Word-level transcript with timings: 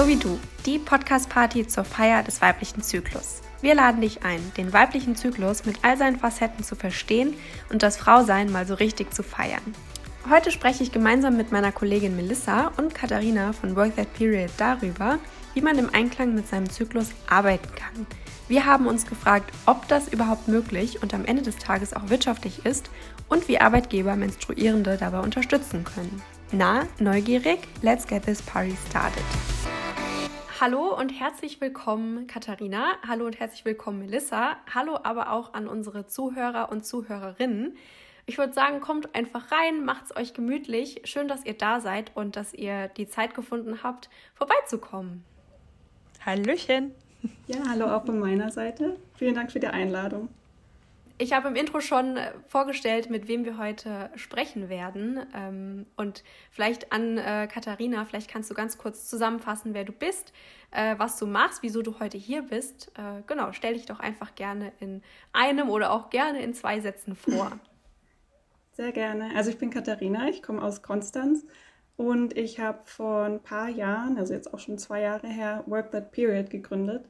So 0.00 0.08
wie 0.08 0.16
du, 0.16 0.40
die 0.64 0.78
Podcast-Party 0.78 1.66
zur 1.66 1.84
Feier 1.84 2.22
des 2.22 2.40
weiblichen 2.40 2.80
Zyklus. 2.80 3.42
Wir 3.60 3.74
laden 3.74 4.00
dich 4.00 4.24
ein, 4.24 4.40
den 4.56 4.72
weiblichen 4.72 5.14
Zyklus 5.14 5.66
mit 5.66 5.80
all 5.82 5.98
seinen 5.98 6.18
Facetten 6.18 6.64
zu 6.64 6.74
verstehen 6.74 7.34
und 7.70 7.82
das 7.82 7.98
Frausein 7.98 8.50
mal 8.50 8.66
so 8.66 8.72
richtig 8.72 9.12
zu 9.12 9.22
feiern. 9.22 9.60
Heute 10.30 10.52
spreche 10.52 10.82
ich 10.82 10.90
gemeinsam 10.90 11.36
mit 11.36 11.52
meiner 11.52 11.70
Kollegin 11.70 12.16
Melissa 12.16 12.72
und 12.78 12.94
Katharina 12.94 13.52
von 13.52 13.76
Work 13.76 13.96
That 13.96 14.14
Period 14.14 14.50
darüber, 14.56 15.18
wie 15.52 15.60
man 15.60 15.76
im 15.76 15.92
Einklang 15.92 16.34
mit 16.34 16.48
seinem 16.48 16.70
Zyklus 16.70 17.10
arbeiten 17.28 17.68
kann. 17.74 18.06
Wir 18.48 18.64
haben 18.64 18.86
uns 18.86 19.04
gefragt, 19.04 19.52
ob 19.66 19.86
das 19.88 20.08
überhaupt 20.08 20.48
möglich 20.48 21.02
und 21.02 21.12
am 21.12 21.26
Ende 21.26 21.42
des 21.42 21.58
Tages 21.58 21.92
auch 21.92 22.08
wirtschaftlich 22.08 22.64
ist 22.64 22.88
und 23.28 23.48
wie 23.48 23.60
Arbeitgeber 23.60 24.16
Menstruierende 24.16 24.96
dabei 24.96 25.20
unterstützen 25.20 25.84
können. 25.84 26.22
Na, 26.52 26.84
neugierig? 26.98 27.68
Let's 27.82 28.06
get 28.06 28.24
this 28.24 28.40
party 28.40 28.74
started. 28.88 29.22
Hallo 30.60 30.94
und 30.94 31.08
herzlich 31.08 31.58
willkommen, 31.62 32.26
Katharina. 32.26 32.98
Hallo 33.08 33.24
und 33.24 33.40
herzlich 33.40 33.64
willkommen, 33.64 34.00
Melissa. 34.00 34.58
Hallo 34.74 34.98
aber 35.02 35.32
auch 35.32 35.54
an 35.54 35.66
unsere 35.66 36.06
Zuhörer 36.06 36.70
und 36.70 36.84
Zuhörerinnen. 36.84 37.78
Ich 38.26 38.36
würde 38.36 38.52
sagen, 38.52 38.80
kommt 38.80 39.14
einfach 39.14 39.50
rein, 39.50 39.86
macht 39.86 40.04
es 40.04 40.14
euch 40.14 40.34
gemütlich. 40.34 41.00
Schön, 41.04 41.28
dass 41.28 41.46
ihr 41.46 41.54
da 41.54 41.80
seid 41.80 42.14
und 42.14 42.36
dass 42.36 42.52
ihr 42.52 42.88
die 42.88 43.08
Zeit 43.08 43.32
gefunden 43.32 43.82
habt, 43.82 44.10
vorbeizukommen. 44.34 45.24
Hallöchen. 46.26 46.90
Ja, 47.46 47.66
hallo 47.66 47.86
auch 47.86 48.04
von 48.04 48.18
meiner 48.18 48.50
Seite. 48.50 48.98
Vielen 49.14 49.34
Dank 49.34 49.52
für 49.52 49.60
die 49.60 49.68
Einladung. 49.68 50.28
Ich 51.22 51.34
habe 51.34 51.48
im 51.48 51.54
Intro 51.54 51.80
schon 51.80 52.16
äh, 52.16 52.32
vorgestellt, 52.46 53.10
mit 53.10 53.28
wem 53.28 53.44
wir 53.44 53.58
heute 53.58 54.08
sprechen 54.14 54.70
werden. 54.70 55.20
Ähm, 55.34 55.84
und 55.94 56.24
vielleicht 56.50 56.92
an 56.92 57.18
äh, 57.18 57.46
Katharina, 57.46 58.06
vielleicht 58.06 58.30
kannst 58.30 58.50
du 58.50 58.54
ganz 58.54 58.78
kurz 58.78 59.06
zusammenfassen, 59.06 59.74
wer 59.74 59.84
du 59.84 59.92
bist, 59.92 60.32
äh, 60.70 60.94
was 60.96 61.18
du 61.18 61.26
machst, 61.26 61.62
wieso 61.62 61.82
du 61.82 62.00
heute 62.00 62.16
hier 62.16 62.40
bist. 62.40 62.90
genau, 63.26 63.52
stell 63.52 63.74
dich 63.74 63.84
doch 63.84 64.00
einfach 64.00 64.34
gerne 64.34 64.72
in 64.80 65.02
einem 65.34 65.68
oder 65.68 65.92
auch 65.92 66.08
gerne 66.08 66.42
in 66.42 66.54
zwei 66.54 66.80
Sätzen 66.80 67.14
vor. 67.14 67.52
Sehr 68.72 68.92
gerne. 68.92 69.30
Also 69.36 69.50
ich 69.50 69.58
bin 69.58 69.68
Katharina, 69.68 70.26
ich 70.28 70.42
komme 70.42 70.62
aus 70.62 70.80
Konstanz 70.80 71.44
und 71.98 72.34
ich 72.34 72.60
habe 72.60 72.80
vor 72.86 73.24
ein 73.24 73.42
paar 73.42 73.68
Jahren, 73.68 74.16
also 74.16 74.32
jetzt 74.32 74.54
auch 74.54 74.58
schon 74.58 74.78
zwei 74.78 75.02
Jahre 75.02 75.28
her, 75.28 75.64
Work 75.66 75.90
That 75.90 76.12
Period 76.12 76.48
gegründet. 76.48 77.04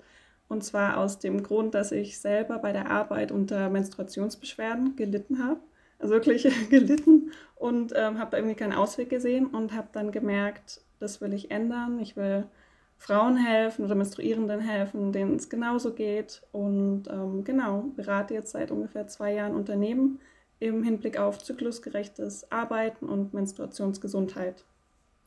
Und 0.51 0.65
zwar 0.65 0.97
aus 0.97 1.21
dem 1.21 1.45
Grund, 1.45 1.77
dass 1.77 1.93
ich 1.93 2.19
selber 2.19 2.59
bei 2.59 2.73
der 2.73 2.91
Arbeit 2.91 3.31
unter 3.31 3.71
Menstruationsbeschwerden 3.71 4.97
gelitten 4.97 5.45
habe. 5.45 5.61
Also 6.01 6.15
wirklich 6.15 6.43
gelitten 6.71 7.31
und 7.55 7.93
ähm, 7.95 8.19
habe 8.19 8.33
da 8.33 8.39
irgendwie 8.39 8.57
keinen 8.57 8.73
Ausweg 8.73 9.11
gesehen 9.11 9.47
und 9.47 9.73
habe 9.73 9.89
dann 9.93 10.11
gemerkt, 10.11 10.81
das 10.99 11.21
will 11.21 11.35
ich 11.35 11.53
ändern. 11.53 12.01
Ich 12.01 12.17
will 12.17 12.49
Frauen 12.99 13.37
helfen 13.37 13.85
oder 13.85 13.95
Menstruierenden 13.95 14.59
helfen, 14.59 15.13
denen 15.13 15.37
es 15.37 15.49
genauso 15.49 15.95
geht. 15.95 16.43
Und 16.51 17.05
ähm, 17.09 17.45
genau, 17.45 17.85
berate 17.95 18.35
jetzt 18.35 18.51
seit 18.51 18.73
ungefähr 18.73 19.07
zwei 19.07 19.33
Jahren 19.35 19.55
Unternehmen 19.55 20.19
im 20.59 20.83
Hinblick 20.83 21.17
auf 21.17 21.39
zyklusgerechtes 21.39 22.51
Arbeiten 22.51 23.09
und 23.09 23.33
Menstruationsgesundheit. 23.35 24.65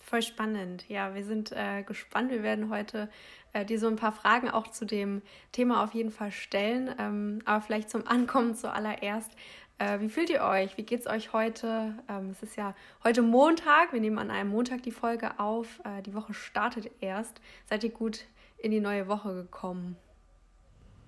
Voll 0.06 0.22
spannend. 0.22 0.88
Ja, 0.90 1.16
wir 1.16 1.24
sind 1.24 1.54
äh, 1.54 1.82
gespannt. 1.84 2.30
Wir 2.30 2.44
werden 2.44 2.70
heute 2.70 3.10
äh, 3.54 3.64
dir 3.64 3.80
so 3.80 3.88
ein 3.88 3.96
paar 3.96 4.12
Fragen 4.12 4.50
auch 4.50 4.68
zu 4.68 4.86
dem 4.86 5.22
Thema 5.54 5.82
auf 5.82 5.94
jeden 5.94 6.12
Fall 6.12 6.32
stellen. 6.32 6.94
Ähm, 7.00 7.42
aber 7.46 7.62
vielleicht 7.62 7.90
zum 7.90 8.06
Ankommen 8.06 8.54
zuallererst. 8.54 9.32
Äh, 9.80 10.02
wie 10.02 10.10
fühlt 10.10 10.30
ihr 10.30 10.44
euch? 10.44 10.78
Wie 10.78 10.84
geht 10.84 11.00
es 11.00 11.08
euch 11.08 11.32
heute? 11.32 11.96
Ähm, 12.10 12.32
es 12.32 12.44
ist 12.44 12.58
ja 12.58 12.76
heute 13.04 13.22
Montag. 13.22 13.94
Wir 13.94 14.02
nehmen 14.02 14.20
an 14.20 14.30
einem 14.30 14.50
Montag 14.50 14.84
die 14.84 14.92
Folge 14.92 15.40
auf. 15.40 15.80
Äh, 15.86 16.02
die 16.02 16.14
Woche 16.14 16.34
startet 16.34 16.92
erst. 17.00 17.40
Seid 17.70 17.86
ihr 17.86 17.90
gut 17.90 18.26
in 18.58 18.72
die 18.72 18.82
neue 18.82 19.08
Woche 19.08 19.34
gekommen? 19.34 19.96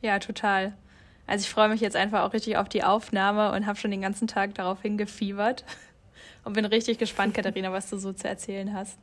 Ja, 0.02 0.20
total. 0.20 0.73
Also 1.28 1.44
ich 1.44 1.50
freue 1.50 1.67
mich 1.67 1.82
jetzt 1.82 1.98
einfach 1.98 2.23
auch 2.23 2.34
richtig 2.34 2.55
auf 2.58 2.70
die 2.70 2.84
Aufnahme 2.84 3.52
und 3.52 3.67
habe 3.67 3.78
schon 3.78 3.92
den 3.92 4.02
ganzen 4.02 4.28
Tag 4.28 4.55
darauf 4.55 4.82
hingefiebert 4.82 5.66
und 6.43 6.53
bin 6.53 6.65
richtig 6.65 6.98
gespannt, 6.98 7.33
Katharina, 7.33 7.71
was 7.71 7.89
du 7.89 7.98
so 7.98 8.14
zu 8.14 8.27
erzählen 8.27 8.73
hast. 8.73 8.98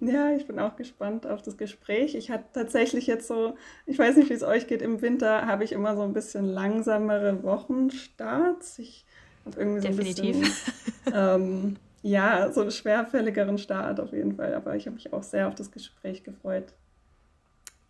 Ja, 0.00 0.30
ich 0.34 0.46
bin 0.46 0.58
auch 0.58 0.76
gespannt 0.76 1.26
auf 1.26 1.40
das 1.40 1.56
Gespräch. 1.56 2.14
Ich 2.14 2.30
hatte 2.30 2.44
tatsächlich 2.52 3.06
jetzt 3.06 3.28
so, 3.28 3.56
ich 3.86 3.98
weiß 3.98 4.16
nicht, 4.16 4.28
wie 4.28 4.34
es 4.34 4.42
euch 4.42 4.66
geht, 4.66 4.82
im 4.82 5.00
Winter 5.00 5.46
habe 5.46 5.64
ich 5.64 5.72
immer 5.72 5.96
so 5.96 6.02
ein 6.02 6.12
bisschen 6.12 6.44
langsamere 6.44 7.42
Wochenstarts. 7.42 8.78
Ich 8.78 9.06
habe 9.46 9.58
irgendwie 9.58 9.80
so 9.80 9.88
Definitiv. 9.88 10.36
ein 10.36 10.40
bisschen, 10.42 10.72
ähm, 11.14 11.76
ja, 12.02 12.52
so 12.52 12.60
einen 12.60 12.70
schwerfälligeren 12.70 13.56
Start 13.56 13.98
auf 13.98 14.12
jeden 14.12 14.36
Fall. 14.36 14.54
Aber 14.54 14.76
ich 14.76 14.86
habe 14.86 14.96
mich 14.96 15.12
auch 15.14 15.22
sehr 15.22 15.48
auf 15.48 15.54
das 15.54 15.70
Gespräch 15.70 16.24
gefreut. 16.24 16.74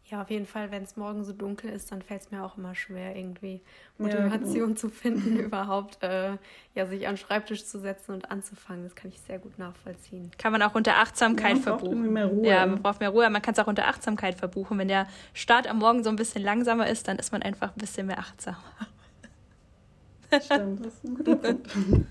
Ja, 0.09 0.23
auf 0.23 0.31
jeden 0.31 0.47
Fall, 0.47 0.71
wenn 0.71 0.85
es 0.85 0.97
morgen 0.97 1.25
so 1.25 1.33
dunkel 1.33 1.69
ist, 1.69 1.91
dann 1.91 2.01
fällt 2.01 2.23
es 2.23 2.31
mir 2.31 2.45
auch 2.45 2.57
immer 2.57 2.77
schwer, 2.77 3.17
irgendwie 3.17 3.61
Motivation 3.99 4.55
ja, 4.55 4.67
genau. 4.67 4.75
zu 4.77 4.89
finden, 4.89 5.37
überhaupt 5.41 6.01
äh, 6.01 6.37
ja, 6.77 6.87
sich 6.87 7.09
an 7.09 7.15
den 7.15 7.19
Schreibtisch 7.19 7.65
zu 7.65 7.81
setzen 7.81 8.13
und 8.13 8.31
anzufangen. 8.31 8.85
Das 8.85 8.95
kann 8.95 9.11
ich 9.11 9.19
sehr 9.21 9.41
gut 9.41 9.59
nachvollziehen. 9.59 10.31
Kann 10.39 10.53
man 10.53 10.63
auch 10.63 10.77
unter 10.77 10.99
Achtsamkeit 10.99 11.57
ja, 11.57 11.63
verbuchen. 11.63 12.13
Mehr 12.13 12.27
Ruhe. 12.27 12.47
Ja, 12.47 12.67
man 12.67 12.81
braucht 12.83 13.01
mehr 13.01 13.09
Ruhe. 13.09 13.29
Man 13.31 13.43
kann 13.43 13.55
es 13.55 13.59
auch 13.59 13.67
unter 13.67 13.89
Achtsamkeit 13.89 14.37
verbuchen. 14.37 14.79
Wenn 14.79 14.87
der 14.87 15.09
Start 15.35 15.67
am 15.67 15.79
Morgen 15.79 16.05
so 16.05 16.11
ein 16.11 16.17
bisschen 16.17 16.43
langsamer 16.43 16.89
ist, 16.89 17.09
dann 17.09 17.19
ist 17.19 17.33
man 17.33 17.43
einfach 17.43 17.75
ein 17.75 17.79
bisschen 17.81 18.07
mehr 18.07 18.21
achtsam. 18.21 18.57
Stimmt, 20.41 20.87
das 20.87 20.95
ist 20.95 21.05
ein 21.05 21.15
guter 21.17 21.35
Punkt. 21.35 22.07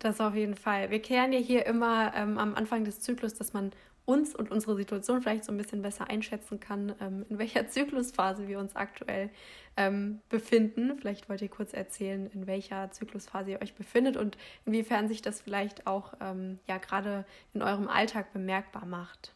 Das 0.00 0.20
auf 0.20 0.34
jeden 0.34 0.56
Fall. 0.56 0.90
Wir 0.90 1.00
kehren 1.00 1.32
ja 1.32 1.38
hier 1.38 1.66
immer 1.66 2.12
ähm, 2.14 2.36
am 2.38 2.54
Anfang 2.54 2.84
des 2.84 3.00
Zyklus, 3.00 3.34
dass 3.34 3.52
man 3.52 3.72
uns 4.06 4.34
und 4.34 4.50
unsere 4.50 4.76
Situation 4.76 5.20
vielleicht 5.20 5.44
so 5.44 5.52
ein 5.52 5.58
bisschen 5.58 5.82
besser 5.82 6.08
einschätzen 6.08 6.60
kann, 6.60 6.94
ähm, 7.00 7.26
in 7.28 7.38
welcher 7.38 7.68
Zyklusphase 7.68 8.48
wir 8.48 8.58
uns 8.58 8.74
aktuell 8.74 9.30
ähm, 9.76 10.20
befinden. 10.28 10.96
Vielleicht 10.98 11.28
wollt 11.28 11.42
ihr 11.42 11.48
kurz 11.48 11.74
erzählen, 11.74 12.30
in 12.32 12.46
welcher 12.46 12.90
Zyklusphase 12.92 13.50
ihr 13.50 13.62
euch 13.62 13.74
befindet 13.74 14.16
und 14.16 14.38
inwiefern 14.64 15.08
sich 15.08 15.20
das 15.20 15.40
vielleicht 15.40 15.86
auch 15.86 16.14
ähm, 16.20 16.58
ja 16.66 16.78
gerade 16.78 17.26
in 17.52 17.62
eurem 17.62 17.88
Alltag 17.88 18.32
bemerkbar 18.32 18.86
macht. 18.86 19.34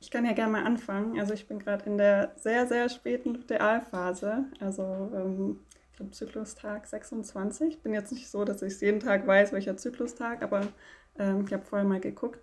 Ich 0.00 0.10
kann 0.10 0.24
ja 0.24 0.32
gerne 0.32 0.52
mal 0.52 0.64
anfangen. 0.64 1.20
Also 1.20 1.34
ich 1.34 1.46
bin 1.46 1.58
gerade 1.58 1.84
in 1.84 1.98
der 1.98 2.32
sehr, 2.36 2.66
sehr 2.66 2.88
späten 2.88 3.34
Lutealphase. 3.34 4.46
Also 4.58 4.82
ähm, 5.14 5.60
ich 5.90 5.96
glaube 5.96 6.12
Zyklustag 6.12 6.86
26. 6.86 7.82
Bin 7.82 7.92
jetzt 7.92 8.12
nicht 8.12 8.30
so, 8.30 8.44
dass 8.44 8.62
ich 8.62 8.80
jeden 8.80 9.00
Tag 9.00 9.26
weiß, 9.26 9.52
welcher 9.52 9.76
Zyklustag, 9.76 10.42
aber 10.42 10.68
ähm, 11.18 11.44
ich 11.46 11.52
habe 11.52 11.64
vorher 11.64 11.86
mal 11.86 12.00
geguckt. 12.00 12.40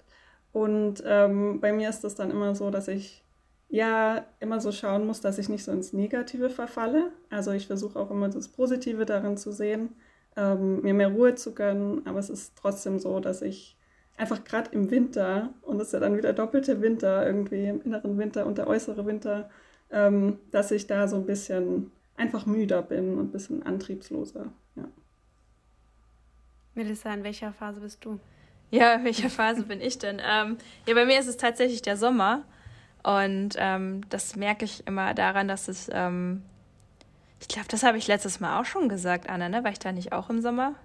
Und 0.57 1.03
ähm, 1.05 1.59
bei 1.59 1.71
mir 1.71 1.87
ist 1.87 2.03
das 2.03 2.15
dann 2.15 2.31
immer 2.31 2.55
so, 2.55 2.71
dass 2.71 2.87
ich 2.87 3.23
ja 3.69 4.25
immer 4.39 4.59
so 4.59 4.71
schauen 4.71 5.05
muss, 5.05 5.21
dass 5.21 5.37
ich 5.37 5.49
nicht 5.49 5.63
so 5.63 5.71
ins 5.71 5.93
Negative 5.93 6.49
verfalle. 6.49 7.11
Also 7.29 7.51
ich 7.51 7.67
versuche 7.67 7.99
auch 7.99 8.09
immer 8.09 8.27
das 8.27 8.47
Positive 8.47 9.05
darin 9.05 9.37
zu 9.37 9.51
sehen, 9.51 9.89
ähm, 10.35 10.81
mir 10.81 10.95
mehr 10.95 11.09
Ruhe 11.09 11.35
zu 11.35 11.53
gönnen. 11.53 12.01
Aber 12.07 12.17
es 12.17 12.31
ist 12.31 12.53
trotzdem 12.59 12.97
so, 12.97 13.19
dass 13.19 13.43
ich 13.43 13.77
einfach 14.17 14.45
gerade 14.45 14.71
im 14.71 14.89
Winter, 14.89 15.53
und 15.61 15.79
es 15.79 15.89
ist 15.89 15.93
ja 15.93 15.99
dann 15.99 16.17
wieder 16.17 16.33
doppelte 16.33 16.81
Winter, 16.81 17.23
irgendwie 17.23 17.67
im 17.67 17.83
inneren 17.83 18.17
Winter 18.17 18.47
und 18.47 18.57
der 18.57 18.65
äußere 18.65 19.05
Winter, 19.05 19.51
ähm, 19.91 20.39
dass 20.49 20.71
ich 20.71 20.87
da 20.87 21.07
so 21.07 21.17
ein 21.17 21.27
bisschen 21.27 21.91
einfach 22.15 22.47
müder 22.47 22.81
bin 22.81 23.19
und 23.19 23.25
ein 23.25 23.31
bisschen 23.31 23.61
antriebsloser. 23.61 24.47
Ja. 24.75 24.85
Melissa, 26.73 27.13
in 27.13 27.23
welcher 27.23 27.53
Phase 27.53 27.79
bist 27.79 28.03
du? 28.03 28.19
Ja, 28.69 28.93
in 28.93 29.05
welcher 29.05 29.29
Phase 29.29 29.63
bin 29.63 29.81
ich 29.81 29.97
denn? 29.97 30.21
Ähm, 30.25 30.57
ja, 30.87 30.93
bei 30.93 31.05
mir 31.05 31.19
ist 31.19 31.27
es 31.27 31.37
tatsächlich 31.37 31.81
der 31.81 31.97
Sommer. 31.97 32.43
Und 33.03 33.55
ähm, 33.57 34.01
das 34.09 34.35
merke 34.35 34.65
ich 34.65 34.85
immer 34.85 35.13
daran, 35.13 35.47
dass 35.47 35.67
es, 35.67 35.89
ähm, 35.93 36.43
ich 37.39 37.47
glaube, 37.47 37.67
das 37.69 37.83
habe 37.83 37.97
ich 37.97 38.07
letztes 38.07 38.39
Mal 38.39 38.59
auch 38.59 38.65
schon 38.65 38.89
gesagt, 38.89 39.29
Anna, 39.29 39.47
ne? 39.47 39.63
War 39.63 39.71
ich 39.71 39.79
da 39.79 39.91
nicht 39.91 40.11
auch 40.11 40.29
im 40.29 40.41
Sommer? 40.41 40.75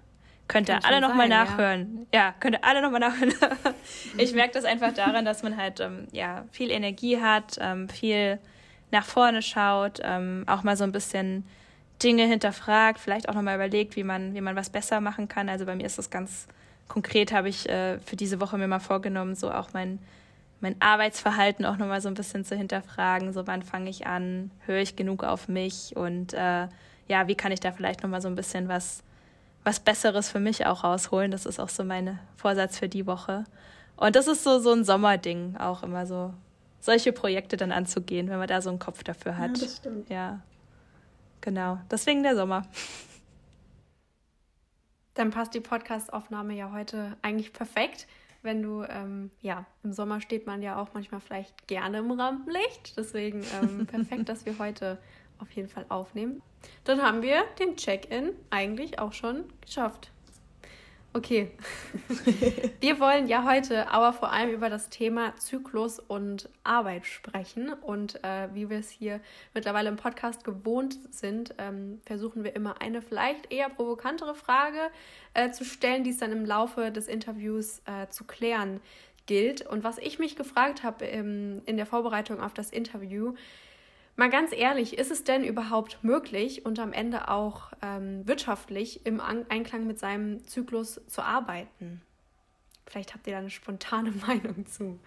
Könnt 0.47 0.69
ihr 0.69 0.85
alle 0.85 1.01
nochmal 1.01 1.27
nachhören. 1.27 2.05
Ja, 2.13 2.19
ja 2.19 2.33
könnt 2.39 2.55
ihr 2.55 2.63
alle 2.63 2.81
nochmal 2.81 2.99
nachhören. 2.99 3.33
ich 4.17 4.33
merke 4.33 4.53
das 4.53 4.65
einfach 4.65 4.93
daran, 4.93 5.25
dass 5.25 5.43
man 5.43 5.57
halt 5.57 5.79
ähm, 5.79 6.07
ja, 6.11 6.45
viel 6.51 6.69
Energie 6.71 7.19
hat, 7.19 7.57
ähm, 7.59 7.89
viel 7.89 8.39
nach 8.91 9.05
vorne 9.05 9.41
schaut, 9.41 9.99
ähm, 10.03 10.43
auch 10.47 10.63
mal 10.63 10.77
so 10.77 10.83
ein 10.83 10.91
bisschen 10.91 11.45
Dinge 12.01 12.25
hinterfragt, 12.25 12.99
vielleicht 12.99 13.29
auch 13.29 13.33
nochmal 13.33 13.55
überlegt, 13.55 13.95
wie 13.95 14.03
man, 14.03 14.33
wie 14.33 14.41
man 14.41 14.55
was 14.55 14.69
besser 14.69 15.01
machen 15.01 15.27
kann. 15.27 15.49
Also 15.49 15.65
bei 15.65 15.75
mir 15.75 15.85
ist 15.85 15.97
das 15.97 16.09
ganz 16.09 16.47
konkret 16.87 17.31
habe 17.31 17.49
ich 17.49 17.67
äh, 17.69 17.99
für 17.99 18.15
diese 18.15 18.39
Woche 18.39 18.57
mir 18.57 18.67
mal 18.67 18.79
vorgenommen, 18.79 19.35
so 19.35 19.51
auch 19.51 19.73
mein, 19.73 19.99
mein 20.61 20.75
Arbeitsverhalten 20.79 21.65
auch 21.65 21.77
nochmal 21.77 22.01
so 22.01 22.07
ein 22.07 22.13
bisschen 22.13 22.45
zu 22.45 22.55
hinterfragen. 22.55 23.33
So, 23.33 23.47
wann 23.47 23.63
fange 23.63 23.89
ich 23.89 24.07
an? 24.07 24.51
Höre 24.65 24.79
ich 24.79 24.95
genug 24.95 25.23
auf 25.23 25.47
mich? 25.47 25.95
Und 25.95 26.33
äh, 26.33 26.67
ja, 27.07 27.27
wie 27.27 27.35
kann 27.35 27.51
ich 27.51 27.59
da 27.59 27.71
vielleicht 27.71 28.03
nochmal 28.03 28.21
so 28.21 28.27
ein 28.27 28.35
bisschen 28.35 28.67
was, 28.67 29.03
was 29.63 29.79
Besseres 29.79 30.29
für 30.29 30.39
mich 30.39 30.65
auch 30.65 30.83
rausholen? 30.83 31.31
Das 31.31 31.45
ist 31.45 31.59
auch 31.59 31.69
so 31.69 31.83
mein 31.83 32.19
Vorsatz 32.37 32.79
für 32.79 32.89
die 32.89 33.05
Woche. 33.05 33.45
Und 33.95 34.15
das 34.15 34.27
ist 34.27 34.43
so, 34.43 34.59
so 34.59 34.71
ein 34.71 34.83
Sommerding, 34.83 35.55
auch 35.57 35.83
immer 35.83 36.05
so 36.05 36.33
solche 36.79 37.13
Projekte 37.13 37.55
dann 37.55 37.71
anzugehen, 37.71 38.29
wenn 38.29 38.39
man 38.39 38.47
da 38.47 38.61
so 38.61 38.69
einen 38.69 38.79
Kopf 38.79 39.03
dafür 39.03 39.37
hat. 39.37 39.57
Ja, 39.57 39.65
das 39.65 39.77
stimmt. 39.77 40.09
Ja, 40.09 40.41
genau. 41.39 41.79
Deswegen 41.89 42.23
der 42.23 42.35
Sommer. 42.35 42.67
Dann 45.13 45.31
passt 45.31 45.53
die 45.53 45.59
Podcastaufnahme 45.59 46.53
ja 46.53 46.71
heute 46.71 47.17
eigentlich 47.21 47.53
perfekt. 47.53 48.07
wenn 48.41 48.61
du, 48.61 48.83
ähm, 48.83 49.31
ja, 49.41 49.65
im 49.83 49.93
Sommer 49.93 50.19
steht 50.19 50.45
man 50.45 50.61
ja 50.61 50.81
auch 50.81 50.89
manchmal 50.93 51.21
vielleicht 51.21 51.67
gerne 51.67 51.99
im 51.99 52.11
Rampenlicht. 52.11 52.97
Deswegen 52.97 53.41
ähm, 53.61 53.85
perfekt, 53.87 54.27
dass 54.27 54.45
wir 54.45 54.59
heute 54.59 54.97
auf 55.39 55.49
jeden 55.51 55.69
Fall 55.69 55.85
aufnehmen. 55.89 56.41
Dann 56.83 57.01
haben 57.01 57.21
wir 57.21 57.43
den 57.59 57.75
Check-in 57.77 58.31
eigentlich 58.49 58.99
auch 58.99 59.13
schon 59.13 59.45
geschafft. 59.61 60.12
Okay. 61.15 61.51
Wir 62.81 62.99
wollen 62.99 63.27
ja 63.27 63.43
heute 63.43 63.87
aber 63.89 64.13
vor 64.13 64.31
allem 64.31 64.49
über 64.49 64.71
das 64.71 64.89
Thema 64.89 65.35
Zyklus 65.35 65.99
und 65.99 66.49
Arbeit 66.63 67.05
sprechen. 67.05 67.71
Und 67.71 68.23
äh, 68.23 68.49
wie 68.53 68.67
wir 68.67 68.79
es 68.79 68.89
hier 68.89 69.21
mittlerweile 69.53 69.89
im 69.89 69.95
Podcast 69.95 70.43
gewohnt 70.43 70.97
sind, 71.11 71.53
ähm, 71.59 72.01
versuchen 72.03 72.43
wir 72.43 72.55
immer 72.55 72.81
eine 72.81 73.03
vielleicht 73.03 73.53
eher 73.53 73.69
provokantere 73.69 74.33
Frage 74.33 74.89
äh, 75.35 75.51
zu 75.51 75.65
stellen, 75.65 76.03
die 76.03 76.09
es 76.09 76.17
dann 76.17 76.31
im 76.31 76.45
Laufe 76.45 76.91
des 76.91 77.07
Interviews 77.07 77.83
äh, 77.85 78.07
zu 78.09 78.23
klären 78.23 78.79
gilt. 79.27 79.61
Und 79.67 79.83
was 79.83 79.99
ich 79.99 80.17
mich 80.17 80.35
gefragt 80.35 80.81
habe 80.81 81.05
ähm, 81.05 81.61
in 81.67 81.77
der 81.77 81.85
Vorbereitung 81.85 82.41
auf 82.41 82.55
das 82.55 82.71
Interview, 82.71 83.35
Mal 84.15 84.29
ganz 84.29 84.51
ehrlich, 84.53 84.97
ist 84.97 85.11
es 85.11 85.23
denn 85.23 85.43
überhaupt 85.43 86.03
möglich 86.03 86.65
und 86.65 86.79
am 86.79 86.93
Ende 86.93 87.29
auch 87.29 87.71
ähm, 87.81 88.27
wirtschaftlich 88.27 89.05
im 89.05 89.19
An 89.19 89.45
Einklang 89.49 89.87
mit 89.87 89.97
seinem 89.99 90.43
Zyklus 90.45 91.01
zu 91.07 91.23
arbeiten? 91.23 92.01
Vielleicht 92.85 93.13
habt 93.15 93.25
ihr 93.25 93.33
da 93.33 93.39
eine 93.39 93.49
spontane 93.49 94.11
Meinung 94.27 94.65
zu. 94.67 94.99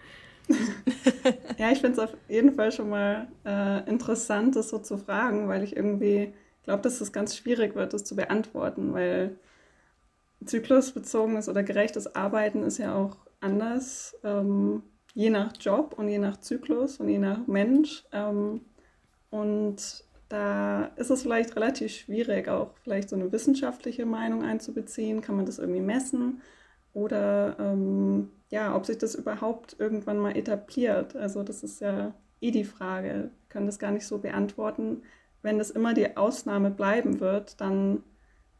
ja, 1.57 1.71
ich 1.71 1.79
finde 1.79 1.93
es 1.93 1.99
auf 1.99 2.17
jeden 2.27 2.53
Fall 2.53 2.71
schon 2.71 2.89
mal 2.89 3.27
äh, 3.45 3.89
interessant, 3.89 4.55
das 4.55 4.69
so 4.69 4.79
zu 4.79 4.97
fragen, 4.97 5.47
weil 5.47 5.63
ich 5.63 5.75
irgendwie 5.75 6.33
glaube, 6.63 6.81
dass 6.83 6.99
es 7.01 7.13
ganz 7.13 7.35
schwierig 7.35 7.75
wird, 7.75 7.93
das 7.93 8.03
zu 8.03 8.15
beantworten, 8.15 8.93
weil 8.93 9.37
zyklusbezogenes 10.45 11.49
oder 11.49 11.63
gerechtes 11.63 12.15
Arbeiten 12.15 12.63
ist 12.63 12.77
ja 12.77 12.93
auch 12.93 13.17
anders, 13.39 14.17
ähm, 14.23 14.83
je 15.13 15.29
nach 15.29 15.53
Job 15.59 15.95
und 15.97 16.09
je 16.09 16.19
nach 16.19 16.37
Zyklus 16.37 16.97
und 16.99 17.09
je 17.09 17.19
nach 17.19 17.47
Mensch. 17.47 18.03
Ähm, 18.11 18.61
und 19.29 20.05
da 20.29 20.85
ist 20.97 21.09
es 21.09 21.21
vielleicht 21.21 21.55
relativ 21.55 21.91
schwierig, 21.93 22.49
auch 22.49 22.71
vielleicht 22.83 23.09
so 23.09 23.15
eine 23.15 23.31
wissenschaftliche 23.31 24.05
Meinung 24.05 24.43
einzubeziehen. 24.43 25.21
Kann 25.21 25.37
man 25.37 25.45
das 25.45 25.59
irgendwie 25.59 25.81
messen? 25.81 26.41
Oder 26.93 27.55
ähm, 27.59 28.29
ja, 28.49 28.75
ob 28.75 28.85
sich 28.85 28.97
das 28.97 29.15
überhaupt 29.15 29.77
irgendwann 29.79 30.19
mal 30.19 30.35
etabliert. 30.35 31.15
Also 31.15 31.43
das 31.43 31.63
ist 31.63 31.79
ja 31.79 32.13
eh 32.41 32.51
die 32.51 32.65
Frage. 32.65 33.07
Wir 33.09 33.49
können 33.49 33.67
das 33.67 33.79
gar 33.79 33.91
nicht 33.91 34.05
so 34.05 34.17
beantworten. 34.17 35.03
Wenn 35.41 35.59
das 35.59 35.69
immer 35.69 35.93
die 35.93 36.17
Ausnahme 36.17 36.71
bleiben 36.71 37.19
wird, 37.19 37.61
dann 37.61 38.03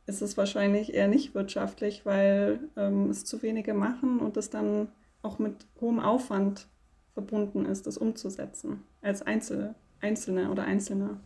ist 0.06 0.22
es 0.22 0.38
wahrscheinlich 0.38 0.94
eher 0.94 1.10
nicht 1.10 1.36
wirtschaftlich, 1.36 2.06
weil 2.06 2.60
ähm, 2.78 3.10
es 3.10 3.26
zu 3.26 3.42
wenige 3.42 3.74
machen 3.74 4.20
und 4.20 4.38
es 4.38 4.50
dann 4.50 4.88
auch 5.22 5.38
mit 5.38 5.68
hohem 5.82 6.00
Aufwand 6.00 6.68
verbunden 7.14 7.66
ist, 7.66 7.88
das 7.88 7.98
umzusetzen 7.98 8.84
als 9.02 9.22
Einzel 9.22 9.76
Einzelne 10.02 10.50
oder 10.50 10.64
Einzelne. 10.64 11.18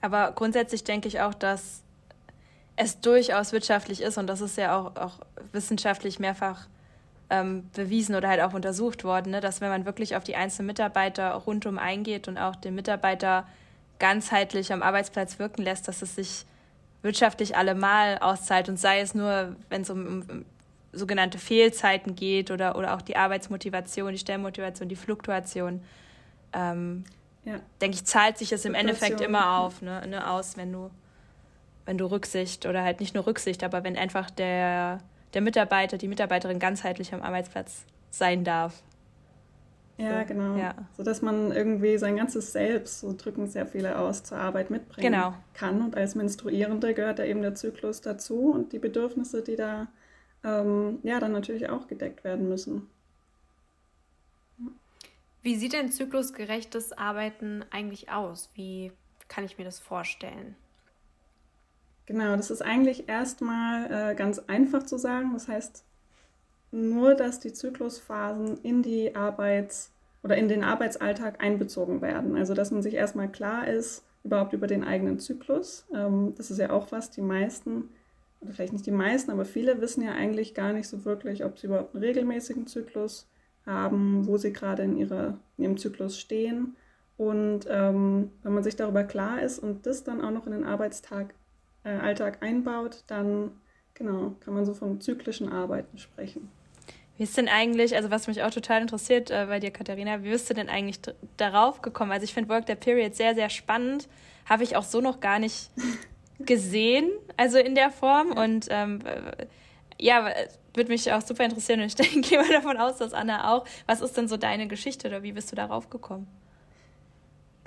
Aber 0.00 0.32
grundsätzlich 0.32 0.84
denke 0.84 1.08
ich 1.08 1.20
auch, 1.20 1.34
dass 1.34 1.82
es 2.76 3.00
durchaus 3.00 3.52
wirtschaftlich 3.52 4.00
ist 4.00 4.18
und 4.18 4.26
das 4.26 4.40
ist 4.40 4.56
ja 4.56 4.76
auch, 4.76 4.96
auch 4.96 5.20
wissenschaftlich 5.52 6.18
mehrfach 6.18 6.66
ähm, 7.30 7.68
bewiesen 7.74 8.14
oder 8.14 8.28
halt 8.28 8.40
auch 8.40 8.54
untersucht 8.54 9.04
worden, 9.04 9.32
ne? 9.32 9.40
dass 9.40 9.60
wenn 9.60 9.68
man 9.68 9.84
wirklich 9.84 10.16
auf 10.16 10.24
die 10.24 10.36
einzelnen 10.36 10.66
Mitarbeiter 10.66 11.32
rundum 11.32 11.78
eingeht 11.78 12.28
und 12.28 12.38
auch 12.38 12.56
den 12.56 12.74
Mitarbeiter 12.74 13.46
ganzheitlich 13.98 14.72
am 14.72 14.82
Arbeitsplatz 14.82 15.38
wirken 15.38 15.62
lässt, 15.62 15.86
dass 15.88 16.02
es 16.02 16.16
sich 16.16 16.44
wirtschaftlich 17.02 17.56
allemal 17.56 18.18
auszahlt 18.18 18.68
und 18.68 18.78
sei 18.78 19.00
es 19.00 19.14
nur, 19.14 19.56
wenn 19.68 19.82
es 19.82 19.90
um, 19.90 20.24
um 20.28 20.44
sogenannte 20.92 21.38
Fehlzeiten 21.38 22.14
geht 22.16 22.50
oder, 22.50 22.76
oder 22.76 22.94
auch 22.94 23.02
die 23.02 23.16
Arbeitsmotivation, 23.16 24.12
die 24.12 24.18
Stellmotivation, 24.18 24.88
die 24.88 24.96
Fluktuation. 24.96 25.82
Ähm, 26.52 27.04
ja. 27.44 27.60
denke 27.80 27.96
ich, 27.96 28.04
zahlt 28.04 28.38
sich 28.38 28.52
es 28.52 28.64
im 28.64 28.74
Endeffekt 28.74 29.20
immer 29.20 29.58
auf, 29.58 29.82
ne, 29.82 30.06
ne, 30.06 30.28
aus, 30.28 30.56
wenn 30.56 30.72
du, 30.72 30.90
wenn 31.84 31.98
du 31.98 32.06
Rücksicht 32.06 32.66
oder 32.66 32.82
halt 32.82 33.00
nicht 33.00 33.14
nur 33.14 33.26
Rücksicht, 33.26 33.64
aber 33.64 33.84
wenn 33.84 33.96
einfach 33.96 34.30
der, 34.30 35.00
der 35.34 35.40
Mitarbeiter, 35.40 35.98
die 35.98 36.08
Mitarbeiterin 36.08 36.58
ganzheitlich 36.58 37.12
am 37.14 37.22
Arbeitsplatz 37.22 37.84
sein 38.10 38.44
darf. 38.44 38.82
Ja, 39.98 40.20
so, 40.20 40.26
genau. 40.26 40.56
Ja. 40.56 40.74
So 40.96 41.02
dass 41.02 41.22
man 41.22 41.52
irgendwie 41.52 41.98
sein 41.98 42.16
ganzes 42.16 42.52
Selbst, 42.52 43.00
so 43.00 43.14
drücken 43.16 43.46
sehr 43.48 43.66
viele 43.66 43.98
aus, 43.98 44.24
zur 44.24 44.38
Arbeit 44.38 44.70
mitbringen 44.70 45.12
genau. 45.12 45.34
kann. 45.54 45.82
Und 45.82 45.96
als 45.96 46.14
Menstruierende 46.14 46.94
gehört 46.94 47.18
da 47.18 47.24
eben 47.24 47.42
der 47.42 47.54
Zyklus 47.54 48.00
dazu 48.00 48.52
und 48.52 48.72
die 48.72 48.78
Bedürfnisse, 48.78 49.42
die 49.42 49.56
da 49.56 49.88
ähm, 50.44 50.98
ja 51.02 51.20
dann 51.20 51.32
natürlich 51.32 51.68
auch 51.68 51.86
gedeckt 51.86 52.24
werden 52.24 52.48
müssen. 52.48 52.88
Wie 55.42 55.56
sieht 55.56 55.72
denn 55.72 55.90
zyklusgerechtes 55.90 56.92
Arbeiten 56.92 57.64
eigentlich 57.70 58.10
aus? 58.10 58.48
Wie 58.54 58.92
kann 59.26 59.44
ich 59.44 59.58
mir 59.58 59.64
das 59.64 59.80
vorstellen? 59.80 60.54
Genau, 62.06 62.36
das 62.36 62.50
ist 62.50 62.62
eigentlich 62.62 63.08
erstmal 63.08 64.12
äh, 64.12 64.14
ganz 64.14 64.38
einfach 64.38 64.84
zu 64.84 64.98
sagen. 64.98 65.32
Das 65.32 65.48
heißt 65.48 65.84
nur, 66.70 67.14
dass 67.14 67.40
die 67.40 67.52
Zyklusphasen 67.52 68.58
in 68.62 68.82
die 68.82 69.16
Arbeits- 69.16 69.90
oder 70.22 70.36
in 70.36 70.48
den 70.48 70.62
Arbeitsalltag 70.62 71.42
einbezogen 71.42 72.00
werden. 72.00 72.36
Also 72.36 72.54
dass 72.54 72.70
man 72.70 72.82
sich 72.82 72.94
erstmal 72.94 73.28
klar 73.28 73.66
ist, 73.66 74.04
überhaupt 74.22 74.52
über 74.52 74.68
den 74.68 74.84
eigenen 74.84 75.18
Zyklus. 75.18 75.86
Ähm, 75.92 76.34
das 76.36 76.52
ist 76.52 76.58
ja 76.58 76.70
auch 76.70 76.92
was 76.92 77.10
die 77.10 77.20
meisten, 77.20 77.88
oder 78.40 78.52
vielleicht 78.52 78.72
nicht 78.72 78.86
die 78.86 78.92
meisten, 78.92 79.30
aber 79.32 79.44
viele 79.44 79.80
wissen 79.80 80.02
ja 80.02 80.12
eigentlich 80.12 80.54
gar 80.54 80.72
nicht 80.72 80.88
so 80.88 81.04
wirklich, 81.04 81.44
ob 81.44 81.58
sie 81.58 81.66
überhaupt 81.66 81.94
einen 81.94 82.04
regelmäßigen 82.04 82.66
Zyklus 82.68 83.26
haben, 83.66 84.26
wo 84.26 84.36
sie 84.36 84.52
gerade 84.52 84.82
in, 84.82 84.96
ihrer, 84.96 85.38
in 85.56 85.64
ihrem 85.64 85.76
Zyklus 85.76 86.18
stehen. 86.18 86.76
Und 87.16 87.66
ähm, 87.68 88.30
wenn 88.42 88.54
man 88.54 88.62
sich 88.62 88.76
darüber 88.76 89.04
klar 89.04 89.42
ist 89.42 89.58
und 89.58 89.86
das 89.86 90.04
dann 90.04 90.20
auch 90.20 90.30
noch 90.30 90.46
in 90.46 90.52
den 90.52 90.64
Arbeitstag, 90.64 91.34
äh, 91.84 91.90
Alltag 91.90 92.42
einbaut, 92.42 93.04
dann 93.06 93.52
genau, 93.94 94.34
kann 94.40 94.54
man 94.54 94.64
so 94.64 94.74
von 94.74 95.00
zyklischen 95.00 95.48
Arbeiten 95.48 95.98
sprechen. 95.98 96.50
Wie 97.16 97.24
ist 97.24 97.36
denn 97.36 97.48
eigentlich, 97.48 97.94
also 97.94 98.10
was 98.10 98.26
mich 98.26 98.42
auch 98.42 98.50
total 98.50 98.80
interessiert 98.80 99.30
äh, 99.30 99.46
bei 99.46 99.60
dir, 99.60 99.70
Katharina, 99.70 100.24
wie 100.24 100.30
bist 100.30 100.48
du 100.48 100.54
denn 100.54 100.68
eigentlich 100.68 101.00
darauf 101.36 101.82
gekommen? 101.82 102.10
Also 102.10 102.24
ich 102.24 102.34
finde 102.34 102.48
Work 102.48 102.66
der 102.66 102.74
Period 102.74 103.14
sehr, 103.14 103.34
sehr 103.34 103.50
spannend. 103.50 104.08
Habe 104.46 104.64
ich 104.64 104.76
auch 104.76 104.82
so 104.82 105.00
noch 105.00 105.20
gar 105.20 105.38
nicht 105.38 105.70
gesehen, 106.40 107.10
also 107.36 107.58
in 107.58 107.74
der 107.74 107.90
Form. 107.90 108.32
Und 108.32 108.66
ähm, 108.70 109.00
ja, 109.98 110.28
würde 110.74 110.90
mich 110.90 111.12
auch 111.12 111.22
super 111.22 111.44
interessieren 111.44 111.80
und 111.80 111.86
ich 111.86 111.94
denke, 111.96 112.20
gehe 112.20 112.38
mal 112.38 112.48
davon 112.48 112.76
aus, 112.76 112.98
dass 112.98 113.12
Anna 113.12 113.52
auch. 113.52 113.64
Was 113.86 114.00
ist 114.00 114.16
denn 114.16 114.28
so 114.28 114.36
deine 114.36 114.68
Geschichte 114.68 115.08
oder 115.08 115.22
wie 115.22 115.32
bist 115.32 115.52
du 115.52 115.56
darauf 115.56 115.90
gekommen? 115.90 116.26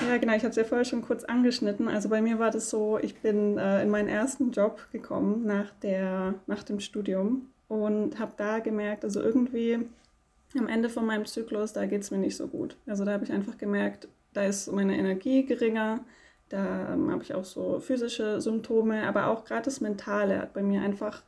Ja, 0.01 0.17
genau, 0.17 0.33
ich 0.33 0.41
habe 0.41 0.49
es 0.49 0.57
ja 0.57 0.65
vorher 0.65 0.85
schon 0.85 1.01
kurz 1.01 1.23
angeschnitten. 1.23 1.87
Also 1.87 2.09
bei 2.09 2.21
mir 2.21 2.37
war 2.37 2.51
das 2.51 2.69
so, 2.69 2.99
ich 3.01 3.15
bin 3.21 3.57
äh, 3.57 3.81
in 3.81 3.89
meinen 3.89 4.09
ersten 4.09 4.51
Job 4.51 4.87
gekommen 4.91 5.45
nach, 5.45 5.71
der, 5.81 6.35
nach 6.47 6.63
dem 6.63 6.79
Studium 6.79 7.49
und 7.67 8.19
habe 8.19 8.33
da 8.35 8.59
gemerkt, 8.59 9.05
also 9.05 9.21
irgendwie 9.21 9.79
am 10.57 10.67
Ende 10.67 10.89
von 10.89 11.05
meinem 11.05 11.25
Zyklus, 11.25 11.73
da 11.73 11.85
geht 11.85 12.01
es 12.01 12.11
mir 12.11 12.17
nicht 12.17 12.35
so 12.35 12.47
gut. 12.47 12.77
Also 12.85 13.05
da 13.05 13.13
habe 13.13 13.23
ich 13.23 13.31
einfach 13.31 13.57
gemerkt, 13.57 14.07
da 14.33 14.43
ist 14.43 14.71
meine 14.71 14.97
Energie 14.97 15.45
geringer, 15.45 16.01
da 16.49 16.93
ähm, 16.93 17.11
habe 17.11 17.23
ich 17.23 17.33
auch 17.33 17.45
so 17.45 17.79
physische 17.79 18.41
Symptome, 18.41 19.07
aber 19.07 19.27
auch 19.27 19.45
gerade 19.45 19.63
das 19.63 19.81
Mentale 19.81 20.39
hat 20.39 20.53
bei 20.53 20.61
mir 20.61 20.81
einfach 20.81 21.23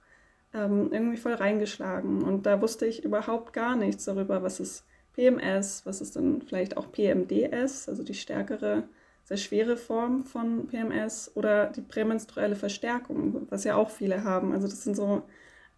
ähm, 0.54 0.90
irgendwie 0.92 1.18
voll 1.18 1.34
reingeschlagen. 1.34 2.24
Und 2.24 2.46
da 2.46 2.62
wusste 2.62 2.86
ich 2.86 3.04
überhaupt 3.04 3.54
gar 3.54 3.76
nichts 3.76 4.06
darüber, 4.06 4.44
was 4.44 4.60
ist 4.60 4.86
PMS, 5.14 5.86
was 5.86 6.02
ist 6.02 6.16
dann 6.16 6.42
vielleicht 6.42 6.78
auch 6.78 6.92
PMDS, 6.92 7.90
also 7.90 8.04
die 8.04 8.14
stärkere, 8.14 8.84
sehr 9.24 9.38
schwere 9.38 9.76
Form 9.76 10.24
von 10.24 10.68
PMS 10.68 11.32
oder 11.36 11.68
die 11.68 11.82
prämenstruelle 11.82 12.56
Verstärkung, 12.56 13.48
was 13.50 13.64
ja 13.66 13.76
auch 13.76 13.90
viele 13.90 14.24
haben. 14.24 14.54
Also 14.54 14.68
das 14.68 14.84
sind 14.84 14.96
so, 14.96 15.24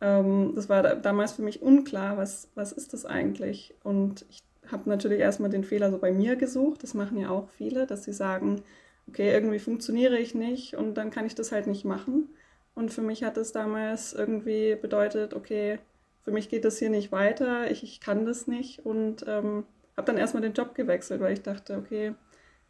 ähm, 0.02 0.54
das 0.56 0.70
war 0.70 0.84
damals 0.96 1.34
für 1.34 1.42
mich 1.42 1.62
unklar, 1.62 2.18
was, 2.18 2.50
was 2.56 2.72
ist 2.72 2.94
das 2.94 3.06
eigentlich? 3.06 3.74
Und 3.84 4.26
ich 4.30 4.40
habe 4.72 4.90
natürlich 4.90 5.20
erstmal 5.20 5.50
den 5.50 5.64
Fehler 5.64 5.90
so 5.90 5.98
bei 5.98 6.12
mir 6.12 6.36
gesucht, 6.36 6.84
das 6.84 6.94
machen 6.94 7.18
ja 7.18 7.30
auch 7.30 7.50
viele, 7.50 7.88
dass 7.88 8.04
sie 8.04 8.14
sagen, 8.14 8.62
okay, 9.08 9.32
irgendwie 9.32 9.60
funktioniere 9.60 10.20
ich 10.20 10.36
nicht 10.36 10.76
und 10.76 10.96
dann 10.96 11.10
kann 11.10 11.26
ich 11.26 11.34
das 11.34 11.52
halt 11.52 11.66
nicht 11.66 11.86
machen. 11.86 12.30
Und 12.76 12.94
für 12.94 13.02
mich 13.02 13.24
hat 13.24 13.38
es 13.38 13.52
damals 13.52 14.14
irgendwie 14.14 14.76
bedeutet, 14.76 15.34
okay, 15.34 15.80
für 16.22 16.32
mich 16.32 16.50
geht 16.50 16.66
das 16.66 16.78
hier 16.78 16.90
nicht 16.90 17.12
weiter, 17.12 17.70
ich, 17.72 17.84
ich 17.84 18.00
kann 18.00 18.26
das 18.26 18.48
nicht. 18.48 18.86
Und 18.86 19.26
ähm, 19.28 19.66
habe 19.98 20.06
dann 20.06 20.18
erstmal 20.18 20.42
den 20.42 20.54
Job 20.54 20.76
gewechselt, 20.76 21.22
weil 21.22 21.34
ich 21.34 21.42
dachte, 21.42 21.78
okay, 21.78 22.14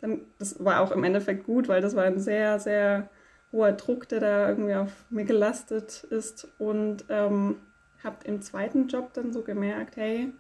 dann, 0.02 0.22
das 0.40 0.64
war 0.64 0.82
auch 0.82 0.92
im 0.92 1.04
Endeffekt 1.04 1.46
gut, 1.46 1.68
weil 1.68 1.82
das 1.82 1.96
war 1.96 2.06
ein 2.06 2.20
sehr, 2.20 2.60
sehr 2.60 3.10
hoher 3.52 3.74
Druck, 3.74 4.08
der 4.08 4.20
da 4.20 4.50
irgendwie 4.50 4.76
auf 4.76 5.06
mir 5.10 5.26
gelastet 5.26 6.04
ist. 6.10 6.48
Und 6.58 7.06
ähm, 7.10 7.58
habe 8.04 8.18
im 8.26 8.42
zweiten 8.42 8.88
Job 8.88 9.14
dann 9.14 9.34
so 9.34 9.44
gemerkt, 9.44 9.98
hey, 9.98 10.32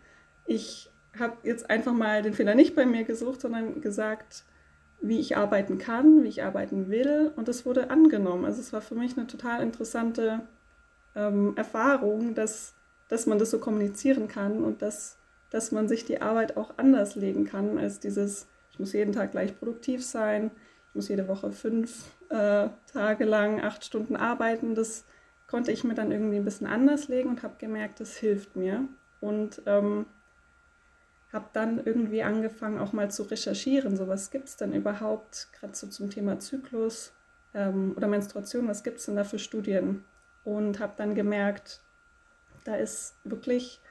ich 0.45 0.89
habe 1.17 1.37
jetzt 1.43 1.69
einfach 1.69 1.93
mal 1.93 2.21
den 2.21 2.33
Fehler 2.33 2.55
nicht 2.55 2.75
bei 2.75 2.85
mir 2.85 3.03
gesucht, 3.03 3.41
sondern 3.41 3.81
gesagt, 3.81 4.45
wie 5.01 5.19
ich 5.19 5.37
arbeiten 5.37 5.77
kann, 5.77 6.23
wie 6.23 6.27
ich 6.27 6.43
arbeiten 6.43 6.89
will. 6.89 7.31
Und 7.35 7.47
das 7.47 7.65
wurde 7.65 7.89
angenommen. 7.89 8.45
Also 8.45 8.59
es 8.59 8.73
war 8.73 8.81
für 8.81 8.95
mich 8.95 9.17
eine 9.17 9.27
total 9.27 9.61
interessante 9.61 10.41
ähm, 11.15 11.53
Erfahrung, 11.55 12.35
dass 12.35 12.73
dass 13.09 13.25
man 13.25 13.39
das 13.39 13.51
so 13.51 13.59
kommunizieren 13.59 14.29
kann 14.29 14.63
und 14.63 14.81
dass, 14.81 15.17
dass 15.49 15.73
man 15.73 15.89
sich 15.89 16.05
die 16.05 16.21
Arbeit 16.21 16.55
auch 16.55 16.75
anders 16.77 17.15
legen 17.15 17.43
kann 17.43 17.77
als 17.77 17.99
dieses, 17.99 18.47
ich 18.71 18.79
muss 18.79 18.93
jeden 18.93 19.11
Tag 19.11 19.31
gleich 19.31 19.59
produktiv 19.59 20.05
sein, 20.05 20.51
ich 20.89 20.95
muss 20.95 21.09
jede 21.09 21.27
Woche 21.27 21.51
fünf 21.51 22.05
äh, 22.29 22.69
Tage 22.93 23.25
lang 23.25 23.61
acht 23.61 23.83
Stunden 23.83 24.15
arbeiten. 24.15 24.75
Das 24.75 25.05
konnte 25.47 25.71
ich 25.71 25.83
mir 25.83 25.95
dann 25.95 26.11
irgendwie 26.11 26.37
ein 26.37 26.45
bisschen 26.45 26.67
anders 26.67 27.07
legen 27.09 27.29
und 27.29 27.43
habe 27.43 27.55
gemerkt, 27.57 27.99
das 27.99 28.15
hilft 28.15 28.55
mir. 28.55 28.87
Und 29.19 29.61
ähm, 29.65 30.05
habe 31.31 31.45
dann 31.53 31.83
irgendwie 31.83 32.23
angefangen, 32.23 32.79
auch 32.79 32.93
mal 32.93 33.11
zu 33.11 33.23
recherchieren. 33.23 33.95
So, 33.95 34.07
was 34.07 34.31
gibt 34.31 34.49
es 34.49 34.57
denn 34.57 34.73
überhaupt, 34.73 35.49
gerade 35.53 35.75
so 35.75 35.87
zum 35.87 36.09
Thema 36.09 36.39
Zyklus 36.39 37.13
ähm, 37.53 37.93
oder 37.95 38.07
Menstruation, 38.07 38.67
was 38.67 38.83
gibt 38.83 38.97
es 38.97 39.05
denn 39.05 39.15
da 39.15 39.23
für 39.23 39.39
Studien? 39.39 40.03
Und 40.43 40.79
habe 40.79 40.93
dann 40.97 41.13
gemerkt, 41.13 41.81
da 42.63 42.75
ist 42.75 43.15
wirklich, 43.23 43.81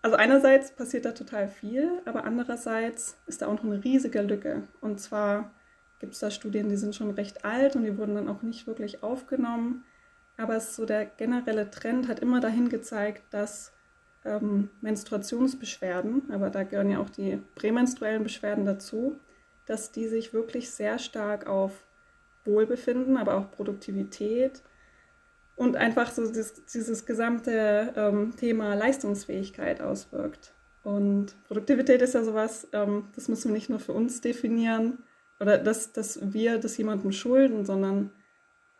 also 0.00 0.16
einerseits 0.16 0.72
passiert 0.72 1.04
da 1.04 1.12
total 1.12 1.48
viel, 1.48 2.00
aber 2.04 2.24
andererseits 2.24 3.16
ist 3.26 3.42
da 3.42 3.46
auch 3.46 3.54
noch 3.54 3.64
eine 3.64 3.84
riesige 3.84 4.22
Lücke. 4.22 4.64
Und 4.80 5.00
zwar 5.00 5.52
gibt 6.00 6.14
es 6.14 6.18
da 6.18 6.30
Studien, 6.30 6.68
die 6.68 6.76
sind 6.76 6.96
schon 6.96 7.12
recht 7.12 7.44
alt 7.44 7.76
und 7.76 7.84
die 7.84 7.96
wurden 7.96 8.16
dann 8.16 8.28
auch 8.28 8.42
nicht 8.42 8.66
wirklich 8.66 9.04
aufgenommen. 9.04 9.84
Aber 10.36 10.58
so 10.58 10.84
der 10.84 11.06
generelle 11.06 11.70
Trend 11.70 12.08
hat 12.08 12.18
immer 12.18 12.40
dahin 12.40 12.68
gezeigt, 12.68 13.22
dass 13.30 13.72
ähm, 14.24 14.70
Menstruationsbeschwerden, 14.80 16.30
aber 16.32 16.50
da 16.50 16.62
gehören 16.62 16.90
ja 16.90 16.98
auch 16.98 17.10
die 17.10 17.40
prämenstruellen 17.54 18.22
Beschwerden 18.22 18.64
dazu, 18.64 19.16
dass 19.66 19.92
die 19.92 20.08
sich 20.08 20.32
wirklich 20.32 20.70
sehr 20.70 20.98
stark 20.98 21.46
auf 21.46 21.84
Wohlbefinden, 22.44 23.16
aber 23.16 23.34
auch 23.34 23.50
Produktivität 23.50 24.62
und 25.56 25.76
einfach 25.76 26.10
so 26.10 26.26
dieses, 26.26 26.64
dieses 26.66 27.06
gesamte 27.06 27.92
ähm, 27.96 28.34
Thema 28.36 28.74
Leistungsfähigkeit 28.74 29.80
auswirkt. 29.80 30.52
Und 30.82 31.36
Produktivität 31.44 32.02
ist 32.02 32.14
ja 32.14 32.24
sowas, 32.24 32.66
ähm, 32.72 33.08
das 33.14 33.28
müssen 33.28 33.48
wir 33.48 33.54
nicht 33.54 33.70
nur 33.70 33.78
für 33.78 33.92
uns 33.92 34.20
definieren 34.20 34.98
oder 35.38 35.58
dass, 35.58 35.92
dass 35.92 36.32
wir 36.32 36.58
das 36.58 36.76
jemandem 36.76 37.12
schulden, 37.12 37.64
sondern 37.64 38.10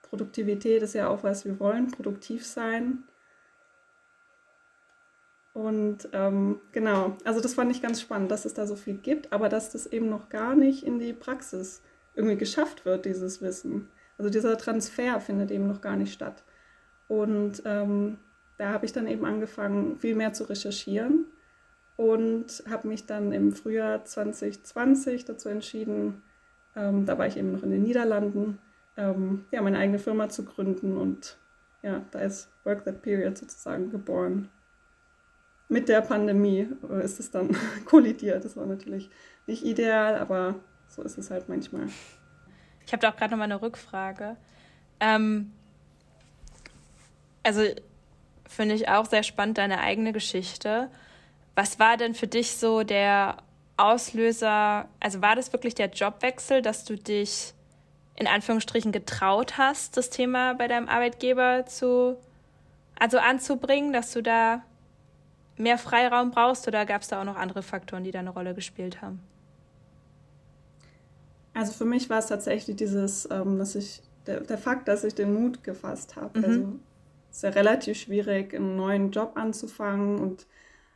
Produktivität 0.02 0.82
ist 0.82 0.94
ja 0.94 1.08
auch 1.08 1.22
was, 1.22 1.44
wir 1.44 1.58
wollen 1.60 1.90
produktiv 1.90 2.44
sein 2.44 3.04
und 5.54 6.08
ähm, 6.12 6.60
genau, 6.72 7.16
also 7.24 7.40
das 7.40 7.54
fand 7.54 7.70
ich 7.70 7.82
ganz 7.82 8.00
spannend, 8.00 8.30
dass 8.30 8.44
es 8.44 8.54
da 8.54 8.66
so 8.66 8.74
viel 8.74 8.94
gibt, 8.94 9.32
aber 9.32 9.48
dass 9.48 9.70
das 9.70 9.86
eben 9.86 10.08
noch 10.08 10.30
gar 10.30 10.54
nicht 10.54 10.82
in 10.82 10.98
die 10.98 11.12
Praxis 11.12 11.82
irgendwie 12.14 12.36
geschafft 12.36 12.84
wird, 12.86 13.04
dieses 13.04 13.42
Wissen. 13.42 13.88
Also 14.16 14.30
dieser 14.30 14.56
Transfer 14.56 15.20
findet 15.20 15.50
eben 15.50 15.66
noch 15.66 15.82
gar 15.82 15.96
nicht 15.96 16.12
statt. 16.12 16.42
Und 17.08 17.62
ähm, 17.66 18.18
da 18.56 18.70
habe 18.70 18.86
ich 18.86 18.92
dann 18.92 19.06
eben 19.06 19.26
angefangen, 19.26 19.98
viel 19.98 20.14
mehr 20.14 20.32
zu 20.32 20.44
recherchieren 20.44 21.26
und 21.96 22.64
habe 22.70 22.88
mich 22.88 23.04
dann 23.04 23.32
im 23.32 23.52
Frühjahr 23.52 24.04
2020 24.04 25.26
dazu 25.26 25.50
entschieden, 25.50 26.22
ähm, 26.74 27.04
da 27.04 27.18
war 27.18 27.26
ich 27.26 27.36
eben 27.36 27.52
noch 27.52 27.62
in 27.62 27.70
den 27.70 27.82
Niederlanden, 27.82 28.58
ähm, 28.96 29.44
ja, 29.50 29.60
meine 29.60 29.78
eigene 29.78 29.98
Firma 29.98 30.30
zu 30.30 30.44
gründen 30.46 30.96
und 30.96 31.36
ja, 31.82 32.02
da 32.10 32.20
ist 32.20 32.48
Work 32.64 32.84
That 32.84 33.02
Period 33.02 33.36
sozusagen 33.36 33.90
geboren 33.90 34.48
mit 35.72 35.88
der 35.88 36.02
Pandemie 36.02 36.68
ist 37.02 37.18
es 37.18 37.30
dann 37.30 37.56
kollidiert. 37.86 38.44
Das 38.44 38.56
war 38.56 38.66
natürlich 38.66 39.08
nicht 39.46 39.64
ideal, 39.64 40.18
aber 40.18 40.56
so 40.88 41.02
ist 41.02 41.16
es 41.16 41.30
halt 41.30 41.48
manchmal. 41.48 41.88
Ich 42.86 42.92
habe 42.92 43.00
da 43.00 43.10
auch 43.10 43.16
gerade 43.16 43.30
noch 43.30 43.38
mal 43.38 43.44
eine 43.44 43.62
Rückfrage. 43.62 44.36
Ähm, 45.00 45.52
also 47.42 47.62
finde 48.46 48.74
ich 48.74 48.88
auch 48.88 49.06
sehr 49.06 49.22
spannend 49.22 49.58
deine 49.58 49.80
eigene 49.80 50.12
Geschichte. 50.12 50.90
Was 51.54 51.78
war 51.78 51.96
denn 51.96 52.14
für 52.14 52.26
dich 52.26 52.56
so 52.56 52.82
der 52.82 53.38
Auslöser? 53.78 54.88
Also 55.00 55.22
war 55.22 55.36
das 55.36 55.52
wirklich 55.54 55.74
der 55.74 55.88
Jobwechsel, 55.88 56.60
dass 56.60 56.84
du 56.84 56.96
dich 56.96 57.54
in 58.16 58.26
Anführungsstrichen 58.26 58.92
getraut 58.92 59.56
hast, 59.56 59.96
das 59.96 60.10
Thema 60.10 60.52
bei 60.54 60.68
deinem 60.68 60.88
Arbeitgeber 60.88 61.64
zu 61.64 62.18
also 62.98 63.18
anzubringen, 63.18 63.94
dass 63.94 64.12
du 64.12 64.22
da 64.22 64.62
mehr 65.62 65.78
Freiraum 65.78 66.30
brauchst 66.30 66.66
oder 66.68 66.84
gab 66.84 67.02
es 67.02 67.08
da 67.08 67.20
auch 67.20 67.24
noch 67.24 67.36
andere 67.36 67.62
Faktoren, 67.62 68.04
die 68.04 68.10
da 68.10 68.18
eine 68.18 68.30
Rolle 68.30 68.54
gespielt 68.54 69.00
haben? 69.00 69.20
Also 71.54 71.72
für 71.72 71.84
mich 71.84 72.08
war 72.10 72.18
es 72.18 72.26
tatsächlich 72.26 72.76
dieses, 72.76 73.28
ähm, 73.30 73.58
dass 73.58 73.74
ich, 73.74 74.02
der, 74.26 74.40
der, 74.40 74.58
Fakt, 74.58 74.88
dass 74.88 75.04
ich 75.04 75.14
den 75.14 75.34
Mut 75.34 75.62
gefasst 75.64 76.16
habe. 76.16 76.38
Mhm. 76.38 76.44
Also 76.44 76.68
es 77.30 77.36
ist 77.36 77.42
ja 77.42 77.50
relativ 77.50 77.98
schwierig, 77.98 78.54
einen 78.54 78.76
neuen 78.76 79.10
Job 79.10 79.32
anzufangen 79.36 80.18
und 80.18 80.46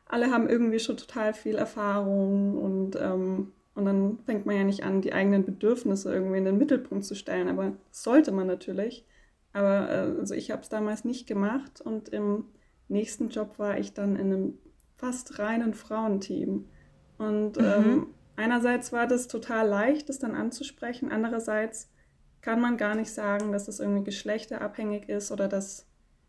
alle 0.06 0.30
haben 0.30 0.49
irgendwie 0.49 0.78
schon 0.78 0.96
total 0.96 1.35
viel 1.35 1.56
Erfahrung 1.56 2.56
und, 2.56 2.96
ähm, 2.96 3.52
und 3.75 3.85
dann 3.85 4.18
fängt 4.25 4.46
man 4.46 4.56
ja 4.56 4.64
nicht 4.64 4.85
an, 4.85 5.02
die 5.02 5.12
eigenen 5.12 5.44
Bedürfnisse 5.44 6.12
irgendwie 6.12 6.38
in 6.38 6.44
den 6.44 6.58
Mittelpunkt 6.58 7.04
zu 7.04 7.14
stellen, 7.14 7.49
aber 7.49 7.73
das 7.88 8.02
sollte 8.02 8.32
man 8.32 8.46
natürlich. 8.46 9.04
Aber 9.52 9.90
äh, 9.90 10.18
also 10.20 10.35
ich 10.35 10.50
habe 10.50 10.62
es 10.62 10.68
damals 10.68 11.04
nicht 11.04 11.26
gemacht 11.26 11.80
und 11.80 12.08
im 12.11 12.44
nächsten 12.88 13.28
Job 13.28 13.58
war 13.58 13.78
ich 13.78 13.92
dann 13.92 14.16
in 14.16 14.32
einem 14.32 14.58
fast 14.96 15.38
reinen 15.38 15.74
Frauenteam. 15.74 16.68
Und 17.18 17.56
mhm. 17.56 17.64
ähm, 17.64 18.06
einerseits 18.36 18.92
war 18.92 19.06
das 19.06 19.28
total 19.28 19.68
leicht, 19.68 20.08
das 20.08 20.18
dann 20.18 20.34
anzusprechen. 20.34 21.10
Andererseits 21.10 21.90
kann 22.40 22.60
man 22.60 22.76
gar 22.76 22.94
nicht 22.94 23.12
sagen, 23.12 23.52
dass 23.52 23.66
das 23.66 23.80
irgendwie 23.80 24.04
geschlechterabhängig 24.04 25.08
ist 25.08 25.32
oder 25.32 25.48
dass 25.48 25.86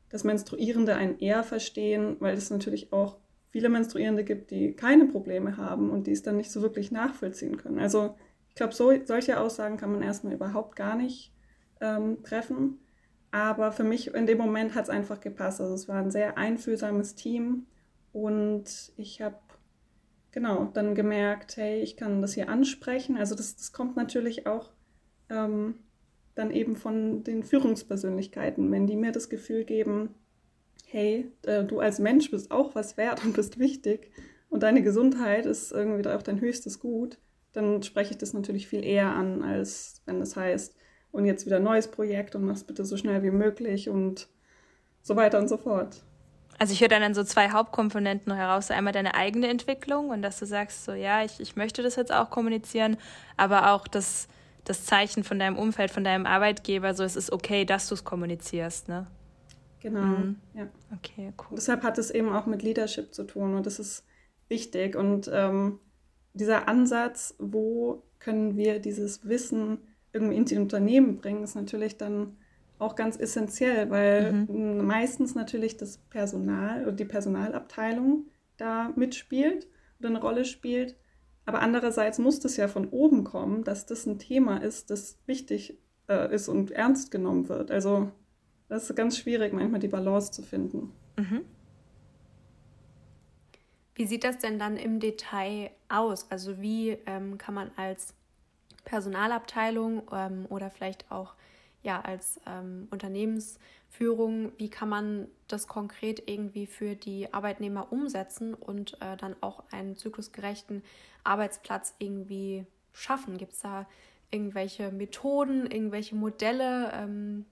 das 0.10 0.24
Menstruierende 0.24 0.96
einen 0.96 1.20
eher 1.20 1.44
verstehen, 1.44 2.16
weil 2.20 2.36
es 2.36 2.50
natürlich 2.50 2.94
auch 2.94 3.18
viele 3.52 3.70
Menstruierende 3.70 4.24
gibt, 4.24 4.52
die 4.52 4.74
keine 4.74 5.06
Probleme 5.06 5.58
haben 5.58 5.90
und 5.90 6.08
die 6.08 6.12
es 6.12 6.24
dann 6.24 6.38
nicht 6.38 6.52
so 6.52 6.62
wirklich 6.62 6.92
nachvollziehen 6.92 7.58
können. 7.58 7.80
Also 7.80 8.16
ich 8.50 8.56
glaube, 8.56 8.74
so, 8.74 8.92
solche 9.04 9.40
Aussagen 9.40 9.78
kann 9.78 9.92
man 9.92 10.02
erstmal 10.02 10.34
überhaupt 10.34 10.76
gar 10.76 10.96
nicht 10.96 11.34
ähm, 11.82 12.24
treffen. 12.24 12.80
Aber 13.32 13.72
für 13.72 13.84
mich 13.84 14.14
in 14.14 14.26
dem 14.26 14.38
Moment 14.38 14.76
hat 14.76 14.86
es 14.86 14.90
einfach 14.90 15.20
gepasst. 15.20 15.62
Also 15.62 15.74
es 15.74 15.88
war 15.88 15.98
ein 15.98 16.12
sehr 16.12 16.38
einfühlsames 16.38 17.16
Team 17.16 17.66
und 18.14 18.94
ich 18.96 19.22
habe 19.22 19.38
genau 20.32 20.66
dann 20.74 20.96
gemerkt, 20.96 21.58
hey, 21.58 21.82
ich 21.82 21.98
kann 21.98 22.22
das 22.22 22.34
hier 22.34 22.50
ansprechen. 22.50 23.18
Also 23.18 23.36
das, 23.36 23.56
das 23.56 23.72
kommt 23.74 23.96
natürlich 23.96 24.48
auch 24.48 24.72
ähm, 25.30 25.76
dann 26.36 26.52
eben 26.52 26.76
von 26.76 27.24
den 27.24 27.44
Führungspersönlichkeiten, 27.44 28.72
wenn 28.72 28.88
die 28.88 28.96
mir 28.96 29.12
das 29.12 29.30
Gefühl 29.30 29.66
geben, 29.66 30.16
hey, 30.86 31.32
äh, 31.44 31.64
du 31.64 31.80
als 31.80 32.00
Mensch 32.00 32.32
bist 32.32 32.52
auch 32.52 32.76
was 32.76 32.98
wert 32.98 33.24
und 33.26 33.34
bist 33.34 33.60
wichtig 33.60 34.12
und 34.50 34.64
deine 34.64 34.82
Gesundheit 34.82 35.46
ist 35.46 35.72
irgendwie 35.72 36.08
auch 36.10 36.24
dein 36.24 36.40
höchstes 36.40 36.80
Gut, 36.80 37.18
dann 37.54 37.84
spreche 37.84 38.12
ich 38.12 38.18
das 38.18 38.34
natürlich 38.34 38.68
viel 38.68 38.86
eher 38.86 39.14
an, 39.14 39.42
als 39.42 40.02
wenn 40.06 40.20
das 40.20 40.36
heißt, 40.36 40.76
und 41.12 41.26
jetzt 41.26 41.46
wieder 41.46 41.58
ein 41.58 41.64
neues 41.64 41.88
Projekt 41.88 42.36
und 42.36 42.46
mach's 42.46 42.64
bitte 42.64 42.86
so 42.86 42.98
schnell 42.98 43.24
wie 43.24 43.32
möglich 43.32 43.90
und 43.90 44.28
so 45.02 45.16
weiter 45.16 45.40
und 45.40 45.48
so 45.48 45.58
fort. 45.58 46.04
Also 46.60 46.74
ich 46.74 46.82
höre 46.82 46.90
dann 46.90 47.14
so 47.14 47.24
zwei 47.24 47.52
Hauptkomponenten 47.52 48.34
heraus. 48.34 48.72
Einmal 48.72 48.94
deine 48.94 49.14
eigene 49.14 49.48
Entwicklung 49.48 50.10
und 50.10 50.22
dass 50.22 50.40
du 50.40 50.46
sagst, 50.46 50.86
so 50.86 50.94
ja, 50.94 51.24
ich, 51.24 51.40
ich 51.40 51.56
möchte 51.56 51.84
das 51.84 51.96
jetzt 51.96 52.12
auch 52.12 52.30
kommunizieren, 52.30 52.98
aber 53.38 53.72
auch 53.72 53.88
das, 53.88 54.28
das 54.64 54.86
Zeichen 54.86 55.24
von 55.24 55.38
deinem 55.38 55.58
Umfeld, 55.58 55.92
von 55.92 56.04
deinem 56.04 56.26
Arbeitgeber, 56.26 56.94
so 56.94 57.04
es 57.04 57.16
ist 57.16 57.32
okay, 57.32 57.64
dass 57.64 57.88
du 57.88 57.96
es 57.96 58.04
kommunizierst, 58.04 58.90
ne? 58.90 59.08
Genau, 59.80 60.02
mhm. 60.02 60.38
ja. 60.56 60.68
Okay, 60.96 61.34
cool. 61.38 61.46
Und 61.52 61.58
deshalb 61.58 61.84
hat 61.84 62.00
es 62.00 62.10
eben 62.10 62.34
auch 62.34 62.48
mit 62.48 62.64
Leadership 62.64 63.14
zu 63.14 63.24
tun 63.24 63.54
und 63.54 63.66
das 63.66 63.78
ist 63.78 64.04
wichtig. 64.50 64.96
Und 64.96 65.30
ähm, 65.32 65.80
dieser 66.34 66.68
Ansatz, 66.68 67.36
wo 67.38 68.04
können 68.20 68.58
wir 68.58 68.80
dieses 68.80 69.28
Wissen 69.28 69.80
irgendwie 70.18 70.36
in 70.36 70.46
die 70.46 70.58
Unternehmen 70.58 71.18
bringen, 71.18 71.44
ist 71.44 71.56
natürlich 71.56 71.98
dann 71.98 72.38
auch 72.80 72.96
ganz 72.96 73.18
essentiell, 73.18 73.90
weil 73.90 74.34
mhm. 74.34 74.86
meistens 74.86 75.36
natürlich 75.36 75.78
das 75.78 75.98
Personal 76.10 76.84
oder 76.84 76.92
die 76.92 77.06
Personalabteilung 77.06 78.26
da 78.58 78.92
mitspielt 78.96 79.68
oder 80.00 80.10
eine 80.10 80.22
Rolle 80.22 80.46
spielt. 80.46 80.96
Aber 81.46 81.62
andererseits 81.62 82.20
muss 82.20 82.40
das 82.40 82.58
ja 82.58 82.68
von 82.68 82.90
oben 82.90 83.24
kommen, 83.24 83.64
dass 83.64 83.86
das 83.86 84.06
ein 84.06 84.20
Thema 84.20 84.58
ist, 84.58 84.90
das 84.90 85.18
wichtig 85.26 85.78
äh, 86.10 86.34
ist 86.34 86.50
und 86.50 86.72
ernst 86.72 87.10
genommen 87.10 87.48
wird. 87.50 87.72
Also 87.72 88.12
das 88.70 88.90
ist 88.90 88.96
ganz 88.96 89.18
schwierig, 89.18 89.54
manchmal 89.54 89.80
die 89.80 89.88
Balance 89.88 90.32
zu 90.32 90.42
finden. 90.42 90.92
Mhm. 91.18 91.46
Wie 93.96 94.06
sieht 94.06 94.24
das 94.24 94.38
denn 94.38 94.60
dann 94.60 94.78
im 94.78 95.00
Detail 95.00 95.72
aus? 95.90 96.30
Also 96.30 96.62
wie 96.62 96.98
ähm, 97.08 97.40
kann 97.40 97.56
man 97.56 97.72
als 97.78 98.14
Personalabteilung 98.88 100.04
ähm, 100.14 100.46
oder 100.50 100.70
vielleicht 100.70 101.12
auch 101.12 101.36
ja, 101.84 102.02
als 102.02 102.40
ähm, 102.48 102.88
Unternehmensführung, 102.90 104.54
wie 104.58 104.70
kann 104.70 104.90
man 104.90 105.28
das 105.48 105.68
konkret 105.68 106.24
irgendwie 106.30 106.68
für 106.68 106.96
die 106.96 107.34
Arbeitnehmer 107.34 107.92
umsetzen 107.92 108.54
und 108.54 109.00
äh, 109.02 109.18
dann 109.18 109.36
auch 109.42 109.64
einen 109.72 109.96
zyklusgerechten 109.96 110.84
Arbeitsplatz 111.24 111.96
irgendwie 112.00 112.66
schaffen? 112.94 113.38
Gibt 113.38 113.54
es 113.54 113.60
da 113.60 113.88
irgendwelche 114.32 114.92
Methoden, 114.92 115.70
irgendwelche 115.70 116.16
Modelle? 116.16 116.92
Ähm, 116.94 117.46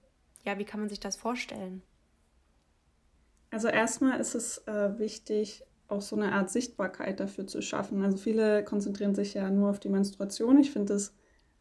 ja, 0.44 0.58
wie 0.58 0.64
kann 0.64 0.80
man 0.80 0.88
sich 0.88 1.00
das 1.00 1.16
vorstellen? 1.16 1.82
Also 3.50 3.68
erstmal 3.68 4.20
ist 4.20 4.34
es 4.34 4.58
äh, 4.66 4.98
wichtig, 4.98 5.64
auch 5.88 6.02
so 6.02 6.16
eine 6.16 6.32
Art 6.32 6.50
Sichtbarkeit 6.50 7.20
dafür 7.20 7.46
zu 7.46 7.62
schaffen. 7.62 8.02
Also 8.02 8.16
viele 8.16 8.64
konzentrieren 8.64 9.14
sich 9.14 9.34
ja 9.34 9.50
nur 9.50 9.70
auf 9.70 9.80
die 9.80 9.88
Menstruation. 9.88 10.58
Ich 10.58 10.72
finde 10.72 10.94
es 10.94 11.14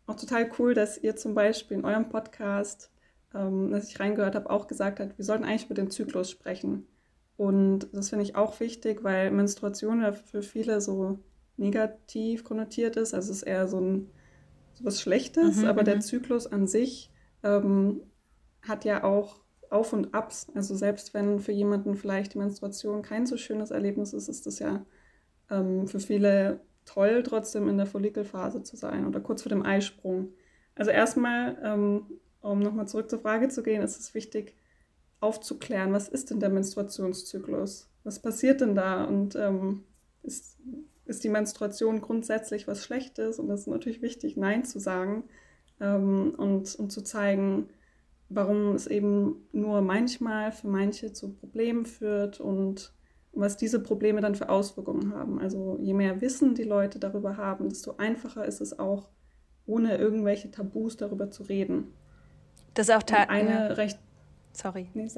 auch 0.08 0.16
total 0.16 0.50
cool, 0.60 0.74
dass 0.74 0.98
ihr 0.98 1.16
zum 1.16 1.34
Beispiel 1.34 1.78
in 1.78 1.86
eurem 1.86 2.10
Podcast, 2.10 2.92
ähm, 3.34 3.72
dass 3.72 3.90
ich 3.90 4.00
reingehört 4.00 4.36
habe, 4.36 4.50
auch 4.50 4.68
gesagt 4.68 5.00
habt, 5.00 5.18
wir 5.18 5.26
sollten 5.26 5.44
eigentlich 5.44 5.66
über 5.66 5.76
den 5.76 5.92
Zyklus 5.92 6.30
sprechen. 6.30 6.88
Und 7.38 7.90
das 7.92 8.10
finde 8.10 8.24
ich 8.24 8.36
auch 8.36 8.60
wichtig, 8.60 9.04
weil 9.04 9.32
Menstruation 9.32 10.02
ja 10.02 10.14
für 10.14 10.42
viele 10.42 10.80
so 10.80 11.20
negativ 11.58 12.44
konnotiert 12.44 12.96
ist. 12.96 13.14
Also 13.14 13.32
es 13.32 13.38
ist 13.38 13.44
eher 13.44 13.68
so, 13.68 13.80
ein, 13.80 14.10
so 14.74 14.86
was 14.86 15.02
Schlechtes, 15.02 15.58
mhm, 15.58 15.66
aber 15.66 15.84
der 15.84 15.98
mhm. 15.98 16.02
Zyklus 16.02 16.48
an 16.48 16.68
sich 16.68 17.12
ähm, 17.44 18.02
hat 18.62 18.86
ja 18.86 19.04
auch 19.04 19.42
auf 19.70 19.92
und 19.92 20.14
Abs. 20.14 20.48
Also 20.56 20.76
selbst 20.76 21.14
wenn 21.14 21.40
für 21.40 21.52
jemanden 21.52 21.96
vielleicht 21.96 22.34
die 22.34 22.38
Menstruation 22.38 23.02
kein 23.02 23.26
so 23.26 23.38
schönes 23.38 23.72
Erlebnis 23.72 24.14
ist, 24.14 24.30
ist 24.30 24.46
das 24.46 24.60
ja 24.60 24.86
ähm, 25.50 25.88
für 25.88 26.00
viele 26.00 26.62
toll, 26.86 27.24
trotzdem 27.24 27.68
in 27.68 27.78
der 27.78 27.86
Follikelphase 27.88 28.64
zu 28.64 28.76
sein 28.76 29.06
oder 29.08 29.20
kurz 29.20 29.42
vor 29.42 29.50
dem 29.50 29.66
Eisprung. 29.66 30.30
Also 30.76 30.92
erstmal, 30.92 31.58
ähm, 31.64 32.06
um 32.42 32.60
nochmal 32.60 32.88
zurück 32.88 33.10
zur 33.10 33.20
Frage 33.20 33.50
zu 33.50 33.64
gehen, 33.64 33.82
ist 33.82 34.00
es 34.00 34.14
wichtig 34.14 34.56
aufzuklären, 35.20 35.94
was 35.94 36.08
ist 36.08 36.30
denn 36.30 36.40
der 36.40 36.50
Menstruationszyklus? 36.50 37.90
Was 38.04 38.22
passiert 38.22 38.62
denn 38.62 38.76
da? 38.76 39.04
Und 39.06 39.36
ähm, 39.36 39.84
ist, 40.22 40.60
ist 41.06 41.24
die 41.24 41.30
Menstruation 41.30 42.02
grundsätzlich 42.02 42.68
was 42.68 42.84
Schlechtes? 42.84 43.40
Und 43.40 43.48
das 43.48 43.62
ist 43.62 43.68
natürlich 43.68 44.02
wichtig, 44.02 44.38
Nein 44.38 44.64
zu 44.64 44.80
sagen 44.80 45.24
ähm, 45.80 46.34
und, 46.38 46.76
und 46.76 46.92
zu 46.92 47.02
zeigen, 47.02 47.70
warum 48.30 48.74
es 48.76 48.88
eben 48.88 49.48
nur 49.52 49.82
manchmal 49.82 50.52
für 50.52 50.68
manche 50.68 51.14
zu 51.14 51.34
Problemen 51.34 51.86
führt 51.86 52.40
und 52.40 52.95
was 53.36 53.58
diese 53.58 53.82
Probleme 53.82 54.22
dann 54.22 54.36
für 54.36 54.50
Auswirkungen 54.50 55.14
haben. 55.14 55.40
Also 55.40 55.78
je 55.82 55.94
mehr 55.94 56.22
Wissen 56.22 56.56
die 56.56 56.64
Leute 56.64 57.00
darüber 57.00 57.38
haben, 57.38 57.70
desto 57.70 57.98
einfacher 57.98 58.46
ist 58.46 58.62
es 58.62 58.80
auch, 58.80 59.10
ohne 59.66 59.98
irgendwelche 59.98 60.52
Tabus 60.52 60.98
darüber 60.98 61.32
zu 61.32 61.44
reden. 61.44 61.94
Das 62.74 62.90
ist 62.90 62.96
auch 62.96 63.04
eine 63.28 63.50
ja. 63.50 63.68
recht. 63.68 64.00
Sorry. 64.54 64.88
Nee, 64.94 65.10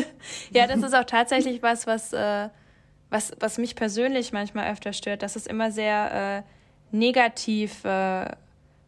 ja, 0.52 0.66
das 0.66 0.82
ist 0.82 0.94
auch 0.94 1.04
tatsächlich 1.04 1.62
was, 1.62 1.86
was, 1.86 2.12
äh, 2.12 2.48
was, 3.10 3.32
was 3.40 3.58
mich 3.58 3.76
persönlich 3.76 4.32
manchmal 4.32 4.72
öfter 4.72 4.92
stört, 4.92 5.22
dass 5.22 5.36
es 5.36 5.46
immer 5.46 5.70
sehr 5.70 6.44
äh, 6.92 6.96
negativ 6.96 7.84
äh, 7.84 8.30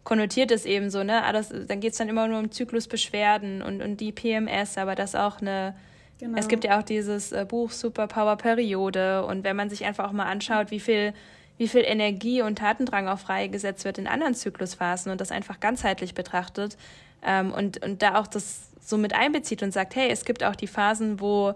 konnotiert 0.05 0.51
ist 0.51 0.65
eben 0.65 0.89
so, 0.89 1.05
ne? 1.05 1.23
Alles, 1.25 1.51
dann 1.51 1.81
geht 1.81 1.93
es 1.93 1.99
dann 1.99 2.09
immer 2.09 2.27
nur 2.29 2.39
um 2.39 2.51
Zyklusbeschwerden 2.51 3.61
und, 3.61 3.83
und 3.83 4.01
die 4.01 4.13
PMS, 4.13 4.79
aber 4.79 4.95
das 4.95 5.15
auch 5.15 5.43
eine, 5.43 5.75
genau. 6.19 6.39
es 6.39 6.49
gibt 6.49 6.65
ja 6.65 6.79
auch 6.79 6.83
dieses 6.83 7.33
äh, 7.33 7.45
Buch 7.49 7.71
Superpower 7.71 8.37
Periode 8.37 9.25
und 9.25 9.45
wenn 9.45 9.57
man 9.57 9.71
sich 9.71 9.85
einfach 9.85 10.09
auch 10.09 10.13
mal 10.13 10.27
anschaut, 10.27 10.71
wie 10.71 10.81
viel, 10.81 11.15
wie 11.57 11.69
viel 11.69 11.83
Energie 11.85 12.43
und 12.43 12.59
Tatendrang 12.59 13.09
auch 13.09 13.19
freigesetzt 13.19 13.85
wird 13.85 13.99
in 13.99 14.07
anderen 14.07 14.35
Zyklusphasen 14.35 15.11
und 15.13 15.21
das 15.21 15.31
einfach 15.31 15.61
ganzheitlich 15.61 16.15
betrachtet 16.15 16.77
ähm, 17.23 17.53
und, 17.53 17.85
und 17.85 18.03
da 18.03 18.19
auch 18.19 18.27
das 18.27 18.71
so 18.81 18.97
mit 18.97 19.15
einbezieht 19.15 19.63
und 19.63 19.73
sagt, 19.73 19.97
hey, 19.97 20.09
es 20.11 20.25
gibt 20.25 20.43
auch 20.43 20.57
die 20.57 20.67
Phasen, 20.67 21.21
wo 21.21 21.55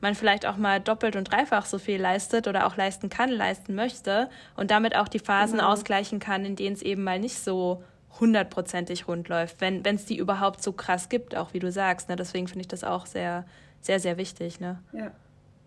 man 0.00 0.14
vielleicht 0.14 0.44
auch 0.44 0.58
mal 0.58 0.80
doppelt 0.80 1.16
und 1.16 1.24
dreifach 1.24 1.64
so 1.64 1.78
viel 1.78 2.00
leistet 2.00 2.46
oder 2.46 2.66
auch 2.66 2.76
leisten 2.76 3.08
kann, 3.08 3.30
leisten 3.30 3.74
möchte 3.74 4.28
und 4.54 4.70
damit 4.70 4.94
auch 4.94 5.08
die 5.08 5.18
Phasen 5.18 5.58
genau. 5.58 5.72
ausgleichen 5.72 6.20
kann, 6.20 6.44
in 6.44 6.56
denen 6.56 6.76
es 6.76 6.82
eben 6.82 7.02
mal 7.02 7.18
nicht 7.18 7.38
so 7.38 7.82
hundertprozentig 8.20 9.08
rund 9.08 9.28
läuft, 9.28 9.60
wenn 9.60 9.82
es 9.84 10.04
die 10.04 10.16
überhaupt 10.16 10.62
so 10.62 10.72
krass 10.72 11.08
gibt, 11.08 11.34
auch 11.34 11.52
wie 11.52 11.58
du 11.58 11.72
sagst. 11.72 12.08
Ne? 12.08 12.16
Deswegen 12.16 12.46
finde 12.46 12.60
ich 12.60 12.68
das 12.68 12.84
auch 12.84 13.06
sehr, 13.06 13.44
sehr, 13.84 14.00
sehr 14.00 14.16
wichtig. 14.16 14.60
Ne? 14.60 14.82
Ja, 14.92 15.12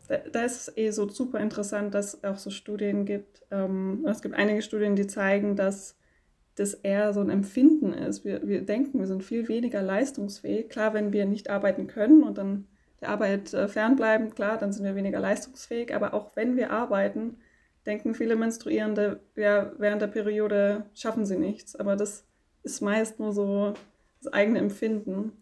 da, 0.07 0.17
da 0.17 0.43
ist 0.43 0.69
es 0.69 0.77
eh 0.77 0.89
so 0.91 1.07
super 1.07 1.39
interessant, 1.39 1.93
dass 1.93 2.15
es 2.15 2.23
auch 2.23 2.37
so 2.37 2.49
Studien 2.49 3.05
gibt. 3.05 3.43
Ähm, 3.51 4.05
es 4.09 4.21
gibt 4.21 4.35
einige 4.35 4.61
Studien, 4.61 4.95
die 4.95 5.07
zeigen, 5.07 5.55
dass 5.55 5.95
das 6.55 6.73
eher 6.73 7.13
so 7.13 7.21
ein 7.21 7.29
Empfinden 7.29 7.93
ist. 7.93 8.25
Wir, 8.25 8.47
wir 8.47 8.63
denken, 8.63 8.99
wir 8.99 9.05
sind 9.05 9.23
viel 9.23 9.47
weniger 9.47 9.83
leistungsfähig. 9.83 10.69
Klar, 10.69 10.95
wenn 10.95 11.13
wir 11.13 11.25
nicht 11.25 11.51
arbeiten 11.51 11.85
können 11.85 12.23
und 12.23 12.39
dann 12.39 12.67
der 12.99 13.09
Arbeit 13.09 13.53
äh, 13.53 13.67
fernbleiben, 13.67 14.33
klar, 14.33 14.57
dann 14.57 14.71
sind 14.73 14.83
wir 14.83 14.95
weniger 14.95 15.19
leistungsfähig. 15.19 15.93
Aber 15.93 16.15
auch 16.15 16.35
wenn 16.35 16.57
wir 16.57 16.71
arbeiten, 16.71 17.37
denken 17.85 18.15
viele 18.15 18.35
Menstruierende, 18.35 19.19
ja, 19.35 19.71
während 19.77 20.01
der 20.01 20.07
Periode 20.07 20.85
schaffen 20.95 21.27
sie 21.27 21.37
nichts. 21.37 21.75
Aber 21.75 21.95
das 21.95 22.25
ist 22.63 22.81
meist 22.81 23.19
nur 23.19 23.31
so 23.33 23.75
das 24.23 24.33
eigene 24.33 24.57
Empfinden. 24.57 25.33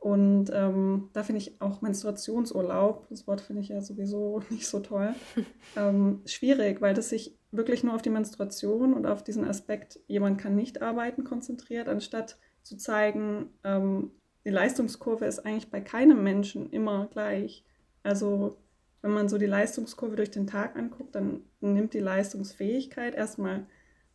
Und 0.00 0.50
ähm, 0.54 1.10
da 1.12 1.22
finde 1.22 1.42
ich 1.42 1.60
auch 1.60 1.82
Menstruationsurlaub, 1.82 3.06
das 3.10 3.26
Wort 3.26 3.42
finde 3.42 3.60
ich 3.60 3.68
ja 3.68 3.82
sowieso 3.82 4.42
nicht 4.50 4.66
so 4.66 4.80
toll, 4.80 5.14
ähm, 5.76 6.22
schwierig, 6.24 6.80
weil 6.80 6.94
das 6.94 7.10
sich 7.10 7.36
wirklich 7.52 7.84
nur 7.84 7.94
auf 7.94 8.02
die 8.02 8.10
Menstruation 8.10 8.94
und 8.94 9.06
auf 9.06 9.22
diesen 9.22 9.44
Aspekt, 9.44 10.00
jemand 10.06 10.40
kann 10.40 10.56
nicht 10.56 10.80
arbeiten, 10.80 11.22
konzentriert, 11.24 11.86
anstatt 11.86 12.38
zu 12.62 12.78
zeigen, 12.78 13.50
ähm, 13.62 14.12
die 14.46 14.50
Leistungskurve 14.50 15.26
ist 15.26 15.40
eigentlich 15.40 15.70
bei 15.70 15.82
keinem 15.82 16.22
Menschen 16.22 16.70
immer 16.70 17.08
gleich. 17.08 17.62
Also 18.02 18.56
wenn 19.02 19.10
man 19.10 19.28
so 19.28 19.36
die 19.36 19.46
Leistungskurve 19.46 20.16
durch 20.16 20.30
den 20.30 20.46
Tag 20.46 20.76
anguckt, 20.76 21.14
dann 21.14 21.42
nimmt 21.60 21.92
die 21.92 22.00
Leistungsfähigkeit 22.00 23.14
erstmal 23.14 23.66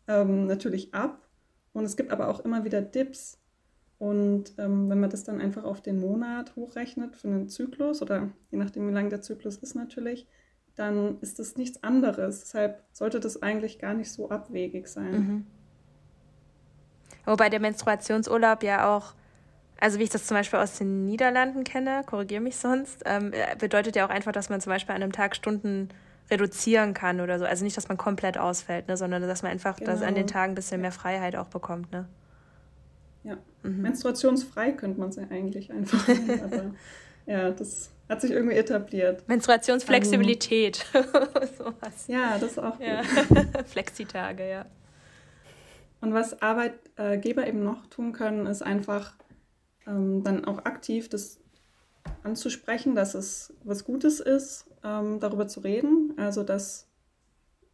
ähm, 0.07 0.45
natürlich 0.45 0.95
ab 0.95 1.29
und 1.73 1.85
es 1.85 1.95
gibt 1.95 2.11
aber 2.11 2.29
auch 2.29 2.39
immer 2.39 2.63
wieder 2.63 2.81
Dips. 2.81 3.39
Und 4.05 4.53
ähm, 4.59 4.87
wenn 4.87 4.99
man 4.99 5.09
das 5.09 5.23
dann 5.23 5.41
einfach 5.41 5.63
auf 5.63 5.81
den 5.81 5.99
Monat 5.99 6.55
hochrechnet 6.55 7.15
für 7.15 7.27
einen 7.27 7.49
Zyklus 7.49 8.03
oder 8.03 8.29
je 8.51 8.59
nachdem, 8.59 8.87
wie 8.87 8.93
lang 8.93 9.09
der 9.09 9.23
Zyklus 9.23 9.57
ist 9.57 9.73
natürlich, 9.73 10.27
dann 10.75 11.19
ist 11.21 11.39
das 11.39 11.55
nichts 11.57 11.81
anderes. 11.81 12.41
Deshalb 12.41 12.83
sollte 12.91 13.19
das 13.19 13.41
eigentlich 13.41 13.79
gar 13.79 13.95
nicht 13.95 14.11
so 14.11 14.29
abwegig 14.29 14.87
sein. 14.87 15.11
Mhm. 15.11 15.47
Wobei 17.25 17.49
der 17.49 17.59
Menstruationsurlaub 17.59 18.61
ja 18.61 18.95
auch, 18.95 19.15
also 19.79 19.97
wie 19.97 20.03
ich 20.03 20.11
das 20.11 20.27
zum 20.27 20.37
Beispiel 20.37 20.59
aus 20.59 20.77
den 20.77 21.05
Niederlanden 21.05 21.63
kenne, 21.63 22.03
korrigiere 22.05 22.41
mich 22.41 22.57
sonst, 22.57 23.01
ähm, 23.05 23.33
bedeutet 23.57 23.95
ja 23.95 24.05
auch 24.05 24.11
einfach, 24.11 24.33
dass 24.33 24.51
man 24.51 24.61
zum 24.61 24.69
Beispiel 24.69 24.93
an 24.93 25.01
einem 25.01 25.13
Tag 25.13 25.35
Stunden 25.35 25.89
reduzieren 26.29 26.93
kann 26.93 27.21
oder 27.21 27.39
so. 27.39 27.45
Also 27.45 27.63
nicht, 27.63 27.75
dass 27.75 27.87
man 27.87 27.97
komplett 27.97 28.37
ausfällt, 28.37 28.87
ne, 28.87 28.97
sondern 28.97 29.23
dass 29.23 29.41
man 29.41 29.51
einfach 29.51 29.77
genau. 29.77 29.89
dass 29.89 30.03
an 30.03 30.13
den 30.13 30.27
Tagen 30.27 30.51
ein 30.51 30.55
bisschen 30.55 30.81
mehr 30.81 30.91
Freiheit 30.91 31.35
auch 31.35 31.47
bekommt. 31.47 31.91
Ne? 31.91 32.07
Ja, 33.25 33.37
mhm. 33.63 33.81
menstruationsfrei 33.81 34.71
könnte 34.73 34.99
man 34.99 35.09
es 35.09 35.15
ja 35.15 35.23
eigentlich 35.29 35.71
einfach 35.71 36.07
nennen, 36.07 36.41
aber 36.43 36.75
ja, 37.25 37.49
das 37.49 37.91
hat 38.07 38.21
sich 38.21 38.31
irgendwie 38.31 38.55
etabliert. 38.55 39.27
Menstruationsflexibilität. 39.27 40.85
Sowas. 41.57 42.07
Ja, 42.07 42.37
das 42.37 42.51
ist 42.51 42.59
auch 42.59 42.77
gut. 42.77 42.85
Ja. 42.85 43.01
Flexitage, 43.65 44.47
ja. 44.47 44.65
Und 46.01 46.13
was 46.13 46.39
Arbeitgeber 46.39 47.47
eben 47.47 47.63
noch 47.63 47.87
tun 47.87 48.13
können, 48.13 48.45
ist 48.45 48.61
einfach 48.61 49.15
ähm, 49.87 50.23
dann 50.23 50.45
auch 50.45 50.65
aktiv 50.65 51.09
das 51.09 51.39
anzusprechen, 52.21 52.93
dass 52.93 53.15
es 53.15 53.55
was 53.63 53.85
Gutes 53.85 54.19
ist 54.19 54.67
ähm, 54.83 55.19
darüber 55.19 55.47
zu 55.47 55.61
reden. 55.61 56.13
Also, 56.17 56.43
dass, 56.43 56.87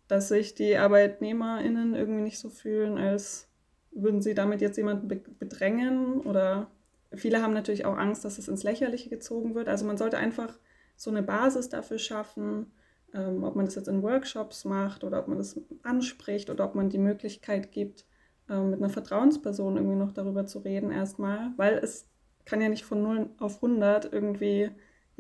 dass 0.08 0.30
sich 0.30 0.56
die 0.56 0.78
ArbeitnehmerInnen 0.78 1.94
irgendwie 1.94 2.22
nicht 2.22 2.40
so 2.40 2.50
fühlen, 2.50 2.98
als 2.98 3.51
würden 3.92 4.22
sie 4.22 4.34
damit 4.34 4.62
jetzt 4.62 4.78
jemanden 4.78 5.08
bedrängen 5.08 6.22
oder 6.22 6.72
viele 7.14 7.42
haben 7.42 7.54
natürlich 7.54 7.86
auch 7.86 7.98
Angst, 7.98 8.24
dass 8.24 8.38
es 8.38 8.48
ins 8.48 8.64
Lächerliche 8.64 9.10
gezogen 9.10 9.56
wird. 9.56 9.68
Also 9.68 9.86
man 9.86 9.98
sollte 9.98 10.18
einfach 10.18 10.58
so 10.96 11.10
eine 11.10 11.24
Basis 11.24 11.70
dafür 11.70 11.98
schaffen, 11.98 12.72
ähm, 13.14 13.44
ob 13.44 13.56
man 13.56 13.66
das 13.66 13.76
jetzt 13.76 13.88
in 13.88 14.04
Workshops 14.04 14.66
macht 14.66 15.04
oder 15.04 15.20
ob 15.20 15.28
man 15.28 15.38
das 15.38 15.60
anspricht 15.84 16.50
oder 16.50 16.66
ob 16.66 16.76
man 16.76 16.90
die 16.90 16.98
Möglichkeit 16.98 17.72
gibt, 17.72 18.06
ähm, 18.50 18.70
mit 18.70 18.80
einer 18.80 18.90
Vertrauensperson 18.90 19.78
irgendwie 19.78 19.96
noch 19.96 20.12
darüber 20.12 20.46
zu 20.46 20.60
reden 20.60 20.92
erstmal, 20.92 21.52
weil 21.58 21.78
es 21.78 22.08
kann 22.46 22.62
ja 22.62 22.70
nicht 22.70 22.86
von 22.86 23.02
0 23.02 23.30
auf 23.40 23.56
100 23.58 24.12
irgendwie 24.12 24.72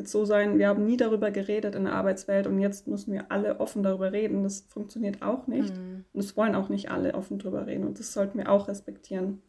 jetzt 0.02 0.12
so 0.12 0.26
sein, 0.26 0.58
wir 0.58 0.68
haben 0.68 0.86
nie 0.86 0.98
darüber 0.98 1.32
geredet 1.32 1.76
in 1.76 1.86
der 1.86 1.94
Arbeitswelt 1.94 2.48
und 2.48 2.60
jetzt 2.60 2.88
müssen 2.88 3.14
wir 3.14 3.32
alle 3.32 3.60
offen 3.60 3.84
darüber 3.84 4.12
reden. 4.12 4.44
Das 4.44 4.62
funktioniert 4.62 5.22
auch 5.22 5.48
nicht. 5.48 5.76
Mhm. 5.76 6.06
Und 6.14 6.20
es 6.20 6.36
wollen 6.36 6.56
auch 6.56 6.70
nicht 6.70 6.92
alle 6.92 7.14
offen 7.14 7.40
darüber 7.40 7.68
reden 7.68 7.86
und 7.86 8.00
das 8.00 8.14
sollten 8.14 8.38
wir 8.38 8.50
auch 8.50 8.68
respektieren. 8.68 9.42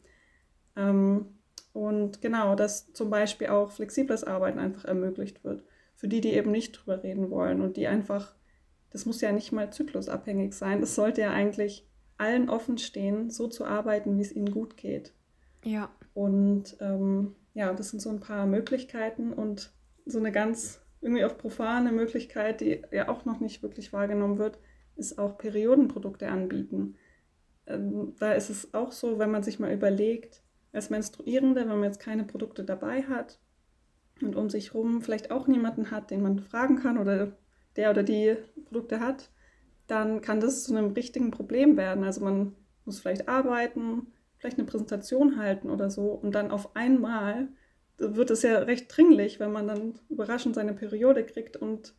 Ähm, 0.75 1.25
und 1.73 2.21
genau, 2.21 2.55
dass 2.55 2.93
zum 2.93 3.09
Beispiel 3.09 3.47
auch 3.47 3.71
flexibles 3.71 4.23
Arbeiten 4.23 4.59
einfach 4.59 4.85
ermöglicht 4.85 5.43
wird. 5.43 5.63
Für 5.95 6.07
die, 6.07 6.21
die 6.21 6.33
eben 6.33 6.51
nicht 6.51 6.73
drüber 6.73 7.03
reden 7.03 7.29
wollen 7.31 7.61
und 7.61 7.77
die 7.77 7.87
einfach, 7.87 8.35
das 8.91 9.05
muss 9.05 9.21
ja 9.21 9.31
nicht 9.31 9.51
mal 9.51 9.71
zyklusabhängig 9.71 10.53
sein, 10.53 10.81
das 10.81 10.95
sollte 10.95 11.21
ja 11.21 11.31
eigentlich 11.31 11.87
allen 12.17 12.49
offen 12.49 12.77
stehen, 12.77 13.29
so 13.29 13.47
zu 13.47 13.65
arbeiten, 13.65 14.17
wie 14.17 14.21
es 14.21 14.31
ihnen 14.31 14.51
gut 14.51 14.77
geht. 14.77 15.13
Ja. 15.63 15.89
Und 16.13 16.77
ähm, 16.79 17.35
ja, 17.53 17.73
das 17.73 17.89
sind 17.89 18.01
so 18.01 18.09
ein 18.09 18.19
paar 18.19 18.45
Möglichkeiten 18.45 19.33
und 19.33 19.73
so 20.05 20.19
eine 20.19 20.31
ganz 20.31 20.81
irgendwie 21.01 21.25
auch 21.25 21.37
profane 21.37 21.91
Möglichkeit, 21.91 22.61
die 22.61 22.81
ja 22.91 23.09
auch 23.09 23.25
noch 23.25 23.39
nicht 23.39 23.61
wirklich 23.61 23.91
wahrgenommen 23.91 24.37
wird, 24.37 24.59
ist 24.95 25.17
auch 25.17 25.37
Periodenprodukte 25.37 26.29
anbieten. 26.29 26.95
Ähm, 27.67 28.15
da 28.19 28.33
ist 28.33 28.49
es 28.49 28.73
auch 28.73 28.91
so, 28.91 29.19
wenn 29.19 29.31
man 29.31 29.43
sich 29.43 29.59
mal 29.59 29.73
überlegt, 29.73 30.43
als 30.71 30.89
Menstruierende, 30.89 31.61
wenn 31.61 31.79
man 31.79 31.83
jetzt 31.83 31.99
keine 31.99 32.23
Produkte 32.23 32.63
dabei 32.63 33.03
hat, 33.03 33.39
und 34.21 34.35
um 34.35 34.49
sich 34.49 34.73
herum 34.73 35.01
vielleicht 35.01 35.31
auch 35.31 35.47
niemanden 35.47 35.91
hat, 35.91 36.11
den 36.11 36.21
man 36.21 36.39
fragen 36.39 36.77
kann 36.77 36.97
oder 36.97 37.33
der 37.75 37.89
oder 37.89 38.03
die 38.03 38.37
Produkte 38.65 38.99
hat, 38.99 39.29
dann 39.87 40.21
kann 40.21 40.39
das 40.39 40.63
zu 40.63 40.75
einem 40.75 40.91
richtigen 40.91 41.31
Problem 41.31 41.77
werden. 41.77 42.03
Also 42.03 42.23
man 42.23 42.55
muss 42.85 42.99
vielleicht 42.99 43.27
arbeiten, 43.27 44.07
vielleicht 44.37 44.57
eine 44.57 44.67
Präsentation 44.67 45.37
halten 45.37 45.69
oder 45.69 45.89
so 45.89 46.11
und 46.11 46.33
dann 46.33 46.51
auf 46.51 46.75
einmal 46.75 47.47
wird 47.97 48.31
es 48.31 48.41
ja 48.41 48.59
recht 48.59 48.95
dringlich, 48.95 49.39
wenn 49.39 49.51
man 49.51 49.67
dann 49.67 49.95
überraschend 50.09 50.55
seine 50.55 50.73
Periode 50.73 51.23
kriegt 51.25 51.57
und 51.57 51.93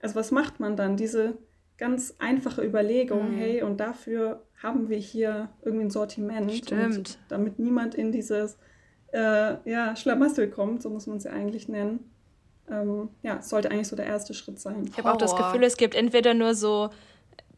also 0.00 0.16
was 0.16 0.30
macht 0.30 0.60
man 0.60 0.76
dann? 0.76 0.96
Diese 0.96 1.38
ganz 1.78 2.14
einfache 2.18 2.62
Überlegung, 2.62 3.32
mhm. 3.32 3.38
hey, 3.38 3.62
und 3.62 3.78
dafür 3.78 4.42
haben 4.62 4.88
wir 4.88 4.98
hier 4.98 5.48
irgendwie 5.62 5.86
ein 5.86 5.90
Sortiment. 5.90 6.52
Stimmt. 6.52 7.18
damit 7.28 7.58
niemand 7.58 7.94
in 7.94 8.12
dieses 8.12 8.58
äh, 9.12 9.56
ja, 9.68 9.96
Schlamassel 9.96 10.48
kommt, 10.48 10.82
so 10.82 10.90
muss 10.90 11.06
man 11.06 11.16
es 11.18 11.24
ja 11.24 11.32
eigentlich 11.32 11.68
nennen. 11.68 12.10
Ähm, 12.70 13.10
ja, 13.22 13.42
sollte 13.42 13.70
eigentlich 13.70 13.88
so 13.88 13.96
der 13.96 14.06
erste 14.06 14.34
Schritt 14.34 14.60
sein. 14.60 14.84
Ich 14.88 14.98
habe 14.98 15.12
auch 15.12 15.16
das 15.16 15.36
Gefühl, 15.36 15.64
es 15.64 15.76
gibt 15.76 15.94
entweder 15.94 16.34
nur 16.34 16.54
so 16.54 16.90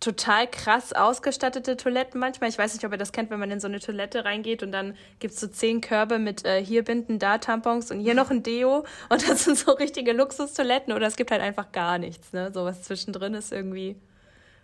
total 0.01 0.47
krass 0.47 0.93
ausgestattete 0.93 1.77
Toiletten 1.77 2.21
manchmal. 2.21 2.51
Ich 2.51 2.59
weiß 2.59 2.75
nicht, 2.75 2.85
ob 2.85 2.93
ihr 2.93 2.99
das 2.99 3.13
kennt, 3.13 3.31
wenn 3.31 3.41
man 3.41 3.51
in 3.51 3.61
so 3.61 3.69
eine 3.69 3.81
Toilette 3.81 4.25
reingeht 4.25 4.63
und 4.63 4.73
dann 4.73 4.97
gibt 5.19 5.35
es 5.35 5.41
so 5.41 5.47
zehn 5.47 5.81
Körbe 5.81 6.19
mit 6.19 6.45
äh, 6.45 6.63
hier 6.65 6.85
Binden, 6.85 7.19
da 7.19 7.39
Tampons 7.39 7.91
und 7.91 8.01
hier 8.01 8.15
noch 8.15 8.31
ein 8.31 8.43
Deo. 8.43 8.85
Und 9.09 9.29
das 9.29 9.45
sind 9.45 9.59
so 9.59 9.73
richtige 9.73 10.13
Luxustoiletten 10.13 10.93
oder 10.93 11.07
es 11.07 11.17
gibt 11.17 11.31
halt 11.31 11.41
einfach 11.41 11.73
gar 11.73 11.99
nichts. 11.99 12.33
Ne? 12.33 12.51
So 12.53 12.65
was 12.65 12.83
zwischendrin 12.83 13.35
ist 13.35 13.53
irgendwie. 13.53 13.97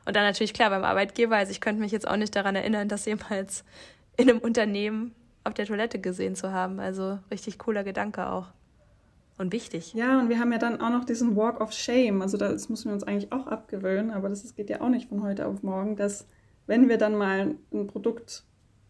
Und 0.05 0.17
dann 0.17 0.25
natürlich 0.25 0.55
klar 0.55 0.71
beim 0.71 0.85
Arbeitgeber. 0.85 1.37
Also 1.37 1.53
ich 1.53 1.61
könnte 1.61 1.81
mich 1.81 1.93
jetzt 1.93 2.09
auch 2.09 2.17
nicht 2.17 2.35
daran 2.35 2.57
erinnern, 2.57 2.89
das 2.89 3.05
jemals 3.05 3.65
in 4.17 4.29
einem 4.29 4.39
Unternehmen 4.41 5.15
auf 5.45 5.55
der 5.55 5.67
Toilette 5.67 5.99
gesehen 5.99 6.35
zu 6.35 6.53
haben. 6.53 6.81
Also 6.81 7.19
richtig 7.31 7.59
cooler 7.59 7.85
Gedanke 7.85 8.29
auch 8.29 8.47
und 9.41 9.53
wichtig. 9.53 9.95
Ja, 9.95 10.21
und 10.21 10.29
wir 10.29 10.39
haben 10.39 10.53
ja 10.53 10.59
dann 10.59 10.81
auch 10.81 10.91
noch 10.91 11.05
diesen 11.05 11.35
Walk 11.35 11.61
of 11.61 11.73
Shame. 11.73 12.21
Also 12.21 12.37
das 12.37 12.69
müssen 12.69 12.87
wir 12.87 12.93
uns 12.93 13.05
eigentlich 13.05 13.33
auch 13.33 13.47
abgewöhnen, 13.47 14.11
aber 14.11 14.29
das 14.29 14.55
geht 14.55 14.69
ja 14.69 14.83
auch 14.83 14.91
nicht 14.91 15.09
von 15.09 15.23
heute 15.23 15.47
auf 15.47 15.63
morgen, 15.63 15.97
dass 15.97 16.29
wenn 16.67 16.89
wir 16.91 16.99
dann 16.99 17.17
mal 17.17 17.55
ein 17.73 17.87
Produkt, 17.87 18.45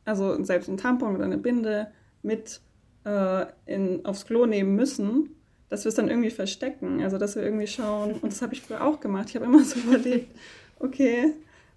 also 0.04 0.42
selbst 0.42 0.68
ein 0.68 0.76
Tampon 0.76 1.14
oder 1.14 1.24
eine 1.24 1.38
Binde 1.38 1.92
mit 2.22 2.60
äh, 3.04 3.46
in, 3.64 4.04
aufs 4.04 4.26
Klo 4.26 4.44
nehmen 4.44 4.74
müssen, 4.74 5.36
dass 5.68 5.84
wir 5.84 5.90
es 5.90 5.94
dann 5.94 6.08
irgendwie 6.08 6.30
verstecken. 6.30 7.00
Also 7.00 7.16
dass 7.16 7.36
wir 7.36 7.44
irgendwie 7.44 7.68
schauen, 7.68 8.14
und 8.14 8.24
das 8.24 8.42
habe 8.42 8.52
ich 8.52 8.60
früher 8.60 8.84
auch 8.84 8.98
gemacht, 8.98 9.28
ich 9.30 9.36
habe 9.36 9.46
immer 9.46 9.62
so 9.62 9.78
überlegt, 9.88 10.36
okay, 10.80 11.32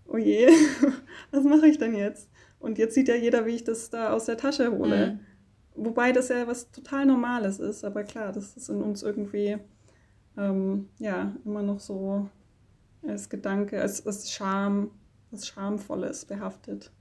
oh 0.07 0.17
je, 0.17 0.49
was 1.31 1.43
mache 1.43 1.67
ich 1.67 1.77
denn 1.77 1.93
jetzt? 1.95 2.27
Und 2.59 2.79
jetzt 2.79 2.95
sieht 2.95 3.07
ja 3.07 3.15
jeder, 3.15 3.45
wie 3.45 3.55
ich 3.55 3.63
das 3.63 3.91
da 3.91 4.13
aus 4.13 4.25
der 4.25 4.37
Tasche 4.37 4.71
hole. 4.71 5.11
Mhm. 5.11 5.19
Wobei 5.75 6.11
das 6.11 6.29
ja 6.29 6.47
was 6.47 6.71
total 6.71 7.05
Normales 7.05 7.59
ist, 7.59 7.83
aber 7.83 8.03
klar, 8.03 8.31
das 8.31 8.55
ist 8.55 8.69
in 8.69 8.81
uns 8.81 9.01
irgendwie 9.01 9.57
ähm, 10.37 10.89
ja 10.99 11.33
immer 11.45 11.63
noch 11.63 11.79
so 11.79 12.29
als 13.07 13.29
Gedanke, 13.29 13.81
als, 13.81 14.05
als 14.05 14.31
Scham, 14.31 14.91
als 15.31 15.47
Schamvolles 15.47 16.25
behaftet. 16.25 16.91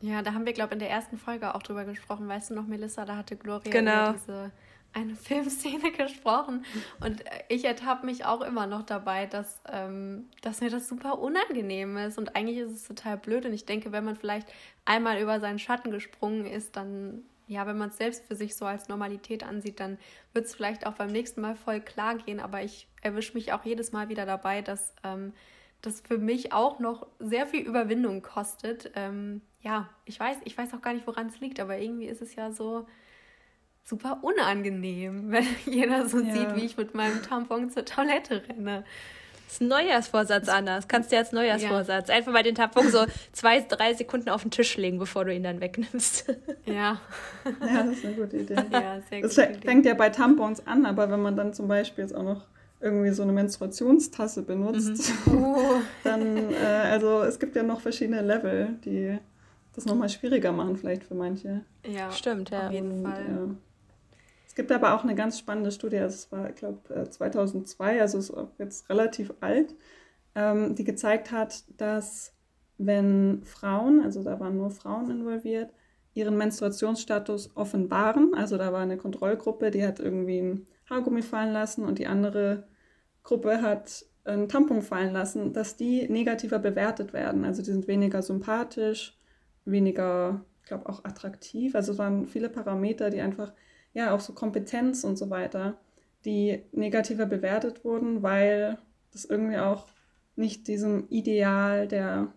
Ja, 0.00 0.22
da 0.22 0.34
haben 0.34 0.44
wir, 0.44 0.52
glaube 0.52 0.70
ich, 0.70 0.72
in 0.74 0.78
der 0.80 0.90
ersten 0.90 1.16
Folge 1.16 1.54
auch 1.54 1.62
drüber 1.62 1.84
gesprochen. 1.84 2.28
Weißt 2.28 2.50
du 2.50 2.54
noch, 2.54 2.66
Melissa, 2.66 3.04
da 3.04 3.16
hatte 3.16 3.36
Gloria 3.36 3.70
genau. 3.70 4.12
diese 4.12 4.50
eine 4.92 5.14
Filmszene 5.16 5.92
gesprochen. 5.92 6.64
Und 7.00 7.22
ich 7.48 7.64
ertappe 7.64 8.04
mich 8.04 8.24
auch 8.24 8.40
immer 8.40 8.66
noch 8.66 8.82
dabei, 8.82 9.26
dass, 9.26 9.62
ähm, 9.70 10.28
dass 10.42 10.60
mir 10.60 10.70
das 10.70 10.88
super 10.88 11.20
unangenehm 11.20 11.96
ist. 11.96 12.18
Und 12.18 12.34
eigentlich 12.34 12.58
ist 12.58 12.72
es 12.72 12.84
total 12.88 13.16
blöd. 13.16 13.46
Und 13.46 13.52
ich 13.52 13.64
denke, 13.64 13.92
wenn 13.92 14.04
man 14.04 14.16
vielleicht 14.16 14.52
einmal 14.84 15.20
über 15.20 15.38
seinen 15.38 15.60
Schatten 15.60 15.92
gesprungen 15.92 16.46
ist, 16.46 16.76
dann 16.76 17.22
ja, 17.46 17.66
wenn 17.66 17.78
man 17.78 17.90
es 17.90 17.96
selbst 17.96 18.24
für 18.24 18.34
sich 18.34 18.54
so 18.54 18.64
als 18.64 18.88
Normalität 18.88 19.44
ansieht, 19.44 19.80
dann 19.80 19.98
wird 20.32 20.46
es 20.46 20.54
vielleicht 20.54 20.86
auch 20.86 20.94
beim 20.94 21.10
nächsten 21.10 21.40
Mal 21.40 21.56
voll 21.56 21.80
klar 21.80 22.16
gehen. 22.16 22.40
Aber 22.40 22.62
ich 22.62 22.88
erwische 23.02 23.34
mich 23.34 23.52
auch 23.52 23.64
jedes 23.64 23.92
Mal 23.92 24.08
wieder 24.08 24.26
dabei, 24.26 24.62
dass 24.62 24.94
ähm, 25.04 25.32
das 25.82 26.00
für 26.00 26.18
mich 26.18 26.52
auch 26.52 26.78
noch 26.78 27.06
sehr 27.18 27.46
viel 27.46 27.60
Überwindung 27.60 28.22
kostet. 28.22 28.92
Ähm, 28.94 29.42
ja, 29.60 29.88
ich 30.04 30.18
weiß, 30.18 30.38
ich 30.44 30.56
weiß 30.56 30.72
auch 30.74 30.80
gar 30.80 30.94
nicht, 30.94 31.06
woran 31.06 31.26
es 31.26 31.40
liegt, 31.40 31.60
aber 31.60 31.78
irgendwie 31.78 32.06
ist 32.06 32.22
es 32.22 32.34
ja 32.34 32.52
so 32.52 32.86
super 33.84 34.20
unangenehm, 34.22 35.30
wenn 35.30 35.46
jeder 35.66 36.08
so 36.08 36.20
ja. 36.20 36.32
sieht, 36.32 36.56
wie 36.56 36.64
ich 36.64 36.76
mit 36.76 36.94
meinem 36.94 37.22
Tampon 37.22 37.70
zur 37.70 37.84
Toilette 37.84 38.42
renne. 38.48 38.84
Das 39.52 39.60
ist 39.60 39.66
ein 39.66 39.68
Neujahrsvorsatz, 39.68 40.48
Anna. 40.48 40.76
Das 40.76 40.88
kannst 40.88 41.12
du 41.12 41.18
als 41.18 41.30
Neujahrsvorsatz. 41.32 42.08
Ja. 42.08 42.14
Einfach 42.14 42.32
mal 42.32 42.42
den 42.42 42.54
Tampon 42.54 42.90
so 42.90 43.04
zwei, 43.32 43.60
drei 43.60 43.92
Sekunden 43.92 44.30
auf 44.30 44.40
den 44.40 44.50
Tisch 44.50 44.78
legen, 44.78 44.98
bevor 44.98 45.26
du 45.26 45.34
ihn 45.34 45.42
dann 45.42 45.60
wegnimmst. 45.60 46.34
Ja. 46.64 46.98
Ja, 47.60 47.82
das 47.82 47.96
ist 47.98 48.04
eine 48.06 48.14
gute 48.14 48.38
Idee. 48.38 48.54
Ja, 48.54 49.00
sehr 49.10 49.20
das 49.20 49.34
gute 49.34 49.58
fängt 49.60 49.80
Idee. 49.80 49.88
ja 49.90 49.94
bei 49.94 50.08
Tampons 50.08 50.66
an, 50.66 50.86
aber 50.86 51.10
wenn 51.10 51.20
man 51.20 51.36
dann 51.36 51.52
zum 51.52 51.68
Beispiel 51.68 52.04
jetzt 52.04 52.14
auch 52.14 52.22
noch 52.22 52.46
irgendwie 52.80 53.10
so 53.10 53.24
eine 53.24 53.32
Menstruationstasse 53.32 54.42
benutzt, 54.42 55.12
mhm. 55.26 55.44
oh. 55.44 55.80
dann, 56.04 56.52
äh, 56.52 56.64
also 56.64 57.22
es 57.22 57.38
gibt 57.38 57.56
ja 57.56 57.62
noch 57.62 57.80
verschiedene 57.80 58.22
Level, 58.22 58.76
die 58.84 59.18
das 59.74 59.84
nochmal 59.84 60.08
schwieriger 60.08 60.52
machen 60.52 60.76
vielleicht 60.76 61.04
für 61.04 61.14
manche. 61.14 61.62
Ja, 61.84 62.10
stimmt, 62.12 62.50
ja. 62.50 62.68
Auf 62.68 62.72
jeden 62.72 63.04
Und, 63.04 63.12
Fall. 63.12 63.24
Ja. 63.28 63.54
Es 64.52 64.56
gibt 64.56 64.70
aber 64.70 64.94
auch 64.94 65.02
eine 65.02 65.14
ganz 65.14 65.38
spannende 65.38 65.72
Studie, 65.72 65.96
das 65.96 66.30
war, 66.30 66.50
ich 66.50 66.56
glaube, 66.56 67.08
2002, 67.08 68.02
also 68.02 68.18
ist 68.18 68.34
jetzt 68.58 68.86
relativ 68.90 69.32
alt, 69.40 69.74
ähm, 70.34 70.74
die 70.74 70.84
gezeigt 70.84 71.32
hat, 71.32 71.64
dass 71.78 72.34
wenn 72.76 73.42
Frauen, 73.44 74.02
also 74.02 74.22
da 74.22 74.38
waren 74.40 74.58
nur 74.58 74.68
Frauen 74.68 75.10
involviert, 75.10 75.70
ihren 76.12 76.36
Menstruationsstatus 76.36 77.56
offenbaren, 77.56 78.34
also 78.34 78.58
da 78.58 78.74
war 78.74 78.82
eine 78.82 78.98
Kontrollgruppe, 78.98 79.70
die 79.70 79.86
hat 79.86 80.00
irgendwie 80.00 80.40
ein 80.40 80.66
Haargummi 80.90 81.22
fallen 81.22 81.54
lassen 81.54 81.86
und 81.86 81.98
die 81.98 82.06
andere 82.06 82.64
Gruppe 83.22 83.62
hat 83.62 84.04
einen 84.24 84.50
Tampon 84.50 84.82
fallen 84.82 85.14
lassen, 85.14 85.54
dass 85.54 85.78
die 85.78 86.06
negativer 86.10 86.58
bewertet 86.58 87.14
werden. 87.14 87.46
Also 87.46 87.62
die 87.62 87.70
sind 87.70 87.88
weniger 87.88 88.20
sympathisch, 88.20 89.18
weniger, 89.64 90.44
ich 90.60 90.68
glaube, 90.68 90.90
auch 90.90 91.06
attraktiv. 91.06 91.74
Also 91.74 91.92
es 91.92 91.98
waren 91.98 92.26
viele 92.26 92.50
Parameter, 92.50 93.08
die 93.08 93.22
einfach 93.22 93.54
ja 93.94 94.14
auch 94.14 94.20
so 94.20 94.32
Kompetenz 94.32 95.04
und 95.04 95.16
so 95.16 95.30
weiter, 95.30 95.78
die 96.24 96.62
negativer 96.72 97.26
bewertet 97.26 97.84
wurden, 97.84 98.22
weil 98.22 98.78
das 99.12 99.24
irgendwie 99.24 99.58
auch 99.58 99.86
nicht 100.36 100.68
diesem 100.68 101.08
Ideal 101.08 101.86
der 101.88 102.32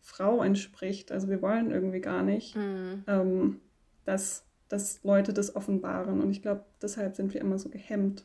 Frau 0.00 0.42
entspricht. 0.42 1.10
Also 1.10 1.28
wir 1.28 1.42
wollen 1.42 1.70
irgendwie 1.70 2.00
gar 2.00 2.22
nicht, 2.22 2.56
mhm. 2.56 3.02
ähm, 3.06 3.60
dass, 4.04 4.44
dass 4.68 5.02
Leute 5.02 5.32
das 5.32 5.56
offenbaren. 5.56 6.20
Und 6.22 6.30
ich 6.30 6.42
glaube, 6.42 6.64
deshalb 6.80 7.16
sind 7.16 7.34
wir 7.34 7.40
immer 7.40 7.58
so 7.58 7.68
gehemmt. 7.68 8.24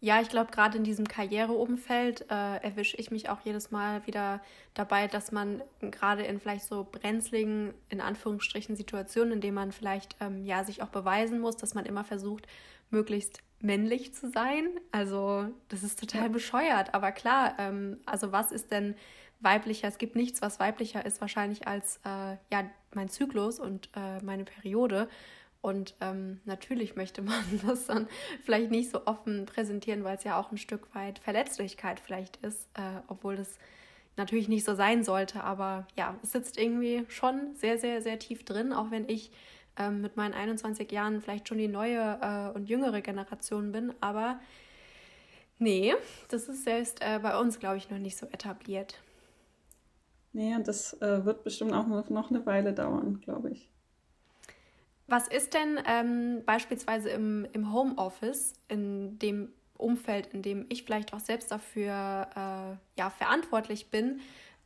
Ja, 0.00 0.20
ich 0.20 0.28
glaube, 0.28 0.50
gerade 0.50 0.76
in 0.76 0.84
diesem 0.84 1.08
Karriereumfeld 1.08 2.30
äh, 2.30 2.56
erwische 2.62 2.98
ich 2.98 3.10
mich 3.10 3.30
auch 3.30 3.40
jedes 3.44 3.70
Mal 3.70 4.06
wieder 4.06 4.42
dabei, 4.74 5.08
dass 5.08 5.32
man 5.32 5.62
gerade 5.80 6.22
in 6.22 6.38
vielleicht 6.38 6.66
so 6.66 6.86
brenzligen, 6.90 7.72
in 7.88 8.02
Anführungsstrichen, 8.02 8.76
Situationen, 8.76 9.32
in 9.32 9.40
denen 9.40 9.54
man 9.54 9.72
vielleicht 9.72 10.16
ähm, 10.20 10.44
ja 10.44 10.64
sich 10.64 10.82
auch 10.82 10.88
beweisen 10.88 11.40
muss, 11.40 11.56
dass 11.56 11.74
man 11.74 11.86
immer 11.86 12.04
versucht, 12.04 12.46
möglichst 12.90 13.40
männlich 13.60 14.12
zu 14.14 14.30
sein. 14.30 14.68
Also 14.92 15.48
das 15.68 15.82
ist 15.82 15.98
total 15.98 16.28
bescheuert. 16.30 16.94
Aber 16.94 17.10
klar, 17.10 17.54
ähm, 17.58 17.98
also 18.04 18.32
was 18.32 18.52
ist 18.52 18.70
denn 18.70 18.94
weiblicher? 19.40 19.88
Es 19.88 19.96
gibt 19.96 20.14
nichts, 20.14 20.42
was 20.42 20.60
weiblicher 20.60 21.06
ist 21.06 21.22
wahrscheinlich 21.22 21.66
als 21.66 22.00
äh, 22.04 22.36
ja 22.52 22.70
mein 22.94 23.08
Zyklus 23.08 23.58
und 23.58 23.88
äh, 23.96 24.22
meine 24.22 24.44
Periode. 24.44 25.08
Und 25.66 25.96
ähm, 26.00 26.38
natürlich 26.44 26.94
möchte 26.94 27.22
man 27.22 27.42
das 27.66 27.86
dann 27.86 28.06
vielleicht 28.44 28.70
nicht 28.70 28.88
so 28.88 29.04
offen 29.04 29.46
präsentieren, 29.46 30.04
weil 30.04 30.16
es 30.16 30.22
ja 30.22 30.38
auch 30.38 30.52
ein 30.52 30.58
Stück 30.58 30.94
weit 30.94 31.18
Verletzlichkeit 31.18 31.98
vielleicht 31.98 32.36
ist, 32.36 32.68
äh, 32.74 33.00
obwohl 33.08 33.34
das 33.34 33.58
natürlich 34.16 34.46
nicht 34.46 34.62
so 34.62 34.76
sein 34.76 35.02
sollte. 35.02 35.42
Aber 35.42 35.88
ja, 35.96 36.14
es 36.22 36.30
sitzt 36.30 36.56
irgendwie 36.56 37.04
schon 37.08 37.56
sehr, 37.56 37.78
sehr, 37.78 38.00
sehr 38.00 38.20
tief 38.20 38.44
drin, 38.44 38.72
auch 38.72 38.92
wenn 38.92 39.08
ich 39.08 39.32
ähm, 39.76 40.02
mit 40.02 40.16
meinen 40.16 40.34
21 40.34 40.88
Jahren 40.92 41.20
vielleicht 41.20 41.48
schon 41.48 41.58
die 41.58 41.66
neue 41.66 42.20
äh, 42.22 42.56
und 42.56 42.68
jüngere 42.68 43.00
Generation 43.00 43.72
bin. 43.72 43.92
Aber 44.00 44.38
nee, 45.58 45.94
das 46.28 46.48
ist 46.48 46.62
selbst 46.62 47.00
äh, 47.00 47.18
bei 47.20 47.36
uns, 47.40 47.58
glaube 47.58 47.78
ich, 47.78 47.90
noch 47.90 47.98
nicht 47.98 48.16
so 48.16 48.26
etabliert. 48.26 49.00
Nee, 50.32 50.54
und 50.54 50.68
das 50.68 50.92
äh, 51.02 51.24
wird 51.24 51.42
bestimmt 51.42 51.72
auch 51.72 51.88
noch 51.88 52.30
eine 52.30 52.46
Weile 52.46 52.72
dauern, 52.72 53.20
glaube 53.20 53.50
ich. 53.50 53.68
Was 55.08 55.28
ist 55.28 55.54
denn 55.54 55.78
ähm, 55.86 56.42
beispielsweise 56.44 57.10
im, 57.10 57.46
im 57.52 57.72
Homeoffice, 57.72 58.54
in 58.68 59.18
dem 59.18 59.52
Umfeld, 59.78 60.28
in 60.28 60.42
dem 60.42 60.66
ich 60.68 60.82
vielleicht 60.82 61.12
auch 61.12 61.20
selbst 61.20 61.50
dafür 61.50 62.28
äh, 62.34 62.98
ja, 62.98 63.10
verantwortlich 63.10 63.90
bin 63.90 64.20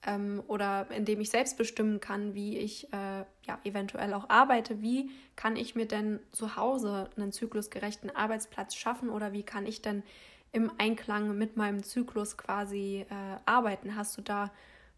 ähm, 0.07 0.43
oder 0.47 0.91
in 0.91 1.05
dem 1.05 1.21
ich 1.21 1.31
selbst 1.31 1.59
bestimmen 1.59 2.01
kann, 2.01 2.35
wie 2.35 2.57
ich 2.57 2.93
äh, 2.93 3.25
ja, 3.47 3.59
eventuell 3.65 4.15
auch 4.15 4.31
arbeite, 4.31 4.81
wie 4.81 5.11
kann 5.37 5.57
ich 5.57 5.75
mir 5.75 5.87
denn 5.87 6.21
zu 6.33 6.57
Hause 6.57 7.11
einen 7.17 7.33
zyklusgerechten 7.33 8.15
Arbeitsplatz 8.15 8.75
schaffen 8.75 9.11
oder 9.11 9.33
wie 9.33 9.43
kann 9.43 9.67
ich 9.67 9.83
denn 9.83 10.03
im 10.53 10.73
Einklang 10.79 11.37
mit 11.37 11.57
meinem 11.57 11.83
Zyklus 11.83 12.37
quasi 12.37 13.07
äh, 13.11 13.15
arbeiten? 13.45 13.95
Hast 13.97 14.17
du 14.17 14.23
da 14.23 14.51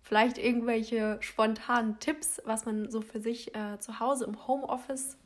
vielleicht 0.02 0.38
irgendwelche 0.38 1.18
spontanen 1.20 1.98
Tipps, 1.98 2.40
was 2.44 2.64
man 2.64 2.90
so 2.90 3.00
für 3.00 3.20
sich 3.20 3.55
äh, 3.57 3.78
zu 3.78 4.00
Hause 4.00 4.24
im 4.24 4.46
Homeoffice 4.46 5.16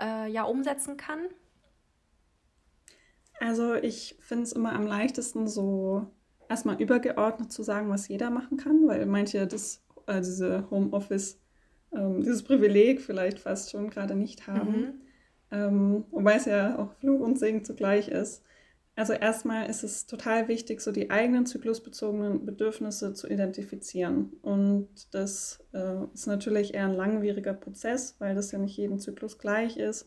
äh, 0.00 0.30
ja 0.30 0.44
umsetzen 0.44 0.96
kann? 0.96 1.20
Also 3.38 3.74
ich 3.74 4.16
finde 4.20 4.44
es 4.44 4.52
immer 4.52 4.72
am 4.72 4.86
leichtesten 4.86 5.46
so 5.46 6.06
erstmal 6.48 6.80
übergeordnet 6.80 7.52
zu 7.52 7.62
sagen, 7.62 7.90
was 7.90 8.08
jeder 8.08 8.30
machen 8.30 8.56
kann, 8.56 8.86
weil 8.86 9.04
manche 9.06 9.46
das, 9.46 9.82
äh, 10.06 10.20
diese 10.20 10.70
Homeoffice, 10.70 11.40
ähm, 11.92 12.22
dieses 12.22 12.42
Privileg 12.42 13.00
vielleicht 13.00 13.38
fast 13.38 13.70
schon 13.70 13.90
gerade 13.90 14.14
nicht 14.14 14.46
haben. 14.46 14.80
Mhm. 14.80 14.94
Ähm, 15.50 16.04
wobei 16.10 16.34
es 16.34 16.46
ja 16.46 16.78
auch 16.78 16.92
Fluch 16.94 17.20
und 17.20 17.38
Segen 17.38 17.64
zugleich 17.64 18.08
ist. 18.08 18.42
Also 18.96 19.12
erstmal 19.12 19.68
ist 19.68 19.84
es 19.84 20.06
total 20.06 20.48
wichtig, 20.48 20.80
so 20.80 20.90
die 20.90 21.10
eigenen 21.10 21.44
zyklusbezogenen 21.44 22.46
Bedürfnisse 22.46 23.12
zu 23.12 23.28
identifizieren. 23.28 24.32
Und 24.40 25.14
das 25.14 25.62
äh, 25.74 26.04
ist 26.14 26.26
natürlich 26.26 26.72
eher 26.72 26.86
ein 26.86 26.94
langwieriger 26.94 27.52
Prozess, 27.52 28.16
weil 28.20 28.34
das 28.34 28.52
ja 28.52 28.58
nicht 28.58 28.76
jeden 28.78 28.98
Zyklus 28.98 29.38
gleich 29.38 29.76
ist. 29.76 30.06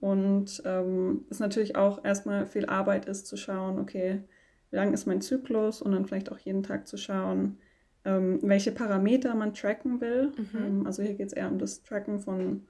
Und 0.00 0.62
ähm, 0.66 1.24
es 1.30 1.40
natürlich 1.40 1.76
auch 1.76 2.04
erstmal 2.04 2.46
viel 2.46 2.66
Arbeit 2.66 3.06
ist 3.06 3.26
zu 3.26 3.38
schauen, 3.38 3.78
okay, 3.78 4.22
wie 4.70 4.76
lang 4.76 4.92
ist 4.92 5.06
mein 5.06 5.22
Zyklus 5.22 5.80
und 5.80 5.92
dann 5.92 6.04
vielleicht 6.04 6.30
auch 6.30 6.38
jeden 6.38 6.62
Tag 6.62 6.86
zu 6.86 6.98
schauen, 6.98 7.58
ähm, 8.04 8.40
welche 8.42 8.70
Parameter 8.72 9.34
man 9.34 9.54
tracken 9.54 10.02
will. 10.02 10.32
Mhm. 10.36 10.62
Ähm, 10.62 10.86
also 10.86 11.02
hier 11.02 11.14
geht 11.14 11.28
es 11.28 11.32
eher 11.32 11.50
um 11.50 11.58
das 11.58 11.82
Tracken 11.82 12.20
von 12.20 12.66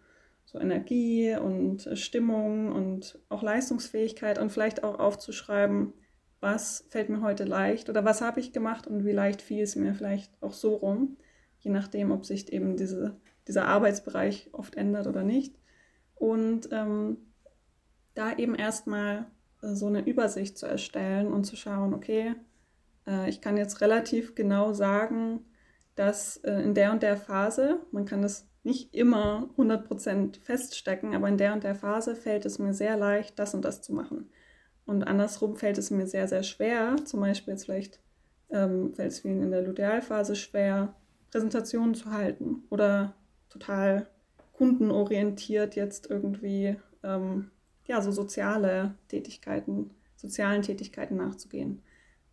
so 0.46 0.58
Energie 0.58 1.36
und 1.36 1.90
Stimmung 1.98 2.72
und 2.72 3.18
auch 3.28 3.42
Leistungsfähigkeit 3.42 4.38
und 4.38 4.50
vielleicht 4.50 4.84
auch 4.84 4.98
aufzuschreiben, 4.98 5.92
was 6.40 6.86
fällt 6.88 7.08
mir 7.08 7.20
heute 7.20 7.44
leicht 7.44 7.90
oder 7.90 8.04
was 8.04 8.20
habe 8.20 8.40
ich 8.40 8.52
gemacht 8.52 8.86
und 8.86 9.04
wie 9.04 9.12
leicht 9.12 9.42
fiel 9.42 9.62
es 9.62 9.74
mir 9.74 9.94
vielleicht 9.94 10.32
auch 10.40 10.52
so 10.52 10.76
rum, 10.76 11.16
je 11.58 11.70
nachdem, 11.70 12.12
ob 12.12 12.24
sich 12.24 12.52
eben 12.52 12.76
diese, 12.76 13.16
dieser 13.48 13.66
Arbeitsbereich 13.66 14.50
oft 14.52 14.76
ändert 14.76 15.08
oder 15.08 15.24
nicht. 15.24 15.56
Und 16.14 16.68
ähm, 16.70 17.18
da 18.14 18.36
eben 18.36 18.54
erstmal 18.54 19.26
äh, 19.62 19.74
so 19.74 19.86
eine 19.86 20.06
Übersicht 20.06 20.56
zu 20.56 20.66
erstellen 20.66 21.32
und 21.32 21.44
zu 21.44 21.56
schauen, 21.56 21.92
okay, 21.92 22.34
äh, 23.06 23.28
ich 23.28 23.40
kann 23.40 23.56
jetzt 23.56 23.80
relativ 23.80 24.34
genau 24.34 24.72
sagen, 24.72 25.44
dass 25.96 26.36
äh, 26.38 26.60
in 26.60 26.74
der 26.74 26.92
und 26.92 27.02
der 27.02 27.16
Phase, 27.16 27.80
man 27.90 28.04
kann 28.04 28.22
das 28.22 28.48
nicht 28.66 28.94
immer 28.94 29.48
100% 29.56 30.40
feststecken, 30.42 31.14
aber 31.14 31.28
in 31.28 31.38
der 31.38 31.54
und 31.54 31.64
der 31.64 31.76
Phase 31.76 32.16
fällt 32.16 32.44
es 32.44 32.58
mir 32.58 32.74
sehr 32.74 32.96
leicht, 32.96 33.38
das 33.38 33.54
und 33.54 33.64
das 33.64 33.80
zu 33.80 33.94
machen. 33.94 34.28
Und 34.84 35.04
andersrum 35.04 35.56
fällt 35.56 35.78
es 35.78 35.90
mir 35.90 36.06
sehr, 36.06 36.28
sehr 36.28 36.42
schwer, 36.42 36.96
zum 37.04 37.20
Beispiel 37.20 37.54
jetzt 37.54 37.64
vielleicht 37.64 38.00
ähm, 38.50 38.92
fällt 38.94 39.12
es 39.12 39.20
vielen 39.20 39.42
in 39.42 39.50
der 39.50 39.62
Lutealphase 39.62 40.36
schwer, 40.36 40.94
Präsentationen 41.30 41.94
zu 41.94 42.10
halten 42.10 42.64
oder 42.68 43.14
total 43.48 44.08
kundenorientiert 44.52 45.76
jetzt 45.76 46.10
irgendwie 46.10 46.76
ähm, 47.02 47.50
ja, 47.86 48.02
so 48.02 48.10
soziale 48.10 48.94
Tätigkeiten, 49.08 49.90
sozialen 50.16 50.62
Tätigkeiten 50.62 51.16
nachzugehen. 51.16 51.82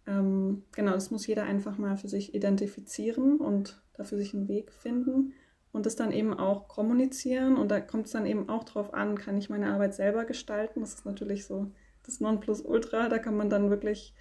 Ähm, 0.07 0.63
genau, 0.71 0.91
das 0.93 1.11
muss 1.11 1.27
jeder 1.27 1.43
einfach 1.43 1.77
mal 1.77 1.95
für 1.95 2.09
sich 2.09 2.33
identifizieren 2.33 3.37
und 3.37 3.81
dafür 3.93 4.17
sich 4.17 4.33
einen 4.33 4.47
Weg 4.47 4.71
finden 4.71 5.33
und 5.73 5.85
das 5.85 5.97
dann 5.97 6.13
eben 6.13 6.33
auch 6.33 6.69
kommunizieren. 6.69 7.57
Und 7.57 7.69
da 7.69 7.81
kommt 7.81 8.05
es 8.05 8.13
dann 8.13 8.25
eben 8.25 8.47
auch 8.47 8.63
drauf 8.63 8.93
an, 8.93 9.17
kann 9.17 9.37
ich 9.37 9.49
meine 9.49 9.73
Arbeit 9.73 9.95
selber 9.95 10.23
gestalten? 10.23 10.79
Das 10.79 10.93
ist 10.93 11.05
natürlich 11.05 11.45
so 11.45 11.71
das 12.03 12.21
Nonplusultra. 12.21 13.09
Da 13.09 13.17
kann 13.17 13.35
man 13.35 13.49
dann 13.49 13.69
wirklich 13.69 14.13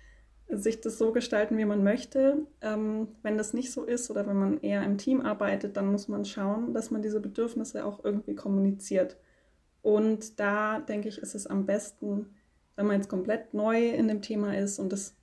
sich 0.48 0.80
das 0.80 0.98
so 0.98 1.12
gestalten, 1.12 1.58
wie 1.58 1.64
man 1.66 1.84
möchte. 1.84 2.46
Ähm, 2.62 3.08
wenn 3.22 3.38
das 3.38 3.52
nicht 3.52 3.70
so 3.70 3.84
ist 3.84 4.10
oder 4.10 4.26
wenn 4.26 4.38
man 4.38 4.60
eher 4.60 4.82
im 4.82 4.98
Team 4.98 5.20
arbeitet, 5.20 5.76
dann 5.76 5.92
muss 5.92 6.08
man 6.08 6.24
schauen, 6.24 6.72
dass 6.74 6.90
man 6.90 7.02
diese 7.02 7.20
Bedürfnisse 7.20 7.84
auch 7.84 8.02
irgendwie 8.02 8.34
kommuniziert. 8.34 9.18
Und 9.82 10.40
da 10.40 10.80
denke 10.80 11.08
ich, 11.08 11.18
ist 11.18 11.34
es 11.34 11.46
am 11.46 11.66
besten, 11.66 12.30
wenn 12.76 12.86
man 12.86 12.96
jetzt 12.96 13.08
komplett 13.08 13.52
neu 13.52 13.90
in 13.90 14.08
dem 14.08 14.22
Thema 14.22 14.56
ist 14.56 14.78
und 14.78 14.90
das 14.90 15.16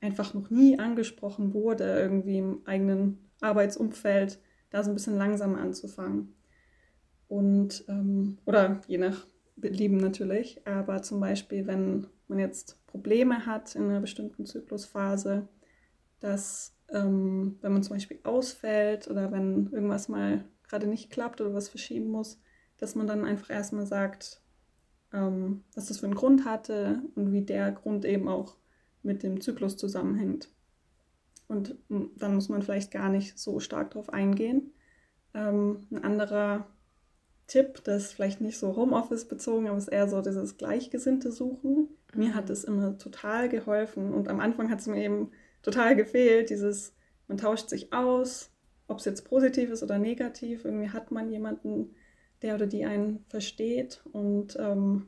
einfach 0.00 0.34
noch 0.34 0.50
nie 0.50 0.78
angesprochen 0.78 1.54
wurde, 1.54 1.98
irgendwie 1.98 2.38
im 2.38 2.62
eigenen 2.64 3.18
Arbeitsumfeld, 3.40 4.40
da 4.70 4.82
so 4.82 4.90
ein 4.90 4.94
bisschen 4.94 5.16
langsamer 5.16 5.58
anzufangen. 5.58 6.34
Und, 7.28 7.84
ähm, 7.88 8.38
oder 8.44 8.80
je 8.86 8.98
nach 8.98 9.26
Belieben 9.56 9.96
natürlich, 9.96 10.66
aber 10.66 11.02
zum 11.02 11.18
Beispiel, 11.18 11.66
wenn 11.66 12.06
man 12.28 12.38
jetzt 12.38 12.78
Probleme 12.86 13.46
hat 13.46 13.74
in 13.74 13.84
einer 13.84 14.00
bestimmten 14.00 14.44
Zyklusphase, 14.44 15.48
dass 16.20 16.76
ähm, 16.92 17.56
wenn 17.62 17.72
man 17.72 17.82
zum 17.82 17.96
Beispiel 17.96 18.20
ausfällt 18.22 19.08
oder 19.08 19.32
wenn 19.32 19.70
irgendwas 19.72 20.08
mal 20.08 20.44
gerade 20.68 20.86
nicht 20.86 21.10
klappt 21.10 21.40
oder 21.40 21.54
was 21.54 21.68
verschieben 21.68 22.08
muss, 22.08 22.40
dass 22.78 22.94
man 22.94 23.06
dann 23.06 23.24
einfach 23.24 23.50
erstmal 23.50 23.86
sagt, 23.86 24.42
ähm, 25.12 25.64
was 25.74 25.86
das 25.86 26.00
für 26.00 26.06
einen 26.06 26.14
Grund 26.14 26.44
hatte 26.44 27.02
und 27.14 27.32
wie 27.32 27.42
der 27.42 27.72
Grund 27.72 28.04
eben 28.04 28.28
auch 28.28 28.56
mit 29.02 29.22
dem 29.22 29.40
Zyklus 29.40 29.76
zusammenhängt. 29.76 30.50
Und 31.48 31.76
dann 31.88 32.34
muss 32.34 32.48
man 32.48 32.62
vielleicht 32.62 32.90
gar 32.90 33.08
nicht 33.08 33.38
so 33.38 33.60
stark 33.60 33.92
darauf 33.92 34.12
eingehen. 34.12 34.72
Ähm, 35.34 35.86
ein 35.90 36.02
anderer 36.02 36.66
Tipp, 37.46 37.84
das 37.84 38.04
ist 38.04 38.12
vielleicht 38.14 38.40
nicht 38.40 38.58
so 38.58 38.74
Homeoffice 38.74 39.28
bezogen, 39.28 39.68
aber 39.68 39.76
es 39.76 39.84
ist 39.84 39.92
eher 39.92 40.08
so 40.08 40.20
dieses 40.20 40.56
Gleichgesinnte 40.56 41.30
suchen. 41.30 41.88
Mir 42.14 42.34
hat 42.34 42.46
mhm. 42.46 42.52
es 42.52 42.64
immer 42.64 42.98
total 42.98 43.48
geholfen 43.48 44.12
und 44.12 44.28
am 44.28 44.40
Anfang 44.40 44.70
hat 44.70 44.80
es 44.80 44.86
mir 44.86 45.02
eben 45.02 45.30
total 45.62 45.94
gefehlt, 45.94 46.50
dieses, 46.50 46.94
man 47.28 47.38
tauscht 47.38 47.68
sich 47.68 47.92
aus, 47.92 48.50
ob 48.88 48.98
es 48.98 49.04
jetzt 49.04 49.28
positiv 49.28 49.70
ist 49.70 49.82
oder 49.82 49.98
negativ, 49.98 50.64
irgendwie 50.64 50.90
hat 50.90 51.10
man 51.10 51.30
jemanden, 51.30 51.94
der 52.42 52.54
oder 52.54 52.66
die 52.66 52.84
einen 52.84 53.24
versteht 53.28 54.02
und 54.12 54.56
ähm, 54.58 55.06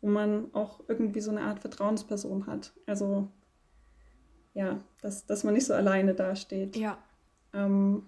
wo 0.00 0.08
man 0.08 0.52
auch 0.54 0.80
irgendwie 0.88 1.20
so 1.20 1.30
eine 1.30 1.42
Art 1.42 1.60
Vertrauensperson 1.60 2.46
hat. 2.46 2.74
Also 2.86 3.28
ja, 4.56 4.80
dass, 5.02 5.26
dass 5.26 5.44
man 5.44 5.52
nicht 5.52 5.66
so 5.66 5.74
alleine 5.74 6.14
dasteht. 6.14 6.76
Ja. 6.76 6.96
Ähm, 7.52 8.04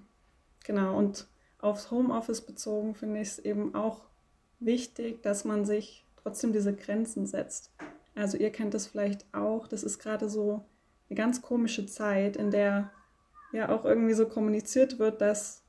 genau, 0.64 0.96
und 0.96 1.28
aufs 1.58 1.90
Homeoffice 1.90 2.40
bezogen 2.40 2.94
finde 2.94 3.20
ich 3.20 3.28
es 3.28 3.38
eben 3.38 3.74
auch 3.74 4.06
wichtig, 4.58 5.22
dass 5.22 5.44
man 5.44 5.66
sich 5.66 6.06
trotzdem 6.16 6.54
diese 6.54 6.74
Grenzen 6.74 7.26
setzt. 7.26 7.70
Also 8.14 8.38
ihr 8.38 8.50
kennt 8.50 8.72
das 8.72 8.86
vielleicht 8.86 9.26
auch, 9.34 9.68
das 9.68 9.82
ist 9.82 9.98
gerade 9.98 10.30
so 10.30 10.64
eine 11.10 11.18
ganz 11.18 11.42
komische 11.42 11.84
Zeit, 11.84 12.36
in 12.36 12.50
der 12.50 12.90
ja 13.52 13.68
auch 13.68 13.84
irgendwie 13.84 14.14
so 14.14 14.26
kommuniziert 14.26 14.98
wird, 14.98 15.20
dass 15.20 15.62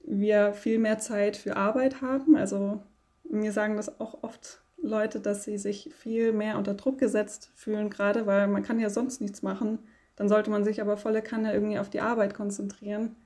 wir 0.00 0.52
viel 0.52 0.78
mehr 0.78 0.98
Zeit 0.98 1.38
für 1.38 1.56
Arbeit 1.56 2.02
haben. 2.02 2.36
Also 2.36 2.82
mir 3.24 3.52
sagen 3.52 3.76
das 3.76 4.00
auch 4.00 4.22
oft 4.22 4.60
Leute, 4.76 5.18
dass 5.18 5.44
sie 5.44 5.56
sich 5.56 5.94
viel 5.96 6.32
mehr 6.32 6.58
unter 6.58 6.74
Druck 6.74 6.98
gesetzt 6.98 7.50
fühlen, 7.54 7.88
gerade 7.88 8.26
weil 8.26 8.48
man 8.48 8.62
kann 8.62 8.78
ja 8.78 8.90
sonst 8.90 9.22
nichts 9.22 9.40
machen. 9.40 9.78
Dann 10.16 10.28
sollte 10.28 10.50
man 10.50 10.64
sich 10.64 10.80
aber 10.80 10.96
volle 10.96 11.22
Kanne 11.22 11.52
irgendwie 11.52 11.78
auf 11.78 11.90
die 11.90 12.00
Arbeit 12.00 12.34
konzentrieren. 12.34 13.16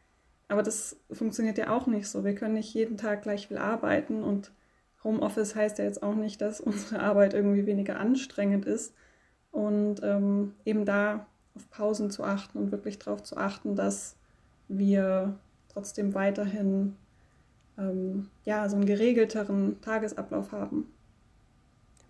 Aber 0.48 0.62
das 0.62 0.96
funktioniert 1.11 1.59
ja 1.59 1.70
auch 1.70 1.87
nicht 1.87 2.09
so. 2.09 2.24
Wir 2.24 2.35
können 2.35 2.55
nicht 2.55 2.72
jeden 2.72 2.96
Tag 2.96 3.22
gleich 3.22 3.48
viel 3.48 3.59
arbeiten 3.59 4.22
und 4.22 4.51
Homeoffice 5.05 5.55
heißt 5.55 5.79
ja 5.79 5.85
jetzt 5.85 6.03
auch 6.03 6.14
nicht, 6.14 6.40
dass 6.40 6.61
unsere 6.61 7.01
Arbeit 7.01 7.35
irgendwie 7.35 7.66
weniger 7.66 7.98
anstrengend 8.01 8.64
ist. 8.64 8.94
Und 9.51 10.03
ähm, 10.03 10.55
eben 10.64 10.85
da 10.85 11.27
auf 11.55 11.70
Pausen 11.70 12.11
zu 12.11 12.22
achten 12.22 12.59
und 12.59 12.70
wirklich 12.70 12.98
darauf 12.98 13.22
zu 13.22 13.37
achten, 13.37 13.77
dass 13.77 14.16
wir 14.68 15.38
trotzdem 15.68 16.14
weiterhin 16.14 16.96
ähm, 17.79 18.29
ja, 18.44 18.68
so 18.68 18.77
einen 18.77 18.87
geregelteren 18.87 19.81
Tagesablauf 19.81 20.53
haben. 20.53 20.92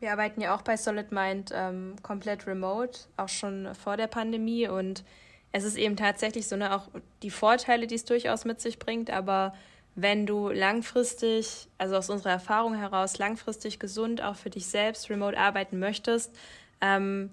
Wir 0.01 0.13
arbeiten 0.13 0.41
ja 0.41 0.55
auch 0.55 0.63
bei 0.63 0.77
Solid 0.77 1.11
Mind 1.11 1.51
ähm, 1.53 1.97
komplett 2.03 2.47
remote, 2.47 3.01
auch 3.17 3.29
schon 3.29 3.75
vor 3.75 3.97
der 3.97 4.07
Pandemie. 4.07 4.69
Und 4.69 5.05
es 5.53 5.65
ist 5.65 5.77
eben 5.77 5.97
tatsächlich 5.97 6.47
so, 6.47 6.57
ne, 6.57 6.75
auch 6.75 6.89
die 7.23 7.31
Vorteile, 7.31 7.87
die 7.87 7.97
es 7.97 8.05
durchaus 8.05 8.45
mit 8.45 8.61
sich 8.61 8.79
bringt, 8.79 9.11
aber 9.11 9.55
wenn 10.01 10.27
du 10.27 10.51
langfristig, 10.51 11.67
also 11.77 11.97
aus 11.97 12.09
unserer 12.09 12.31
Erfahrung 12.31 12.77
heraus, 12.77 13.19
langfristig 13.19 13.81
gesund 13.81 14.23
auch 14.23 14.37
für 14.37 14.51
dich 14.51 14.67
selbst 14.69 15.11
remote 15.11 15.37
arbeiten 15.37 15.81
möchtest, 15.81 16.33
ähm, 16.81 17.31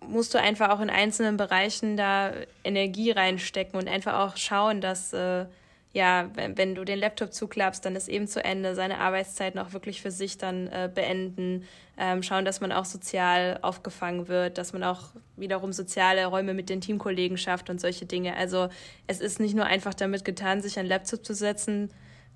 musst 0.00 0.32
du 0.32 0.40
einfach 0.40 0.70
auch 0.70 0.80
in 0.80 0.88
einzelnen 0.88 1.36
Bereichen 1.36 1.98
da 1.98 2.32
Energie 2.64 3.10
reinstecken 3.10 3.78
und 3.78 3.88
einfach 3.88 4.14
auch 4.20 4.38
schauen, 4.38 4.80
dass 4.80 5.12
äh, 5.12 5.44
ja, 5.92 6.30
wenn, 6.34 6.58
wenn 6.58 6.74
du 6.74 6.84
den 6.84 6.98
Laptop 6.98 7.32
zuklappst, 7.32 7.84
dann 7.84 7.96
ist 7.96 8.08
eben 8.08 8.26
zu 8.26 8.44
Ende, 8.44 8.74
seine 8.74 8.98
Arbeitszeiten 8.98 9.58
auch 9.58 9.72
wirklich 9.72 10.02
für 10.02 10.10
sich 10.10 10.36
dann 10.36 10.66
äh, 10.68 10.90
beenden, 10.92 11.64
ähm, 11.96 12.22
schauen, 12.22 12.44
dass 12.44 12.60
man 12.60 12.72
auch 12.72 12.84
sozial 12.84 13.58
aufgefangen 13.62 14.28
wird, 14.28 14.58
dass 14.58 14.72
man 14.72 14.84
auch 14.84 15.08
wiederum 15.36 15.72
soziale 15.72 16.26
Räume 16.26 16.54
mit 16.54 16.68
den 16.68 16.80
Teamkollegen 16.80 17.38
schafft 17.38 17.70
und 17.70 17.80
solche 17.80 18.06
Dinge. 18.06 18.36
Also 18.36 18.68
es 19.06 19.20
ist 19.20 19.40
nicht 19.40 19.54
nur 19.54 19.64
einfach 19.64 19.94
damit 19.94 20.24
getan, 20.24 20.60
sich 20.60 20.78
an 20.78 20.84
den 20.84 20.90
Laptop 20.90 21.24
zu 21.24 21.34
setzen, 21.34 21.90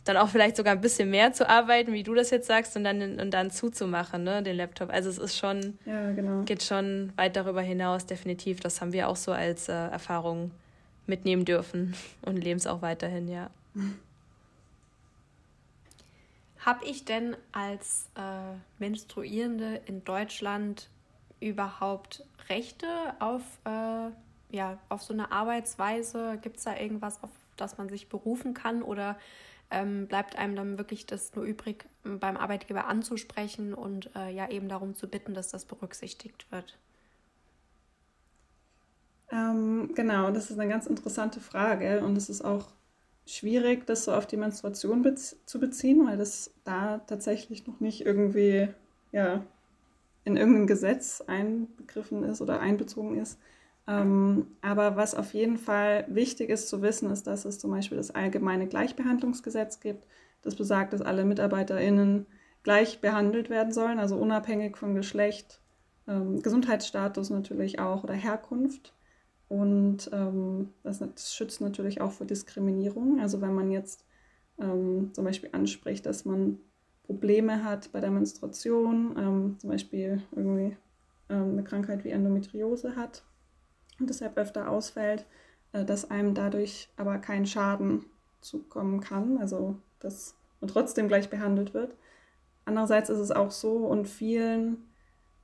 dann 0.05 0.17
auch 0.17 0.29
vielleicht 0.31 0.57
sogar 0.57 0.73
ein 0.73 0.81
bisschen 0.81 1.11
mehr 1.11 1.33
zu 1.33 1.49
arbeiten, 1.49 1.93
wie 1.93 2.03
du 2.03 2.15
das 2.15 2.31
jetzt 2.31 2.49
sagst, 2.49 2.77
und 2.77 2.85
dann, 2.85 3.21
und 3.21 3.31
dann 3.31 3.51
zuzumachen, 3.51 4.25
ne, 4.25 4.43
den 4.43 4.57
Laptop. 4.57 4.91
Also 4.91 5.11
es 5.11 5.19
ist 5.19 5.37
schon, 5.37 5.79
ja, 5.85 6.11
genau. 6.13 6.43
geht 6.43 6.63
schon 6.63 7.13
weit 7.17 7.37
darüber 7.37 7.61
hinaus, 7.61 8.07
definitiv. 8.07 8.61
Das 8.61 8.81
haben 8.81 8.93
wir 8.93 9.09
auch 9.09 9.17
so 9.17 9.31
als 9.31 9.69
äh, 9.69 9.73
Erfahrung 9.73 10.51
mitnehmen 11.07 11.45
dürfen 11.45 11.95
und 12.23 12.37
leben 12.37 12.59
es 12.59 12.67
auch 12.67 12.83
weiterhin, 12.83 13.29
ja. 13.29 13.51
Habe 16.59 16.85
ich 16.85 17.05
denn 17.05 17.37
als 17.51 18.09
äh, 18.15 18.55
Menstruierende 18.79 19.81
in 19.87 20.05
Deutschland 20.05 20.89
überhaupt 21.41 22.25
Rechte 22.49 22.87
auf, 23.19 23.43
äh, 23.65 24.11
ja, 24.55 24.79
auf 24.89 25.03
so 25.03 25.13
eine 25.13 25.33
Arbeitsweise? 25.33 26.39
Gibt 26.41 26.59
es 26.59 26.65
da 26.65 26.77
irgendwas, 26.77 27.23
auf 27.23 27.31
das 27.57 27.79
man 27.79 27.89
sich 27.89 28.09
berufen 28.09 28.55
kann? 28.55 28.83
Oder 28.83 29.19
ähm, 29.73 30.07
bleibt 30.07 30.37
einem 30.37 30.55
dann 30.55 30.79
wirklich 30.79 31.05
das 31.05 31.35
nur 31.35 31.45
übrig, 31.45 31.85
beim 32.05 32.37
Arbeitgeber 32.37 32.87
anzusprechen 32.87 33.75
und 33.75 34.15
äh, 34.15 34.31
ja 34.31 34.49
eben 34.49 34.69
darum 34.69 34.95
zu 34.95 35.09
bitten, 35.09 35.35
dass 35.35 35.49
das 35.49 35.65
berücksichtigt 35.65 36.47
wird? 36.53 36.79
Ähm, 39.33 39.91
genau, 39.95 40.31
das 40.31 40.51
ist 40.51 40.59
eine 40.59 40.71
ganz 40.71 40.87
interessante 40.87 41.41
Frage 41.41 42.05
und 42.05 42.17
es 42.17 42.29
ist 42.29 42.43
auch 42.45 42.69
schwierig, 43.27 43.87
das 43.87 44.05
so 44.05 44.13
auf 44.13 44.27
die 44.27 44.37
Menstruation 44.37 45.03
bez 45.03 45.37
zu 45.47 45.59
beziehen, 45.59 46.07
weil 46.07 46.19
das 46.19 46.53
da 46.65 46.99
tatsächlich 46.99 47.67
noch 47.67 47.81
nicht 47.81 48.05
irgendwie 48.05 48.69
ja, 49.11 49.43
in 50.25 50.37
irgendein 50.37 50.67
Gesetz 50.67 51.23
einbegriffen 51.27 52.25
ist 52.25 52.43
oder 52.43 52.61
einbezogen 52.61 53.19
ist. 53.19 53.39
Ähm, 53.89 54.49
aber 54.61 54.97
was 54.97 55.15
auf 55.15 55.35
jeden 55.35 55.57
Fall 55.57 56.05
wichtig 56.09 56.51
ist 56.51 56.69
zu 56.69 56.83
wissen, 56.83 57.11
ist, 57.11 57.27
dass 57.27 57.45
es 57.45 57.59
zum 57.59 57.71
Beispiel 57.71 57.97
das 57.99 58.13
allgemeine 58.13 58.69
Gleichbehandlungsgesetz 58.69 59.81
gibt. 59.81 60.05
Das 60.43 60.57
besagt, 60.57 60.93
dass 60.93 61.03
alle 61.03 61.25
MitarbeiterInnen 61.25 62.27
gleich 62.63 63.01
behandelt 63.01 63.51
werden 63.51 63.73
sollen, 63.73 63.99
also 63.99 64.17
unabhängig 64.17 64.77
von 64.77 64.95
Geschlecht, 64.95 65.61
ähm, 66.07 66.43
Gesundheitsstatus 66.43 67.31
natürlich 67.31 67.81
auch 67.81 68.05
oder 68.05 68.15
Herkunft. 68.15 68.93
Und 69.53 70.09
ähm, 70.15 70.71
das, 70.83 71.01
das, 71.01 71.35
schützt 71.35 71.61
natürlich 71.61 72.01
auch 72.01 72.13
vor 72.13 72.27
Diskriminierung. 72.27 73.21
Also 73.21 73.43
wenn 73.43 73.55
man 73.55 73.71
jetzt 73.71 74.03
ähm, 74.59 75.11
zum 75.13 75.27
Beispiel 75.27 75.51
anspricht, 75.53 76.07
dass 76.07 76.25
man 76.25 76.59
Probleme 77.03 77.63
hat 77.63 77.93
bei 77.93 78.01
der 78.01 78.11
Menstruation, 78.11 79.15
ähm, 79.19 79.57
zum 79.59 79.69
Beispiel 79.69 80.23
irgendwie 80.35 80.75
ähm, 81.29 81.51
eine 81.51 81.65
Krankheit 81.65 82.03
wie 82.03 82.09
Endometriose 82.09 82.97
hat 82.97 83.25
und 84.01 84.09
deshalb 84.09 84.39
öfter 84.39 84.71
ausfällt, 84.71 85.27
äh, 85.75 85.85
dass 85.85 86.11
einem 86.11 86.33
dadurch 86.33 86.89
aber 86.97 87.19
kein 87.19 87.45
Schaden 87.45 88.07
zukommen 88.41 89.01
kann, 89.01 89.37
also 89.37 89.77
dass 90.01 90.35
man 90.63 90.69
trotzdem 90.69 91.09
gleich 91.09 91.29
behandelt 91.29 91.75
wird. 91.75 91.95
Andererseits 92.65 93.11
ist 93.11 93.19
es 93.19 93.31
auch 93.31 93.51
so 93.51 93.87
und 93.87 94.09
vielen 94.09 94.79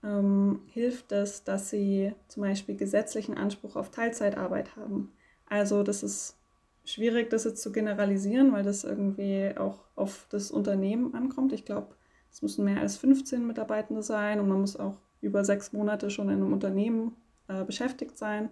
ähm, 0.02 0.60
hilft 0.66 1.12
es, 1.12 1.44
dass 1.44 1.70
sie 1.70 2.14
zum 2.28 2.42
Beispiel 2.42 2.76
gesetzlichen 2.76 3.36
Anspruch 3.36 3.76
auf 3.76 3.90
Teilzeitarbeit 3.90 4.76
haben. 4.76 5.12
Also 5.46 5.82
das 5.82 6.02
ist 6.02 6.36
schwierig, 6.84 7.30
das 7.30 7.44
jetzt 7.44 7.62
zu 7.62 7.72
generalisieren, 7.72 8.52
weil 8.52 8.62
das 8.62 8.84
irgendwie 8.84 9.52
auch 9.56 9.84
auf 9.94 10.26
das 10.30 10.50
Unternehmen 10.50 11.14
ankommt. 11.14 11.52
Ich 11.52 11.64
glaube, 11.64 11.94
es 12.30 12.42
müssen 12.42 12.64
mehr 12.64 12.80
als 12.80 12.96
15 12.96 13.46
Mitarbeitende 13.46 14.02
sein 14.02 14.40
und 14.40 14.48
man 14.48 14.60
muss 14.60 14.76
auch 14.76 14.96
über 15.20 15.44
sechs 15.44 15.72
Monate 15.72 16.10
schon 16.10 16.28
in 16.28 16.36
einem 16.36 16.52
Unternehmen 16.52 17.16
äh, 17.48 17.64
beschäftigt 17.64 18.16
sein. 18.16 18.50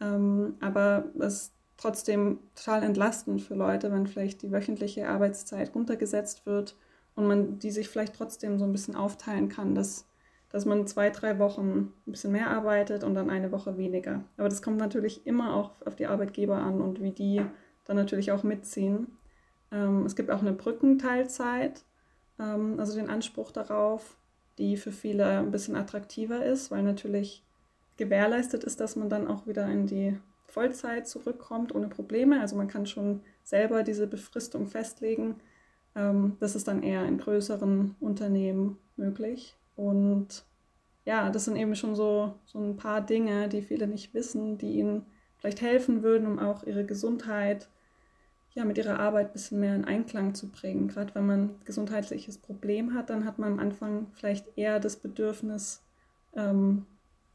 Ähm, 0.00 0.56
aber 0.60 1.06
es 1.18 1.34
ist 1.34 1.54
trotzdem 1.76 2.38
total 2.54 2.82
entlastend 2.82 3.42
für 3.42 3.54
Leute, 3.54 3.90
wenn 3.92 4.06
vielleicht 4.06 4.42
die 4.42 4.52
wöchentliche 4.52 5.08
Arbeitszeit 5.08 5.74
runtergesetzt 5.74 6.46
wird 6.46 6.76
und 7.14 7.26
man 7.26 7.58
die 7.58 7.70
sich 7.70 7.88
vielleicht 7.88 8.14
trotzdem 8.14 8.58
so 8.58 8.64
ein 8.64 8.72
bisschen 8.72 8.96
aufteilen 8.96 9.48
kann, 9.48 9.74
dass, 9.74 10.06
dass 10.54 10.66
man 10.66 10.86
zwei, 10.86 11.10
drei 11.10 11.40
Wochen 11.40 11.92
ein 12.06 12.12
bisschen 12.12 12.30
mehr 12.30 12.48
arbeitet 12.48 13.02
und 13.02 13.16
dann 13.16 13.28
eine 13.28 13.50
Woche 13.50 13.76
weniger. 13.76 14.22
Aber 14.36 14.48
das 14.48 14.62
kommt 14.62 14.76
natürlich 14.76 15.26
immer 15.26 15.56
auch 15.56 15.72
auf 15.84 15.96
die 15.96 16.06
Arbeitgeber 16.06 16.58
an 16.58 16.80
und 16.80 17.02
wie 17.02 17.10
die 17.10 17.42
dann 17.86 17.96
natürlich 17.96 18.30
auch 18.30 18.44
mitziehen. 18.44 19.08
Ähm, 19.72 20.06
es 20.06 20.14
gibt 20.14 20.30
auch 20.30 20.42
eine 20.42 20.52
Brückenteilzeit, 20.52 21.82
ähm, 22.38 22.78
also 22.78 22.94
den 22.94 23.10
Anspruch 23.10 23.50
darauf, 23.50 24.16
die 24.58 24.76
für 24.76 24.92
viele 24.92 25.26
ein 25.40 25.50
bisschen 25.50 25.74
attraktiver 25.74 26.46
ist, 26.46 26.70
weil 26.70 26.84
natürlich 26.84 27.42
gewährleistet 27.96 28.62
ist, 28.62 28.78
dass 28.78 28.94
man 28.94 29.08
dann 29.08 29.26
auch 29.26 29.48
wieder 29.48 29.66
in 29.66 29.88
die 29.88 30.16
Vollzeit 30.46 31.08
zurückkommt 31.08 31.74
ohne 31.74 31.88
Probleme. 31.88 32.40
Also 32.40 32.54
man 32.54 32.68
kann 32.68 32.86
schon 32.86 33.22
selber 33.42 33.82
diese 33.82 34.06
Befristung 34.06 34.68
festlegen. 34.68 35.34
Ähm, 35.96 36.36
das 36.38 36.54
ist 36.54 36.68
dann 36.68 36.84
eher 36.84 37.04
in 37.06 37.18
größeren 37.18 37.96
Unternehmen 37.98 38.78
möglich. 38.94 39.56
Und 39.76 40.44
ja, 41.04 41.30
das 41.30 41.44
sind 41.44 41.56
eben 41.56 41.74
schon 41.74 41.94
so, 41.94 42.34
so 42.44 42.58
ein 42.58 42.76
paar 42.76 43.00
Dinge, 43.00 43.48
die 43.48 43.62
viele 43.62 43.86
nicht 43.86 44.14
wissen, 44.14 44.58
die 44.58 44.78
ihnen 44.78 45.06
vielleicht 45.36 45.60
helfen 45.60 46.02
würden, 46.02 46.26
um 46.26 46.38
auch 46.38 46.64
ihre 46.64 46.84
Gesundheit 46.84 47.68
ja, 48.54 48.64
mit 48.64 48.78
ihrer 48.78 49.00
Arbeit 49.00 49.28
ein 49.28 49.32
bisschen 49.32 49.60
mehr 49.60 49.74
in 49.74 49.84
Einklang 49.84 50.34
zu 50.34 50.48
bringen. 50.48 50.88
Gerade 50.88 51.14
wenn 51.14 51.26
man 51.26 51.40
ein 51.40 51.60
gesundheitliches 51.64 52.38
Problem 52.38 52.94
hat, 52.94 53.10
dann 53.10 53.24
hat 53.24 53.38
man 53.38 53.54
am 53.54 53.58
Anfang 53.58 54.06
vielleicht 54.14 54.56
eher 54.56 54.78
das 54.78 54.96
Bedürfnis, 54.96 55.82
ähm, 56.34 56.86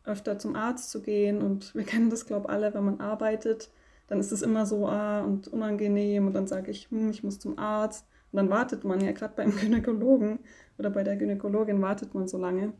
öfter 0.05 0.39
zum 0.39 0.55
Arzt 0.55 0.89
zu 0.89 1.01
gehen. 1.01 1.41
Und 1.41 1.75
wir 1.75 1.83
kennen 1.83 2.09
das, 2.09 2.25
glaube 2.25 2.47
ich, 2.47 2.49
alle, 2.49 2.73
wenn 2.73 2.85
man 2.85 3.01
arbeitet, 3.01 3.69
dann 4.07 4.19
ist 4.19 4.31
es 4.31 4.41
immer 4.41 4.65
so 4.65 4.87
ah, 4.87 5.21
und 5.21 5.49
unangenehm. 5.49 6.25
Und 6.27 6.33
dann 6.33 6.47
sage 6.47 6.71
ich, 6.71 6.89
hm, 6.89 7.09
ich 7.09 7.23
muss 7.23 7.37
zum 7.39 7.59
Arzt. 7.59 8.07
Und 8.31 8.37
dann 8.37 8.49
wartet 8.49 8.83
man 8.83 9.01
ja 9.01 9.11
gerade 9.11 9.33
beim 9.35 9.55
Gynäkologen 9.55 10.39
oder 10.77 10.89
bei 10.89 11.03
der 11.03 11.15
Gynäkologin 11.15 11.81
wartet 11.81 12.13
man 12.13 12.27
so 12.27 12.37
lange. 12.37 12.73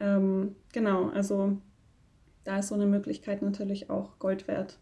Ähm, 0.00 0.56
genau, 0.72 1.08
also 1.10 1.58
da 2.44 2.58
ist 2.58 2.68
so 2.68 2.74
eine 2.74 2.86
Möglichkeit 2.86 3.42
natürlich 3.42 3.90
auch 3.90 4.18
Gold 4.18 4.48
wert. 4.48 4.78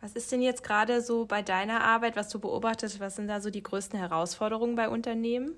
Was 0.00 0.14
ist 0.16 0.32
denn 0.32 0.42
jetzt 0.42 0.64
gerade 0.64 1.00
so 1.00 1.26
bei 1.26 1.42
deiner 1.42 1.82
Arbeit, 1.82 2.16
was 2.16 2.28
du 2.28 2.40
beobachtest, 2.40 2.98
was 2.98 3.16
sind 3.16 3.28
da 3.28 3.40
so 3.40 3.50
die 3.50 3.62
größten 3.62 3.98
Herausforderungen 3.98 4.74
bei 4.74 4.88
Unternehmen? 4.88 5.54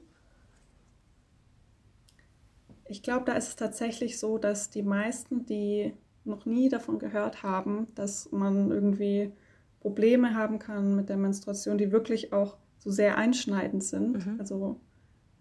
Ich 2.86 3.02
glaube, 3.02 3.24
da 3.24 3.32
ist 3.32 3.48
es 3.48 3.56
tatsächlich 3.56 4.18
so, 4.18 4.36
dass 4.36 4.68
die 4.68 4.82
meisten, 4.82 5.46
die 5.46 5.94
noch 6.24 6.44
nie 6.44 6.68
davon 6.68 6.98
gehört 6.98 7.42
haben, 7.42 7.88
dass 7.94 8.30
man 8.32 8.70
irgendwie 8.70 9.32
Probleme 9.80 10.34
haben 10.34 10.58
kann 10.58 10.94
mit 10.94 11.08
der 11.08 11.16
Menstruation, 11.16 11.78
die 11.78 11.92
wirklich 11.92 12.32
auch 12.32 12.56
so 12.84 12.90
sehr 12.90 13.16
einschneidend 13.16 13.82
sind. 13.82 14.26
Mhm. 14.26 14.36
Also 14.38 14.80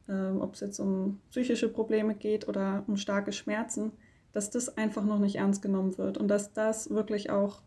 ähm, 0.08 0.42
ob 0.42 0.56
es 0.56 0.62
jetzt 0.62 0.80
um 0.80 1.20
psychische 1.30 1.70
Probleme 1.70 2.16
geht 2.16 2.48
oder 2.48 2.84
um 2.88 2.98
starke 2.98 3.32
Schmerzen, 3.32 3.92
dass 4.32 4.50
das 4.50 4.78
einfach 4.78 5.06
noch 5.06 5.20
nicht 5.20 5.36
ernst 5.36 5.62
genommen 5.62 5.98
wird 5.98 6.18
und 6.18 6.28
dass 6.28 6.54
das 6.54 6.90
wirklich 6.90 7.30
auch 7.30 7.62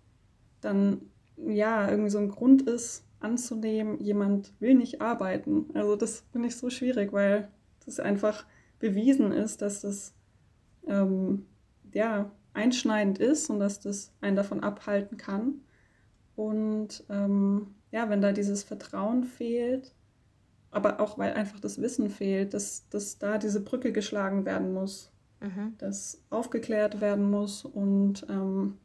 dann 0.61 1.03
ja, 1.37 1.89
irgendwie 1.89 2.11
so 2.11 2.19
ein 2.19 2.31
Grund 2.31 2.63
ist, 2.63 3.05
anzunehmen, 3.21 3.99
jemand 4.01 4.53
will 4.61 4.75
nicht 4.75 5.01
arbeiten. 5.01 5.67
Also 5.75 5.97
das 5.97 6.25
finde 6.33 6.49
ich 6.49 6.57
so 6.57 6.71
schwierig, 6.71 7.13
weil 7.13 7.49
das 7.85 8.01
einfach 8.01 8.45
bewiesen 8.79 9.33
ist, 9.33 9.63
dass 9.63 9.81
das 9.81 10.15
ähm, 10.87 11.47
ja, 11.93 12.31
einschneidend 12.53 13.19
ist 13.19 13.49
und 13.51 13.59
dass 13.59 13.81
das 13.81 14.13
einen 14.21 14.37
davon 14.37 14.61
abhalten 14.61 15.17
kann. 15.17 15.61
Und 16.37 17.05
ähm, 17.09 17.69
ja, 17.91 18.11
wenn 18.11 18.21
da 18.21 18.33
dieses 18.33 18.63
Vertrauen 18.63 19.25
fehlt, 19.25 19.95
aber 20.71 21.01
auch 21.01 21.19
weil 21.19 21.33
einfach 21.35 21.61
das 21.61 21.81
Wissen 21.81 22.11
fehlt, 22.11 22.55
dass, 22.55 22.89
dass 22.89 23.19
da 23.19 23.39
diese 23.39 23.61
Brücke 23.61 23.93
geschlagen 23.93 24.45
werden 24.45 24.73
muss, 24.73 25.13
mhm. 25.41 25.75
dass 25.79 26.23
aufgeklärt 26.31 27.01
werden 27.01 27.31
muss 27.31 27.65
und 27.65 28.27
ähm, 28.29 28.79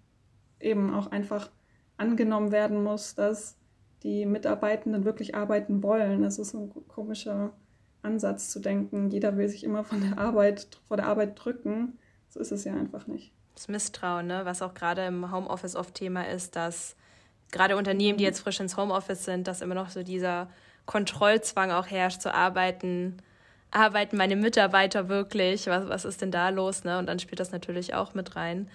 eben 0.60 0.94
auch 0.94 1.08
einfach 1.08 1.50
angenommen 1.98 2.52
werden 2.52 2.84
muss, 2.84 3.16
dass 3.16 3.58
die 4.04 4.26
Mitarbeitenden 4.26 5.06
wirklich 5.06 5.36
arbeiten 5.36 5.84
wollen. 5.84 6.24
Das 6.24 6.40
ist 6.40 6.54
ein 6.54 6.72
komischer 6.88 7.54
Ansatz 8.02 8.50
zu 8.50 8.60
denken, 8.60 9.10
jeder 9.10 9.38
will 9.38 9.48
sich 9.48 9.64
immer 9.64 9.84
von 9.84 10.02
der 10.02 10.18
Arbeit, 10.18 10.80
vor 10.88 10.98
der 10.98 11.08
Arbeit 11.08 11.44
drücken. 11.44 12.00
So 12.30 12.40
ist 12.40 12.52
es 12.52 12.64
ja 12.64 12.74
einfach 12.74 13.08
nicht. 13.08 13.32
Das 13.54 13.68
Misstrauen, 13.68 14.28
ne? 14.28 14.42
was 14.46 14.62
auch 14.62 14.74
gerade 14.74 15.06
im 15.06 15.32
Homeoffice 15.32 15.76
oft 15.76 15.94
Thema 15.94 16.28
ist, 16.28 16.56
dass 16.56 16.96
gerade 17.52 17.78
Unternehmen, 17.78 18.18
die 18.18 18.24
jetzt 18.24 18.40
frisch 18.40 18.60
ins 18.60 18.78
Homeoffice 18.78 19.26
sind, 19.26 19.48
dass 19.48 19.62
immer 19.62 19.76
noch 19.76 19.90
so 19.90 20.04
dieser 20.04 20.50
Kontrollzwang 20.86 21.72
auch 21.72 21.88
herrscht, 21.88 22.22
zu 22.22 22.34
arbeiten. 22.34 23.18
Arbeiten 23.72 24.18
meine 24.18 24.36
Mitarbeiter 24.36 25.08
wirklich? 25.08 25.68
Was, 25.68 25.88
was 25.88 26.06
ist 26.06 26.22
denn 26.22 26.32
da 26.32 26.50
los? 26.50 26.84
Ne? 26.84 26.98
Und 26.98 27.08
dann 27.08 27.20
spielt 27.20 27.40
das 27.40 27.52
natürlich 27.52 27.94
auch 27.94 28.14
mit 28.14 28.36
rein. 28.36 28.70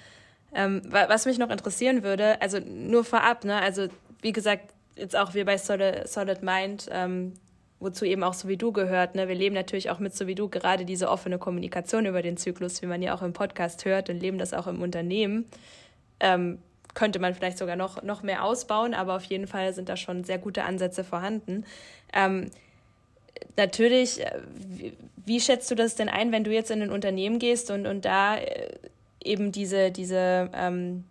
Ähm, 0.54 0.80
was 0.88 1.26
mich 1.26 1.38
noch 1.38 1.50
interessieren 1.50 2.02
würde, 2.02 2.40
also 2.40 2.58
nur 2.60 3.04
vorab, 3.04 3.44
ne, 3.44 3.60
also 3.60 3.88
wie 4.22 4.32
gesagt, 4.32 4.72
jetzt 4.94 5.14
auch 5.14 5.34
wir 5.34 5.44
bei 5.44 5.58
Solid, 5.58 6.08
Solid 6.08 6.42
Mind, 6.42 6.88
ähm, 6.90 7.34
wozu 7.78 8.06
eben 8.06 8.22
auch 8.22 8.32
so 8.32 8.48
wie 8.48 8.56
du 8.56 8.72
gehört, 8.72 9.16
ne, 9.16 9.28
wir 9.28 9.34
leben 9.34 9.54
natürlich 9.54 9.90
auch 9.90 9.98
mit 9.98 10.16
so 10.16 10.26
wie 10.26 10.34
du 10.34 10.48
gerade 10.48 10.86
diese 10.86 11.10
offene 11.10 11.38
Kommunikation 11.38 12.06
über 12.06 12.22
den 12.22 12.38
Zyklus, 12.38 12.80
wie 12.80 12.86
man 12.86 13.02
ja 13.02 13.14
auch 13.14 13.20
im 13.20 13.34
Podcast 13.34 13.84
hört 13.84 14.08
und 14.08 14.20
leben 14.20 14.38
das 14.38 14.54
auch 14.54 14.66
im 14.66 14.80
Unternehmen. 14.80 15.44
Ähm, 16.20 16.58
könnte 16.96 17.20
man 17.20 17.34
vielleicht 17.34 17.58
sogar 17.58 17.76
noch, 17.76 18.02
noch 18.02 18.24
mehr 18.24 18.42
ausbauen, 18.42 18.94
aber 18.94 19.14
auf 19.14 19.24
jeden 19.24 19.46
Fall 19.46 19.72
sind 19.72 19.88
da 19.88 19.96
schon 19.96 20.24
sehr 20.24 20.38
gute 20.38 20.64
Ansätze 20.64 21.04
vorhanden. 21.04 21.64
Ähm, 22.12 22.50
natürlich, 23.56 24.24
äh, 24.24 24.40
wie, 24.56 24.94
wie, 25.24 25.40
schätzt 25.40 25.70
du 25.70 25.76
das 25.76 25.94
denn 25.94 26.08
ein, 26.08 26.32
wenn 26.32 26.42
du 26.42 26.52
jetzt 26.52 26.70
in 26.70 26.82
ein 26.82 26.90
Unternehmen 26.90 27.38
gehst 27.38 27.70
und, 27.70 27.86
und 27.86 28.04
da 28.04 28.38
äh, 28.38 28.70
eben 29.22 29.52
diese, 29.52 29.92
diese 29.92 30.50
ähm, 30.54 31.04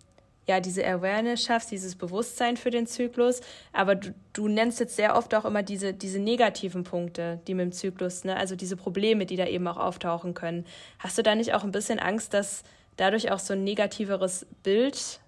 ja, 0.47 0.59
diese 0.59 0.85
Awareness 0.85 1.43
schaffst, 1.43 1.71
dieses 1.71 1.95
Bewusstsein 1.95 2.55
für 2.55 2.69
den 2.69 2.85
Zyklus. 2.85 3.41
Aber 3.73 3.95
du, 3.95 4.13
du 4.33 4.47
nennst 4.47 4.79
jetzt 4.79 4.95
sehr 4.95 5.15
oft 5.15 5.33
auch 5.33 5.45
immer 5.45 5.63
diese, 5.63 5.93
diese 5.93 6.19
negativen 6.19 6.83
Punkte, 6.83 7.39
die 7.47 7.55
mit 7.55 7.65
dem 7.65 7.71
Zyklus, 7.71 8.23
ne? 8.25 8.37
also 8.37 8.55
diese 8.55 8.75
Probleme, 8.75 9.25
die 9.25 9.37
da 9.37 9.47
eben 9.47 9.67
auch 9.67 9.77
auftauchen 9.77 10.35
können. 10.35 10.65
Hast 10.99 11.17
du 11.17 11.23
da 11.23 11.33
nicht 11.33 11.53
auch 11.55 11.63
ein 11.63 11.71
bisschen 11.71 11.97
Angst, 11.97 12.33
dass 12.35 12.63
dadurch 12.95 13.31
auch 13.31 13.39
so 13.39 13.53
ein 13.53 13.63
negativeres 13.63 14.45
Bild 14.61 15.19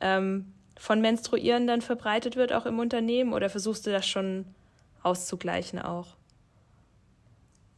ähm, 0.00 0.52
von 0.78 1.00
Menstruierenden 1.00 1.82
verbreitet 1.82 2.36
wird, 2.36 2.52
auch 2.52 2.66
im 2.66 2.78
Unternehmen? 2.78 3.32
Oder 3.32 3.50
versuchst 3.50 3.86
du 3.86 3.90
das 3.90 4.06
schon 4.06 4.46
auszugleichen 5.02 5.78
auch? 5.78 6.16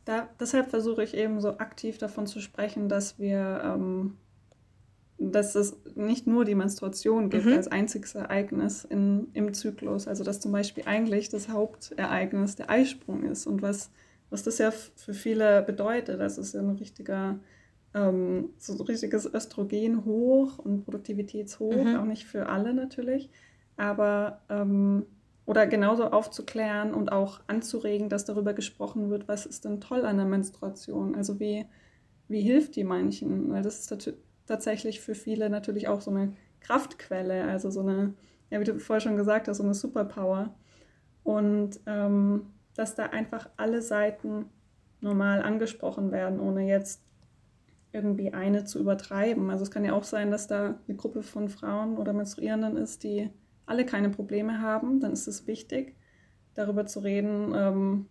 Da, 0.04 0.28
deshalb 0.40 0.70
versuche 0.70 1.04
ich 1.04 1.14
eben 1.14 1.40
so 1.40 1.58
aktiv 1.58 1.98
davon 1.98 2.26
zu 2.26 2.40
sprechen, 2.40 2.88
dass 2.88 3.18
wir 3.18 3.62
ähm, 3.64 4.16
dass 5.30 5.54
es 5.54 5.76
nicht 5.94 6.26
nur 6.26 6.44
die 6.44 6.54
Menstruation 6.54 7.30
gibt 7.30 7.46
mhm. 7.46 7.52
als 7.52 7.68
einziges 7.68 8.14
Ereignis 8.14 8.84
in, 8.84 9.28
im 9.34 9.54
Zyklus. 9.54 10.08
Also 10.08 10.24
dass 10.24 10.40
zum 10.40 10.52
Beispiel 10.52 10.84
eigentlich 10.86 11.28
das 11.28 11.48
Hauptereignis 11.48 12.56
der 12.56 12.70
Eisprung 12.70 13.22
ist 13.22 13.46
und 13.46 13.62
was, 13.62 13.90
was 14.30 14.42
das 14.42 14.58
ja 14.58 14.70
für 14.70 15.14
viele 15.14 15.62
bedeutet. 15.62 16.20
Das 16.20 16.38
ist 16.38 16.54
ja 16.54 16.60
ein 16.60 16.70
richtiger, 16.70 17.38
ähm, 17.94 18.50
so 18.58 18.74
ein 18.74 18.80
richtiges 18.80 19.32
Östrogen 19.32 20.04
hoch 20.04 20.58
und 20.58 20.84
Produktivitätshoch, 20.84 21.84
mhm. 21.84 21.96
auch 21.96 22.04
nicht 22.04 22.24
für 22.24 22.48
alle 22.48 22.74
natürlich, 22.74 23.30
aber 23.76 24.40
ähm, 24.48 25.06
oder 25.44 25.66
genauso 25.66 26.04
aufzuklären 26.04 26.94
und 26.94 27.10
auch 27.10 27.40
anzuregen, 27.48 28.08
dass 28.08 28.24
darüber 28.24 28.54
gesprochen 28.54 29.10
wird, 29.10 29.28
was 29.28 29.44
ist 29.44 29.64
denn 29.64 29.80
toll 29.80 30.04
an 30.04 30.16
der 30.16 30.26
Menstruation, 30.26 31.14
also 31.14 31.40
wie, 31.40 31.66
wie 32.28 32.40
hilft 32.40 32.76
die 32.76 32.84
manchen, 32.84 33.50
weil 33.50 33.62
das 33.62 33.80
ist 33.80 34.14
tatsächlich 34.46 35.00
für 35.00 35.14
viele 35.14 35.50
natürlich 35.50 35.88
auch 35.88 36.00
so 36.00 36.10
eine 36.10 36.32
Kraftquelle, 36.60 37.44
also 37.44 37.70
so 37.70 37.80
eine, 37.80 38.14
ja, 38.50 38.60
wie 38.60 38.64
du 38.64 38.78
vorher 38.78 39.00
schon 39.00 39.16
gesagt 39.16 39.48
hast, 39.48 39.56
so 39.56 39.64
eine 39.64 39.74
Superpower. 39.74 40.54
Und 41.24 41.80
ähm, 41.86 42.46
dass 42.74 42.94
da 42.94 43.06
einfach 43.06 43.48
alle 43.56 43.82
Seiten 43.82 44.46
normal 45.00 45.42
angesprochen 45.42 46.12
werden, 46.12 46.40
ohne 46.40 46.66
jetzt 46.66 47.02
irgendwie 47.92 48.32
eine 48.32 48.64
zu 48.64 48.78
übertreiben. 48.78 49.50
Also 49.50 49.64
es 49.64 49.70
kann 49.70 49.84
ja 49.84 49.92
auch 49.92 50.04
sein, 50.04 50.30
dass 50.30 50.46
da 50.46 50.78
eine 50.86 50.96
Gruppe 50.96 51.22
von 51.22 51.48
Frauen 51.48 51.98
oder 51.98 52.12
Menstruierenden 52.12 52.76
ist, 52.76 53.04
die 53.04 53.30
alle 53.66 53.84
keine 53.84 54.10
Probleme 54.10 54.60
haben. 54.60 55.00
Dann 55.00 55.12
ist 55.12 55.28
es 55.28 55.46
wichtig, 55.46 55.96
darüber 56.54 56.86
zu 56.86 57.00
reden, 57.00 57.52
ähm, 57.54 58.06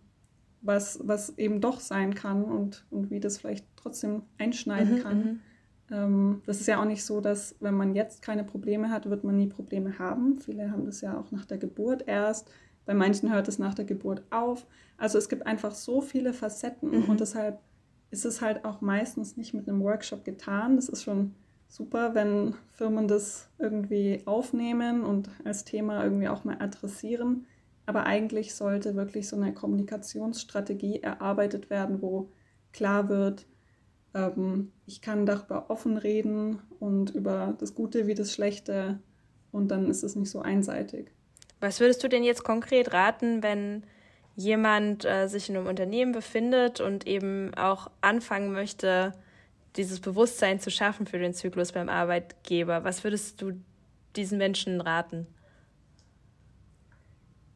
was, 0.60 1.00
was 1.02 1.36
eben 1.38 1.60
doch 1.60 1.80
sein 1.80 2.14
kann 2.14 2.44
und, 2.44 2.86
und 2.90 3.10
wie 3.10 3.20
das 3.20 3.38
vielleicht 3.38 3.66
trotzdem 3.76 4.22
einschneiden 4.38 4.96
mhm, 4.96 5.02
kann. 5.02 5.18
Mhm. 5.18 5.40
Ähm, 5.90 6.42
das 6.46 6.60
ist 6.60 6.68
ja 6.68 6.80
auch 6.80 6.86
nicht 6.86 7.04
so, 7.04 7.20
dass 7.20 7.56
wenn 7.60 7.74
man 7.74 7.94
jetzt 7.94 8.22
keine 8.22 8.44
Probleme 8.44 8.90
hat, 8.90 9.10
wird 9.10 9.24
man 9.24 9.36
nie 9.36 9.48
Probleme 9.48 9.98
haben. 9.98 10.36
Viele 10.38 10.70
haben 10.70 10.86
das 10.86 11.00
ja 11.00 11.18
auch 11.18 11.32
nach 11.32 11.44
der 11.44 11.58
Geburt 11.58 12.06
erst. 12.06 12.50
Bei 12.84 12.94
manchen 12.94 13.32
hört 13.32 13.48
es 13.48 13.58
nach 13.58 13.74
der 13.74 13.84
Geburt 13.84 14.22
auf. 14.30 14.66
Also 14.96 15.18
es 15.18 15.28
gibt 15.28 15.46
einfach 15.46 15.74
so 15.74 16.00
viele 16.00 16.32
Facetten 16.32 16.90
mhm. 16.90 17.04
und 17.04 17.20
deshalb 17.20 17.60
ist 18.12 18.26
es 18.26 18.40
halt 18.40 18.64
auch 18.64 18.80
meistens 18.80 19.36
nicht 19.36 19.54
mit 19.54 19.66
einem 19.66 19.82
Workshop 19.82 20.24
getan. 20.24 20.76
Das 20.76 20.88
ist 20.88 21.02
schon 21.02 21.34
super, 21.66 22.14
wenn 22.14 22.54
Firmen 22.70 23.08
das 23.08 23.48
irgendwie 23.58 24.22
aufnehmen 24.26 25.02
und 25.02 25.30
als 25.44 25.64
Thema 25.64 26.04
irgendwie 26.04 26.28
auch 26.28 26.44
mal 26.44 26.58
adressieren. 26.60 27.46
Aber 27.86 28.04
eigentlich 28.04 28.54
sollte 28.54 28.94
wirklich 28.94 29.28
so 29.28 29.36
eine 29.36 29.54
Kommunikationsstrategie 29.54 31.02
erarbeitet 31.02 31.70
werden, 31.70 32.02
wo 32.02 32.30
klar 32.72 33.08
wird, 33.08 33.46
ähm, 34.14 34.72
ich 34.84 35.00
kann 35.00 35.24
darüber 35.24 35.70
offen 35.70 35.96
reden 35.96 36.60
und 36.78 37.14
über 37.14 37.56
das 37.58 37.74
Gute 37.74 38.06
wie 38.06 38.14
das 38.14 38.32
Schlechte 38.32 39.00
und 39.52 39.70
dann 39.70 39.88
ist 39.88 40.04
es 40.04 40.16
nicht 40.16 40.30
so 40.30 40.42
einseitig. 40.42 41.10
Was 41.60 41.80
würdest 41.80 42.04
du 42.04 42.08
denn 42.08 42.24
jetzt 42.24 42.44
konkret 42.44 42.92
raten, 42.92 43.42
wenn 43.42 43.84
jemand 44.34 45.04
äh, 45.04 45.28
sich 45.28 45.48
in 45.48 45.56
einem 45.56 45.66
Unternehmen 45.66 46.12
befindet 46.12 46.80
und 46.80 47.06
eben 47.06 47.54
auch 47.54 47.90
anfangen 48.00 48.52
möchte, 48.52 49.12
dieses 49.76 50.00
Bewusstsein 50.00 50.60
zu 50.60 50.70
schaffen 50.70 51.06
für 51.06 51.18
den 51.18 51.34
Zyklus 51.34 51.72
beim 51.72 51.88
Arbeitgeber? 51.88 52.84
Was 52.84 53.04
würdest 53.04 53.40
du 53.40 53.52
diesen 54.16 54.38
Menschen 54.38 54.80
raten? 54.80 55.26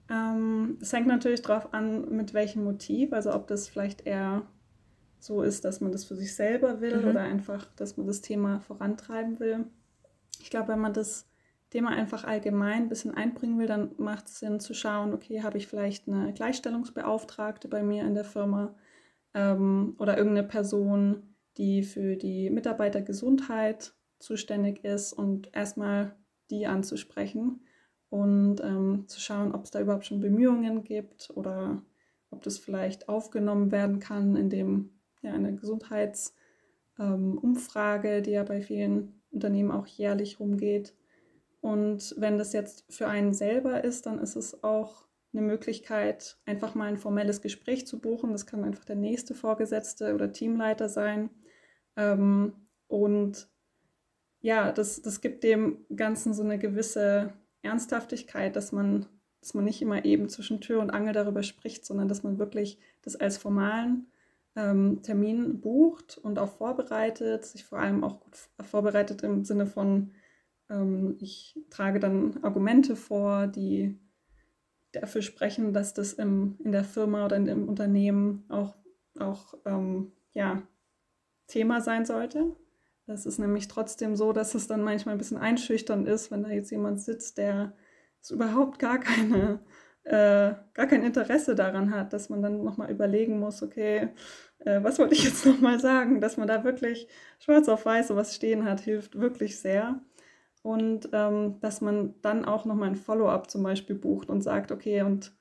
Ähm, 0.08 0.78
es 0.80 0.92
hängt 0.92 1.06
natürlich 1.06 1.42
darauf 1.42 1.74
an, 1.74 2.08
mit 2.10 2.32
welchem 2.34 2.64
Motiv. 2.64 3.12
Also 3.12 3.34
ob 3.34 3.46
das 3.46 3.68
vielleicht 3.68 4.06
eher 4.06 4.42
so 5.18 5.42
ist, 5.42 5.64
dass 5.64 5.80
man 5.80 5.92
das 5.92 6.04
für 6.04 6.16
sich 6.16 6.34
selber 6.34 6.80
will 6.80 6.98
mhm. 6.98 7.08
oder 7.08 7.20
einfach, 7.20 7.66
dass 7.76 7.96
man 7.96 8.06
das 8.06 8.20
Thema 8.20 8.60
vorantreiben 8.60 9.40
will. 9.40 9.64
Ich 10.40 10.50
glaube, 10.50 10.68
wenn 10.68 10.78
man 10.78 10.92
das 10.92 11.26
Thema 11.70 11.90
einfach 11.90 12.24
allgemein 12.24 12.84
ein 12.84 12.88
bisschen 12.88 13.14
einbringen 13.14 13.58
will, 13.58 13.66
dann 13.66 13.90
macht 13.98 14.28
es 14.28 14.38
Sinn 14.38 14.60
zu 14.60 14.72
schauen, 14.72 15.12
okay, 15.12 15.42
habe 15.42 15.58
ich 15.58 15.66
vielleicht 15.66 16.08
eine 16.08 16.32
Gleichstellungsbeauftragte 16.32 17.68
bei 17.68 17.82
mir 17.82 18.04
in 18.04 18.14
der 18.14 18.24
Firma 18.24 18.74
ähm, 19.34 19.96
oder 19.98 20.16
irgendeine 20.16 20.46
Person, 20.46 21.34
die 21.56 21.82
für 21.82 22.16
die 22.16 22.50
Mitarbeitergesundheit 22.50 23.94
zuständig 24.18 24.84
ist 24.84 25.12
und 25.12 25.54
erstmal 25.54 26.14
die 26.50 26.66
anzusprechen 26.66 27.60
und 28.08 28.62
ähm, 28.62 29.04
zu 29.08 29.20
schauen, 29.20 29.52
ob 29.52 29.64
es 29.64 29.70
da 29.70 29.80
überhaupt 29.80 30.06
schon 30.06 30.20
Bemühungen 30.20 30.84
gibt 30.84 31.30
oder 31.34 31.82
ob 32.30 32.42
das 32.42 32.58
vielleicht 32.58 33.08
aufgenommen 33.08 33.72
werden 33.72 33.98
kann, 33.98 34.36
indem 34.36 34.90
ja 35.22 35.32
eine 35.32 35.54
Gesundheitsumfrage, 35.54 38.08
ähm, 38.08 38.22
die 38.22 38.30
ja 38.30 38.44
bei 38.44 38.60
vielen 38.62 39.20
Unternehmen 39.30 39.70
auch 39.70 39.86
jährlich 39.86 40.40
rumgeht. 40.40 40.94
Und 41.66 42.14
wenn 42.16 42.38
das 42.38 42.52
jetzt 42.52 42.84
für 42.88 43.08
einen 43.08 43.34
selber 43.34 43.82
ist, 43.82 44.06
dann 44.06 44.20
ist 44.20 44.36
es 44.36 44.62
auch 44.62 45.02
eine 45.32 45.42
Möglichkeit, 45.42 46.38
einfach 46.46 46.76
mal 46.76 46.84
ein 46.84 46.96
formelles 46.96 47.42
Gespräch 47.42 47.88
zu 47.88 47.98
buchen. 47.98 48.30
Das 48.30 48.46
kann 48.46 48.62
einfach 48.62 48.84
der 48.84 48.94
nächste 48.94 49.34
Vorgesetzte 49.34 50.14
oder 50.14 50.30
Teamleiter 50.30 50.88
sein. 50.88 51.28
Ähm, 51.96 52.52
und 52.86 53.48
ja, 54.42 54.70
das, 54.70 55.02
das 55.02 55.20
gibt 55.20 55.42
dem 55.42 55.84
Ganzen 55.96 56.34
so 56.34 56.44
eine 56.44 56.56
gewisse 56.56 57.32
Ernsthaftigkeit, 57.62 58.54
dass 58.54 58.70
man, 58.70 59.06
dass 59.40 59.52
man 59.54 59.64
nicht 59.64 59.82
immer 59.82 60.04
eben 60.04 60.28
zwischen 60.28 60.60
Tür 60.60 60.80
und 60.80 60.90
Angel 60.90 61.14
darüber 61.14 61.42
spricht, 61.42 61.84
sondern 61.84 62.06
dass 62.06 62.22
man 62.22 62.38
wirklich 62.38 62.78
das 63.02 63.16
als 63.16 63.38
formalen 63.38 64.06
ähm, 64.54 65.02
Termin 65.02 65.60
bucht 65.60 66.16
und 66.16 66.38
auch 66.38 66.52
vorbereitet, 66.58 67.44
sich 67.44 67.64
vor 67.64 67.80
allem 67.80 68.04
auch 68.04 68.20
gut 68.20 68.36
vorbereitet 68.64 69.24
im 69.24 69.44
Sinne 69.44 69.66
von, 69.66 70.12
ähm, 70.70 71.16
ich 71.20 71.58
trage 71.70 72.00
dann 72.00 72.42
Argumente 72.42 72.96
vor, 72.96 73.46
die 73.46 73.98
dafür 74.92 75.22
sprechen, 75.22 75.72
dass 75.72 75.94
das 75.94 76.14
im, 76.14 76.56
in 76.64 76.72
der 76.72 76.84
Firma 76.84 77.24
oder 77.24 77.36
in 77.36 77.44
dem 77.44 77.68
Unternehmen 77.68 78.44
auch, 78.48 78.76
auch 79.18 79.54
ähm, 79.64 80.12
ja, 80.32 80.62
Thema 81.46 81.80
sein 81.80 82.06
sollte. 82.06 82.56
Das 83.06 83.26
ist 83.26 83.38
nämlich 83.38 83.68
trotzdem 83.68 84.16
so, 84.16 84.32
dass 84.32 84.54
es 84.54 84.66
dann 84.66 84.82
manchmal 84.82 85.14
ein 85.14 85.18
bisschen 85.18 85.36
einschüchternd 85.36 86.08
ist, 86.08 86.30
wenn 86.30 86.42
da 86.42 86.50
jetzt 86.50 86.70
jemand 86.70 87.00
sitzt, 87.00 87.38
der 87.38 87.74
überhaupt 88.30 88.80
gar 88.80 88.98
keine 88.98 89.60
äh, 90.06 90.54
gar 90.74 90.86
kein 90.86 91.02
Interesse 91.02 91.56
daran 91.56 91.92
hat, 91.92 92.12
dass 92.12 92.28
man 92.28 92.40
dann 92.40 92.62
nochmal 92.62 92.90
überlegen 92.92 93.40
muss, 93.40 93.62
okay, 93.62 94.10
äh, 94.60 94.82
was 94.82 94.98
wollte 95.00 95.14
ich 95.14 95.24
jetzt 95.24 95.44
nochmal 95.46 95.80
sagen? 95.80 96.20
Dass 96.20 96.36
man 96.36 96.46
da 96.46 96.62
wirklich 96.62 97.08
schwarz 97.40 97.68
auf 97.68 97.86
weiß 97.86 98.08
sowas 98.08 98.34
stehen 98.34 98.64
hat, 98.64 98.80
hilft 98.80 99.18
wirklich 99.18 99.58
sehr. 99.58 100.00
Und 100.66 101.10
ähm, 101.12 101.60
dass 101.60 101.80
man 101.80 102.16
dann 102.22 102.44
auch 102.44 102.64
nochmal 102.64 102.88
ein 102.88 102.96
Follow-up 102.96 103.48
zum 103.48 103.62
Beispiel 103.62 103.94
bucht 103.94 104.28
und 104.28 104.40
sagt, 104.40 104.72
okay, 104.72 105.02
und 105.02 105.32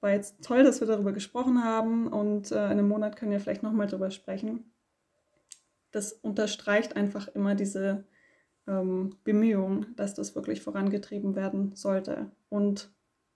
war 0.00 0.10
jetzt 0.10 0.42
toll, 0.42 0.64
dass 0.64 0.80
wir 0.80 0.88
darüber 0.88 1.12
gesprochen 1.12 1.62
haben 1.62 2.08
und 2.08 2.50
äh, 2.50 2.64
in 2.64 2.72
einem 2.72 2.88
Monat 2.88 3.14
können 3.14 3.30
wir 3.30 3.38
vielleicht 3.38 3.62
nochmal 3.62 3.86
darüber 3.86 4.10
sprechen. 4.10 4.72
Das 5.92 6.12
unterstreicht 6.12 6.96
einfach 6.96 7.28
immer 7.28 7.54
diese 7.54 8.08
ähm, 8.66 9.14
Bemühung, 9.22 9.86
dass 9.94 10.14
das 10.14 10.34
wirklich 10.34 10.62
vorangetrieben 10.62 11.36
werden 11.36 11.76
sollte. 11.76 12.32
Und 12.48 12.90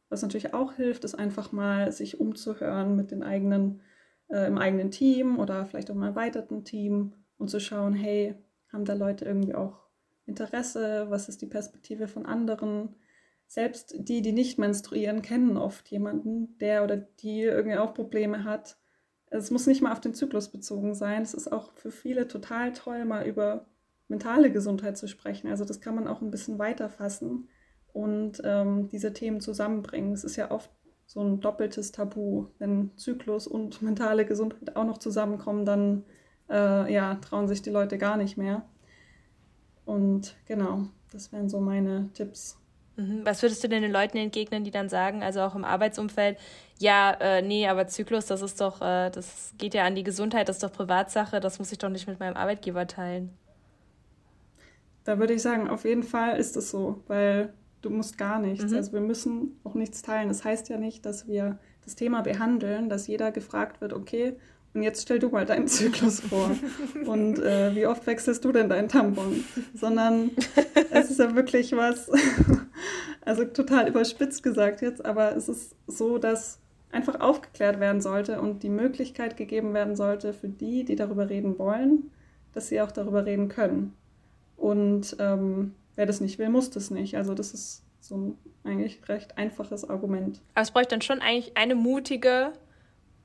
was 0.08 0.22
natürlich 0.22 0.52
auch 0.52 0.72
hilft, 0.72 1.04
ist 1.04 1.14
einfach 1.14 1.52
mal 1.52 1.92
sich 1.92 2.18
umzuhören 2.18 2.96
mit 2.96 3.12
den 3.12 3.22
eigenen, 3.22 3.82
äh, 4.30 4.48
im 4.48 4.58
eigenen 4.58 4.90
Team 4.90 5.38
oder 5.38 5.64
vielleicht 5.64 5.92
auch 5.92 5.94
im 5.94 6.02
erweiterten 6.02 6.64
Team 6.64 7.12
und 7.38 7.50
zu 7.50 7.60
schauen, 7.60 7.92
hey, 7.94 8.34
haben 8.72 8.84
da 8.84 8.94
Leute 8.94 9.24
irgendwie 9.24 9.54
auch 9.54 9.85
Interesse? 10.26 11.06
Was 11.08 11.28
ist 11.28 11.42
die 11.42 11.46
Perspektive 11.46 12.08
von 12.08 12.26
anderen? 12.26 12.96
Selbst 13.46 13.94
die, 13.96 14.22
die 14.22 14.32
nicht 14.32 14.58
menstruieren, 14.58 15.22
kennen 15.22 15.56
oft 15.56 15.88
jemanden, 15.88 16.58
der 16.58 16.82
oder 16.82 16.96
die 16.96 17.42
irgendwie 17.42 17.78
auch 17.78 17.94
Probleme 17.94 18.44
hat. 18.44 18.76
Es 19.30 19.50
muss 19.50 19.66
nicht 19.66 19.82
mal 19.82 19.92
auf 19.92 20.00
den 20.00 20.14
Zyklus 20.14 20.50
bezogen 20.50 20.94
sein. 20.94 21.22
Es 21.22 21.34
ist 21.34 21.52
auch 21.52 21.72
für 21.74 21.90
viele 21.90 22.26
total 22.26 22.72
toll, 22.72 23.04
mal 23.04 23.26
über 23.26 23.66
mentale 24.08 24.50
Gesundheit 24.50 24.96
zu 24.96 25.08
sprechen. 25.08 25.48
Also 25.48 25.64
das 25.64 25.80
kann 25.80 25.94
man 25.94 26.08
auch 26.08 26.22
ein 26.22 26.30
bisschen 26.30 26.58
weiter 26.58 26.88
fassen 26.88 27.48
und 27.92 28.40
ähm, 28.44 28.88
diese 28.88 29.12
Themen 29.12 29.40
zusammenbringen. 29.40 30.12
Es 30.12 30.24
ist 30.24 30.36
ja 30.36 30.50
oft 30.50 30.70
so 31.06 31.20
ein 31.20 31.40
doppeltes 31.40 31.92
Tabu. 31.92 32.48
Wenn 32.58 32.90
Zyklus 32.96 33.46
und 33.46 33.80
mentale 33.82 34.26
Gesundheit 34.26 34.76
auch 34.76 34.84
noch 34.84 34.98
zusammenkommen, 34.98 35.64
dann 35.64 36.04
äh, 36.50 36.92
ja, 36.92 37.14
trauen 37.16 37.48
sich 37.48 37.62
die 37.62 37.70
Leute 37.70 37.98
gar 37.98 38.16
nicht 38.16 38.36
mehr. 38.36 38.68
Und 39.86 40.36
genau, 40.46 40.82
das 41.12 41.32
wären 41.32 41.48
so 41.48 41.60
meine 41.60 42.10
Tipps. 42.12 42.58
Mhm. 42.96 43.20
Was 43.24 43.42
würdest 43.42 43.64
du 43.64 43.68
denn 43.68 43.82
den 43.82 43.92
Leuten 43.92 44.18
entgegnen, 44.18 44.64
die 44.64 44.70
dann 44.70 44.88
sagen, 44.88 45.22
also 45.22 45.40
auch 45.40 45.54
im 45.54 45.64
Arbeitsumfeld, 45.64 46.38
ja, 46.78 47.12
äh, 47.20 47.40
nee, 47.40 47.66
aber 47.68 47.86
Zyklus, 47.86 48.26
das 48.26 48.42
ist 48.42 48.60
doch, 48.60 48.82
äh, 48.82 49.10
das 49.10 49.54
geht 49.56 49.74
ja 49.74 49.84
an 49.84 49.94
die 49.94 50.02
Gesundheit, 50.02 50.48
das 50.48 50.56
ist 50.56 50.62
doch 50.62 50.72
Privatsache, 50.72 51.40
das 51.40 51.58
muss 51.58 51.72
ich 51.72 51.78
doch 51.78 51.88
nicht 51.88 52.06
mit 52.06 52.20
meinem 52.20 52.36
Arbeitgeber 52.36 52.86
teilen. 52.86 53.30
Da 55.04 55.18
würde 55.18 55.34
ich 55.34 55.42
sagen, 55.42 55.68
auf 55.68 55.84
jeden 55.84 56.02
Fall 56.02 56.36
ist 56.36 56.56
es 56.56 56.70
so, 56.70 57.02
weil 57.06 57.52
du 57.80 57.90
musst 57.90 58.18
gar 58.18 58.40
nichts. 58.40 58.70
Mhm. 58.70 58.76
Also 58.76 58.92
wir 58.92 59.00
müssen 59.00 59.60
auch 59.62 59.74
nichts 59.74 60.02
teilen. 60.02 60.28
Das 60.28 60.44
heißt 60.44 60.68
ja 60.68 60.78
nicht, 60.78 61.06
dass 61.06 61.28
wir 61.28 61.58
das 61.84 61.94
Thema 61.94 62.22
behandeln, 62.22 62.88
dass 62.88 63.06
jeder 63.06 63.30
gefragt 63.30 63.80
wird, 63.80 63.92
okay, 63.92 64.36
und 64.76 64.82
jetzt 64.82 65.02
stell 65.02 65.18
du 65.18 65.30
mal 65.30 65.46
deinen 65.46 65.68
Zyklus 65.68 66.20
vor. 66.20 66.50
Und 67.06 67.38
äh, 67.38 67.74
wie 67.74 67.86
oft 67.86 68.06
wechselst 68.06 68.44
du 68.44 68.52
denn 68.52 68.68
deinen 68.68 68.88
Tampon? 68.88 69.42
Sondern 69.74 70.32
es 70.90 71.10
ist 71.10 71.18
ja 71.18 71.34
wirklich 71.34 71.72
was, 71.72 72.10
also 73.24 73.46
total 73.46 73.88
überspitzt 73.88 74.42
gesagt 74.42 74.82
jetzt, 74.82 75.02
aber 75.02 75.34
es 75.34 75.48
ist 75.48 75.74
so, 75.86 76.18
dass 76.18 76.60
einfach 76.92 77.20
aufgeklärt 77.20 77.80
werden 77.80 78.02
sollte 78.02 78.38
und 78.38 78.62
die 78.62 78.68
Möglichkeit 78.68 79.38
gegeben 79.38 79.72
werden 79.72 79.96
sollte 79.96 80.34
für 80.34 80.48
die, 80.48 80.84
die 80.84 80.94
darüber 80.94 81.30
reden 81.30 81.58
wollen, 81.58 82.10
dass 82.52 82.68
sie 82.68 82.82
auch 82.82 82.92
darüber 82.92 83.24
reden 83.24 83.48
können. 83.48 83.94
Und 84.58 85.16
ähm, 85.18 85.74
wer 85.94 86.04
das 86.04 86.20
nicht 86.20 86.38
will, 86.38 86.50
muss 86.50 86.68
das 86.68 86.90
nicht. 86.90 87.16
Also 87.16 87.32
das 87.32 87.54
ist 87.54 87.82
so 88.00 88.14
ein 88.14 88.38
eigentlich 88.64 89.08
recht 89.08 89.38
einfaches 89.38 89.88
Argument. 89.88 90.42
Aber 90.54 90.62
es 90.62 90.70
bräuchte 90.70 90.90
dann 90.90 91.02
schon 91.02 91.20
eigentlich 91.20 91.56
eine 91.56 91.74
mutige 91.74 92.52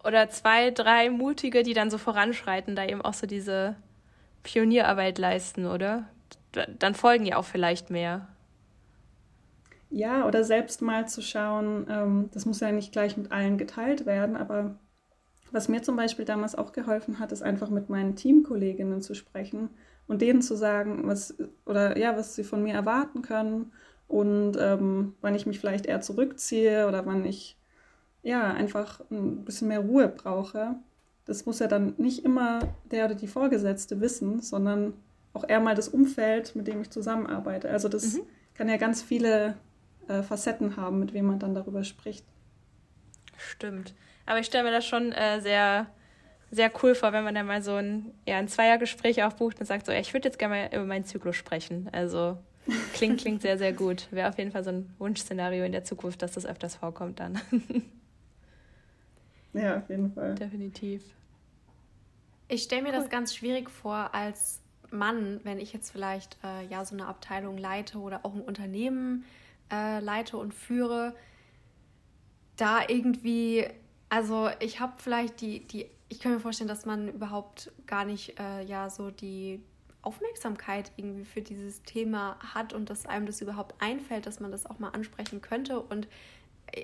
oder 0.04 0.30
zwei, 0.30 0.72
drei 0.72 1.10
mutige, 1.10 1.64
die 1.64 1.74
dann 1.74 1.90
so 1.90 1.98
voranschreiten, 1.98 2.76
da 2.76 2.86
eben 2.86 3.02
auch 3.02 3.14
so 3.14 3.28
diese 3.28 3.76
Pionierarbeit 4.44 5.18
leisten, 5.20 5.66
oder? 5.68 6.08
Dann 6.80 6.96
folgen 6.96 7.26
ja 7.26 7.38
auch 7.38 7.46
vielleicht 7.46 7.90
mehr. 7.90 8.28
Ja, 9.90 10.26
oder 10.28 10.44
selbst 10.44 10.82
mal 10.82 11.08
zu 11.08 11.22
schauen, 11.22 11.86
ähm, 11.90 12.30
das 12.34 12.46
muss 12.46 12.62
ja 12.62 12.72
nicht 12.72 12.94
gleich 12.94 13.18
mit 13.18 13.32
allen 13.32 13.58
geteilt 13.58 14.06
werden, 14.06 14.38
aber 14.38 14.80
was 15.52 15.68
mir 15.68 15.82
zum 15.84 15.98
Beispiel 15.98 16.24
damals 16.26 16.56
auch 16.56 16.72
geholfen 16.72 17.20
hat, 17.20 17.32
ist 17.34 17.42
einfach 17.42 17.70
mit 17.70 17.90
meinen 17.90 18.16
Teamkolleginnen 18.16 19.02
zu 19.02 19.14
sprechen 19.16 19.70
und 20.08 20.22
denen 20.22 20.42
zu 20.42 20.56
sagen, 20.56 21.08
was 21.08 21.38
oder 21.66 21.98
ja, 21.98 22.16
was 22.18 22.36
sie 22.36 22.46
von 22.46 22.64
mir 22.64 22.74
erwarten 22.74 23.22
können 23.22 23.74
und 24.08 24.58
ähm, 24.60 25.16
wann 25.22 25.36
ich 25.36 25.46
mich 25.46 25.60
vielleicht 25.60 25.86
eher 25.86 26.02
zurückziehe 26.02 26.88
oder 26.88 27.06
wann 27.06 27.26
ich 27.26 27.58
ja 28.24 28.54
einfach 28.54 29.02
ein 29.10 29.44
bisschen 29.46 29.68
mehr 29.68 29.80
Ruhe 29.80 30.08
brauche. 30.08 30.76
Das 31.26 31.46
muss 31.46 31.60
ja 31.60 31.68
dann 31.68 31.94
nicht 31.98 32.26
immer 32.26 32.60
der 32.90 33.06
oder 33.06 33.16
die 33.16 33.28
Vorgesetzte 33.28 34.02
wissen, 34.02 34.42
sondern 34.42 34.94
auch 35.34 35.48
eher 35.48 35.60
mal 35.60 35.76
das 35.76 35.88
Umfeld, 35.88 36.56
mit 36.56 36.68
dem 36.68 36.82
ich 36.82 36.90
zusammenarbeite. 36.90 37.70
Also 37.70 37.88
das 37.88 38.16
mhm. 38.16 38.22
kann 38.54 38.70
ja 38.70 38.78
ganz 38.78 39.02
viele 39.02 39.56
äh, 40.08 40.24
Facetten 40.24 40.76
haben, 40.76 41.00
mit 41.00 41.14
wem 41.14 41.26
man 41.26 41.40
dann 41.40 41.54
darüber 41.54 41.84
spricht. 41.84 42.26
Stimmt. 43.38 43.94
Aber 44.26 44.40
ich 44.40 44.46
stelle 44.46 44.66
mir 44.66 44.72
das 44.72 44.86
schon 44.86 45.12
äh, 45.14 45.42
sehr, 45.42 45.88
sehr 46.52 46.72
cool 46.84 46.96
vor, 46.96 47.14
wenn 47.14 47.24
man 47.24 47.34
dann 47.34 47.48
mal 47.48 47.62
so 47.62 47.76
ein, 47.76 48.14
ja, 48.28 48.38
ein 48.38 48.48
Zweiergespräch 48.48 49.24
aufbucht 49.24 49.60
und 49.60 49.66
sagt, 49.66 49.86
so, 49.86 49.92
ich 49.92 50.14
würde 50.14 50.28
jetzt 50.28 50.38
gerne 50.38 50.56
mal 50.56 50.76
über 50.76 50.86
meinen 50.86 51.06
Zyklus 51.06 51.36
sprechen. 51.36 51.90
Also 51.92 52.38
Klingt, 52.94 53.22
klingt 53.22 53.42
sehr, 53.42 53.58
sehr 53.58 53.74
gut. 53.74 54.08
Wäre 54.12 54.30
auf 54.30 54.38
jeden 54.38 54.52
Fall 54.52 54.64
so 54.64 54.70
ein 54.70 54.94
Wunschszenario 55.00 55.64
in 55.66 55.72
der 55.72 55.84
Zukunft, 55.84 56.22
dass 56.22 56.34
das 56.34 56.46
öfters 56.46 56.76
vorkommt 56.76 57.20
dann. 57.20 57.40
ja, 59.54 59.78
auf 59.78 59.90
jeden 59.90 60.12
Fall. 60.14 60.36
Definitiv. 60.36 61.04
Ich 62.48 62.64
stelle 62.64 62.84
mir 62.84 62.90
cool. 62.90 62.96
das 62.96 63.10
ganz 63.10 63.36
schwierig 63.36 63.70
vor 63.70 64.14
als 64.14 64.62
Mann, 64.92 65.40
wenn 65.44 65.60
ich 65.60 65.74
jetzt 65.74 65.92
vielleicht 65.92 66.38
äh, 66.44 66.66
ja 66.68 66.84
so 66.84 66.96
eine 66.96 67.08
Abteilung 67.08 67.58
leite 67.58 67.98
oder 67.98 68.26
auch 68.26 68.34
ein 68.34 68.42
Unternehmen 68.42 69.24
äh, 69.72 70.00
leite 70.00 70.38
und 70.38 70.54
führe, 70.54 71.16
da 72.58 72.82
irgendwie, 72.88 73.66
also 74.10 74.50
ich 74.60 74.80
habe 74.80 74.94
vielleicht 74.98 75.42
die, 75.42 75.66
die, 75.66 75.88
ich 76.10 76.20
kann 76.20 76.34
mir 76.34 76.40
vorstellen, 76.40 76.68
dass 76.68 76.86
man 76.86 77.08
überhaupt 77.08 77.72
gar 77.88 78.06
nicht 78.06 78.38
äh, 78.40 78.64
ja 78.64 78.90
so 78.90 79.12
die 79.12 79.64
Aufmerksamkeit 80.02 80.92
irgendwie 80.98 81.26
für 81.26 81.42
dieses 81.42 81.84
Thema 81.84 82.38
hat 82.54 82.74
und 82.74 82.90
dass 82.90 83.06
einem 83.06 83.26
das 83.26 83.42
überhaupt 83.42 83.82
einfällt, 83.82 84.26
dass 84.26 84.40
man 84.40 84.52
das 84.52 84.66
auch 84.66 84.80
mal 84.80 84.90
ansprechen 84.90 85.42
könnte. 85.42 85.80
Und 85.80 86.08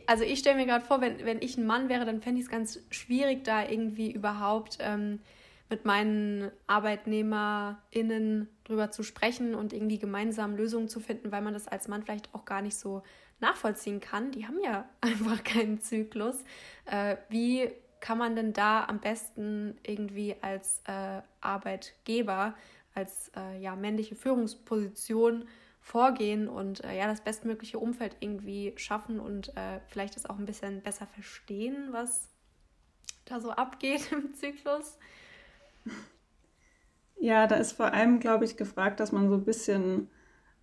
also 0.06 0.24
ich 0.24 0.40
stelle 0.40 0.58
mir 0.58 0.66
gerade 0.66 0.86
vor, 0.86 1.02
wenn, 1.02 1.26
wenn 1.26 1.42
ich 1.42 1.58
ein 1.58 1.66
Mann 1.66 1.90
wäre, 1.90 2.06
dann 2.06 2.22
fände 2.22 2.40
ich 2.40 2.46
es 2.46 2.52
ganz 2.52 2.80
schwierig, 2.90 3.44
da 3.44 3.68
irgendwie 3.68 4.12
überhaupt 4.12 4.78
ähm, 4.82 5.20
mit 5.70 5.86
meinen 5.86 6.52
ArbeitnehmerInnen 6.68 8.48
drüber 8.64 8.92
zu 8.92 9.04
sprechen 9.04 9.56
und 9.56 9.74
irgendwie 9.74 10.00
gemeinsam 10.00 10.56
Lösungen 10.56 10.90
zu 10.90 11.00
finden, 11.00 11.32
weil 11.32 11.42
man 11.42 11.54
das 11.54 11.68
als 11.68 11.88
Mann 11.88 12.04
vielleicht 12.04 12.34
auch 12.34 12.46
gar 12.46 12.62
nicht 12.62 12.78
so 12.78 13.04
nachvollziehen 13.40 14.00
kann. 14.00 14.32
Die 14.32 14.48
haben 14.48 14.60
ja 14.64 14.88
einfach 15.02 15.44
keinen 15.44 15.82
Zyklus. 15.82 16.44
Äh, 16.86 17.18
wie 17.30 17.70
kann 18.00 18.18
man 18.18 18.36
denn 18.36 18.54
da 18.54 18.86
am 18.86 19.00
besten 19.00 19.78
irgendwie 19.84 20.36
als 20.42 20.82
äh, 20.86 21.22
Arbeitgeber 21.42 22.54
als 22.98 23.32
äh, 23.36 23.60
ja, 23.60 23.76
männliche 23.76 24.16
Führungsposition 24.16 25.48
vorgehen 25.88 26.50
und 26.50 26.84
äh, 26.84 26.98
ja 26.98 27.08
das 27.08 27.22
bestmögliche 27.22 27.80
Umfeld 27.80 28.18
irgendwie 28.20 28.74
schaffen 28.76 29.22
und 29.22 29.56
äh, 29.56 29.80
vielleicht 29.88 30.18
das 30.18 30.26
auch 30.26 30.38
ein 30.38 30.46
bisschen 30.46 30.82
besser 30.82 31.08
verstehen, 31.08 31.90
was 31.92 32.30
da 33.24 33.40
so 33.40 33.52
abgeht 33.52 34.12
im 34.12 34.34
Zyklus. 34.34 34.98
Ja, 37.20 37.48
da 37.48 37.56
ist 37.56 37.72
vor 37.72 37.94
allem, 37.94 38.20
glaube 38.20 38.44
ich, 38.44 38.58
gefragt, 38.58 39.00
dass 39.00 39.14
man 39.14 39.30
so 39.30 39.36
ein 39.36 39.46
bisschen 39.46 40.10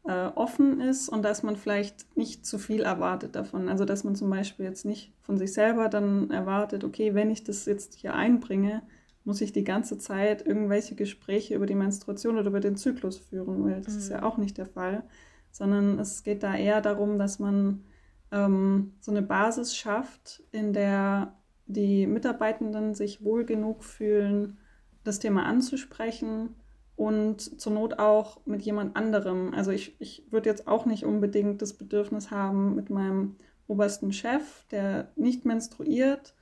äh, 0.05 0.27
offen 0.35 0.83
ist 0.83 1.09
und 1.09 1.23
dass 1.23 1.43
man 1.43 1.57
vielleicht 1.57 2.17
nicht 2.19 2.45
zu 2.45 2.59
viel 2.59 2.83
erwartet 2.83 3.35
davon. 3.35 3.71
Also 3.71 3.87
dass 3.87 4.05
man 4.05 4.15
zum 4.15 4.29
Beispiel 4.29 4.67
jetzt 4.67 4.85
nicht 4.85 5.15
von 5.23 5.39
sich 5.39 5.55
selber 5.55 5.89
dann 5.89 6.31
erwartet, 6.31 6.85
okay, 6.85 7.15
wenn 7.15 7.31
ich 7.31 7.45
das 7.45 7.65
jetzt 7.65 7.95
hier 7.95 8.13
einbringe, 8.13 8.83
muss 9.25 9.41
ich 9.41 9.53
die 9.53 9.65
ganze 9.65 9.99
Zeit 9.99 10.47
irgendwelche 10.47 10.95
Gespräche 10.95 11.55
über 11.55 11.67
die 11.67 11.75
Menstruation 11.75 12.37
oder 12.37 12.49
über 12.49 12.61
den 12.61 12.77
Zyklus 12.77 13.19
führen, 13.19 13.65
weil 13.65 13.81
das 13.81 13.95
mhm. 13.95 13.99
ist 13.99 14.09
ja 14.11 14.19
mhm. 14.19 14.25
auch 14.25 14.37
nicht 14.37 14.59
der 14.59 14.67
Fall, 14.67 15.03
sondern 15.51 15.99
es 15.99 16.23
geht 16.23 16.43
da 16.43 16.55
eher 16.55 16.81
darum, 16.81 17.19
dass 17.19 17.39
man 17.39 17.85
ähm, 18.31 18.93
so 19.01 19.11
eine 19.11 19.23
Basis 19.23 19.77
schafft, 19.77 20.43
in 20.53 20.73
der 20.73 21.35
die 21.67 22.07
Mitarbeitenden 22.07 22.95
sich 22.95 23.25
wohl 23.25 23.45
genug 23.45 23.85
fühlen, 23.85 24.59
das 25.03 25.19
Thema 25.19 25.47
anzusprechen 25.47 26.51
und 26.97 27.61
zur 27.61 27.73
Not 27.73 27.99
auch 27.99 28.45
mit 28.47 28.63
jemand 28.63 28.97
anderem. 28.97 29.55
Also 29.55 29.71
ich, 29.71 29.97
ich 29.99 30.27
würde 30.31 30.51
jetzt 30.51 30.69
auch 30.69 30.87
nicht 30.87 31.05
unbedingt 31.05 31.63
das 31.63 31.73
Bedürfnis 31.73 32.31
haben, 32.31 32.75
mit 32.75 32.91
meinem 32.91 33.37
obersten 33.67 34.13
Chef, 34.13 34.67
der 34.71 35.11
nicht 35.17 35.45
menstruiert, 35.45 36.35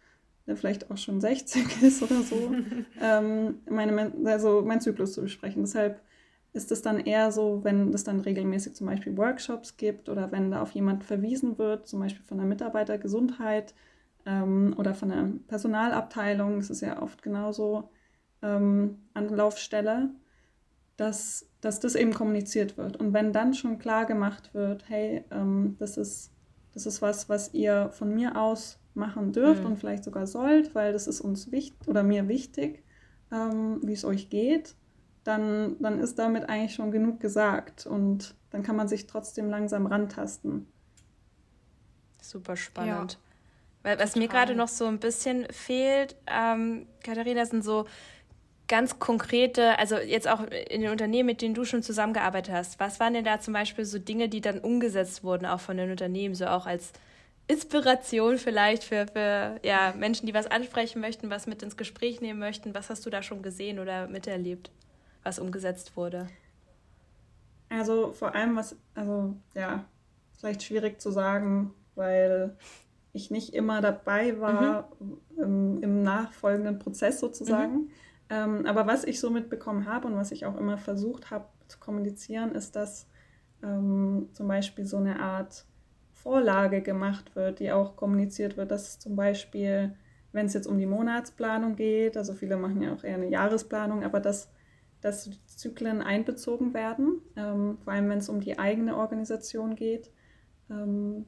der 0.47 0.57
vielleicht 0.57 0.91
auch 0.91 0.97
schon 0.97 1.21
60 1.21 1.83
ist 1.83 2.03
oder 2.03 2.23
so, 2.23 2.53
ähm, 3.01 3.61
meine, 3.69 4.13
also 4.25 4.63
meinen 4.63 4.81
Zyklus 4.81 5.13
zu 5.13 5.23
besprechen. 5.23 5.63
Deshalb 5.63 6.01
ist 6.53 6.71
es 6.71 6.83
dann 6.83 7.01
eher 7.01 7.33
so, 7.33 7.65
wenn 7.65 7.93
es 7.95 8.05
dann 8.05 8.21
regelmäßig 8.21 8.75
zum 8.75 8.87
Beispiel 8.87 9.17
Workshops 9.17 9.77
gibt 9.77 10.09
oder 10.09 10.33
wenn 10.33 10.51
da 10.51 10.61
auf 10.61 10.73
jemand 10.73 11.05
verwiesen 11.05 11.59
wird, 11.59 11.87
zum 11.87 12.01
Beispiel 12.01 12.25
von 12.25 12.39
der 12.39 12.47
Mitarbeitergesundheit 12.47 13.75
ähm, 14.27 14.75
oder 14.77 14.95
von 14.95 15.09
der 15.09 15.31
Personalabteilung, 15.49 16.59
das 16.59 16.71
ist 16.71 16.83
ja 16.83 17.01
oft 17.01 17.23
genauso 17.23 17.91
ähm, 18.43 18.99
Anlaufstelle, 19.15 20.11
dass, 20.97 21.49
dass 21.63 21.81
das 21.81 21.95
eben 21.95 22.13
kommuniziert 22.13 22.77
wird. 22.77 22.99
Und 22.99 23.15
wenn 23.15 23.33
dann 23.33 23.55
schon 23.55 23.79
klar 23.79 24.05
gemacht 24.05 24.53
wird, 24.53 24.89
hey, 24.89 25.25
ähm, 25.31 25.77
das, 25.79 25.97
ist, 25.97 26.33
das 26.75 26.85
ist 26.85 27.01
was, 27.01 27.31
was 27.31 27.55
ihr 27.55 27.89
von 27.93 28.15
mir 28.15 28.37
aus 28.37 28.79
machen 28.95 29.33
dürft 29.33 29.61
mhm. 29.61 29.69
und 29.69 29.77
vielleicht 29.79 30.05
sogar 30.05 30.27
sollt, 30.27 30.75
weil 30.75 30.93
das 30.93 31.07
ist 31.07 31.21
uns 31.21 31.51
wichtig 31.51 31.89
oder 31.89 32.03
mir 32.03 32.29
wichtig, 32.29 32.83
ähm, 33.31 33.81
wie 33.83 33.93
es 33.93 34.05
euch 34.05 34.29
geht, 34.29 34.75
dann, 35.25 35.77
dann 35.81 36.01
ist 36.01 36.19
damit 36.19 36.49
eigentlich 36.49 36.75
schon 36.75 36.91
genug 36.91 37.21
gesagt 37.21 37.87
und 37.87 38.35
dann 38.51 38.63
kann 38.63 38.77
man 38.77 38.89
sich 38.89 39.07
trotzdem 39.07 39.49
langsam 39.49 39.87
rantasten. 39.87 40.67
Super 42.21 42.57
spannend. 42.57 43.13
Ja. 43.13 43.19
Weil, 43.83 43.99
was 43.99 44.13
Total. 44.13 44.23
mir 44.23 44.29
gerade 44.29 44.55
noch 44.55 44.69
so 44.69 44.87
ein 44.87 44.99
bisschen 44.99 45.47
fehlt, 45.51 46.17
ähm, 46.27 46.87
Katharina, 47.03 47.45
sind 47.47 47.65
so 47.65 47.87
ganz 48.69 48.99
konkrete, 48.99 49.79
also 49.79 49.97
jetzt 49.97 50.29
auch 50.29 50.45
in 50.45 50.81
den 50.83 50.91
Unternehmen, 50.91 51.27
mit 51.27 51.43
denen 51.43 51.55
du 51.55 51.65
schon 51.65 51.83
zusammengearbeitet 51.83 52.55
hast, 52.55 52.81
was 52.81 53.01
waren 53.01 53.13
denn 53.13 53.25
da 53.25 53.41
zum 53.41 53.55
Beispiel 53.55 53.85
so 53.85 53.99
Dinge, 53.99 54.29
die 54.29 54.41
dann 54.41 54.61
umgesetzt 54.61 55.25
wurden, 55.25 55.47
auch 55.47 55.61
von 55.61 55.77
den 55.77 55.91
Unternehmen, 55.91 56.35
so 56.35 56.47
auch 56.47 56.67
als 56.67 56.93
Inspiration 57.53 58.39
vielleicht 58.39 58.83
für, 58.83 59.07
für 59.07 59.61
ja, 59.63 59.93
Menschen, 59.97 60.27
die 60.27 60.33
was 60.33 60.47
ansprechen 60.47 61.01
möchten, 61.01 61.29
was 61.29 61.47
mit 61.47 61.63
ins 61.63 61.77
Gespräch 61.77 62.23
nehmen 62.23 62.39
möchten? 62.39 62.75
Was 62.75 62.89
hast 62.89 63.05
du 63.05 63.11
da 63.11 63.23
schon 63.23 63.43
gesehen 63.43 63.79
oder 63.79 64.09
miterlebt, 64.09 64.71
was 65.23 65.39
umgesetzt 65.39 65.95
wurde? 65.95 66.29
Also 67.69 68.13
vor 68.13 68.35
allem 68.35 68.57
was, 68.57 68.77
also 68.95 69.35
ja, 69.55 69.85
vielleicht 70.39 70.63
schwierig 70.63 71.01
zu 71.01 71.11
sagen, 71.11 71.75
weil 71.95 72.57
ich 73.13 73.31
nicht 73.31 73.55
immer 73.55 73.83
dabei 73.83 74.41
war 74.41 74.89
mhm. 74.99 75.19
im, 75.37 75.83
im, 75.83 76.03
nachfolgenden 76.03 76.79
Prozess 76.79 77.21
sozusagen. 77.21 77.75
Mhm. 77.75 77.91
Ähm, 78.31 78.67
aber 78.67 78.87
was 78.87 79.05
ich 79.05 79.21
so 79.21 79.29
mitbekommen 79.29 79.87
habe 79.87 80.09
und 80.09 80.17
was 80.17 80.33
ich 80.33 80.47
auch 80.47 80.57
immer 80.57 80.79
versucht 80.79 81.31
habe 81.31 81.45
zu 81.69 81.79
kommunizieren, 81.79 82.55
ist, 82.55 82.77
dass 82.77 83.07
ähm, 83.63 84.31
zum 84.33 84.49
Beispiel 84.49 84.87
so 84.87 84.97
eine 84.97 85.21
Art 85.21 85.67
Vorlage 86.23 86.83
gemacht 86.83 87.35
wird, 87.35 87.59
die 87.59 87.73
auch 87.73 87.97
kommuniziert 87.97 88.57
wird, 88.57 88.71
dass 88.71 88.99
zum 88.99 89.17
Beispiel, 89.17 89.95
wenn 90.31 90.47
es 90.47 90.55
jetzt 90.55 90.67
um 90.67 90.79
die 90.79 90.87
Monatsplanung 90.87 91.75
geht, 91.75 92.17
also 92.17 92.33
viele 92.33 92.57
machen 92.57 92.81
ja 92.81 92.95
auch 92.95 93.03
eher 93.03 93.17
eine 93.17 93.29
Jahresplanung, 93.29 94.05
aber 94.05 94.21
dass, 94.21 94.49
dass 95.01 95.29
Zyklen 95.47 96.01
einbezogen 96.01 96.75
werden, 96.75 97.21
ähm, 97.37 97.79
vor 97.83 97.93
allem 97.93 98.09
wenn 98.09 98.19
es 98.19 98.29
um 98.29 98.41
die 98.41 98.59
eigene 98.59 98.97
Organisation 98.97 99.75
geht, 99.75 100.11
ähm, 100.71 101.27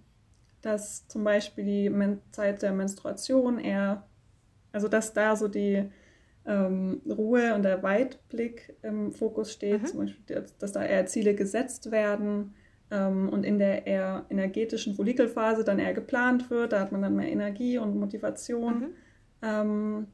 dass 0.62 1.09
zum 1.09 1.24
Beispiel 1.24 1.64
die 1.64 1.90
Men 1.90 2.20
Zeit 2.30 2.62
der 2.62 2.72
Menstruation 2.72 3.59
eher, 3.59 4.07
also 4.72 4.86
dass 4.86 5.12
da 5.12 5.34
so 5.34 5.49
die 5.49 5.90
ähm, 6.47 7.03
Ruhe 7.07 7.55
und 7.55 7.64
der 7.64 7.82
Weitblick 7.82 8.76
im 8.82 9.11
Fokus 9.12 9.53
steht, 9.53 9.82
mhm. 9.82 9.86
zum 9.86 9.99
Beispiel, 9.99 10.47
dass 10.59 10.72
da 10.72 10.84
eher 10.84 11.07
Ziele 11.07 11.34
gesetzt 11.34 11.90
werden 11.90 12.55
und 12.97 13.45
in 13.45 13.59
der 13.59 13.86
eher 13.86 14.24
energetischen 14.30 14.95
Follikelphase 14.95 15.64
dann 15.64 15.78
eher 15.78 15.95
geplant 15.95 16.51
wird, 16.51 16.72
da 16.72 16.80
hat 16.80 16.92
man 16.92 17.03
dann 17.03 17.16
mehr 17.16 17.30
Energie 17.30 17.78
und 17.78 17.99
Motivation. 17.99 18.80
Mhm. 18.80 18.86
Ähm, 19.42 20.07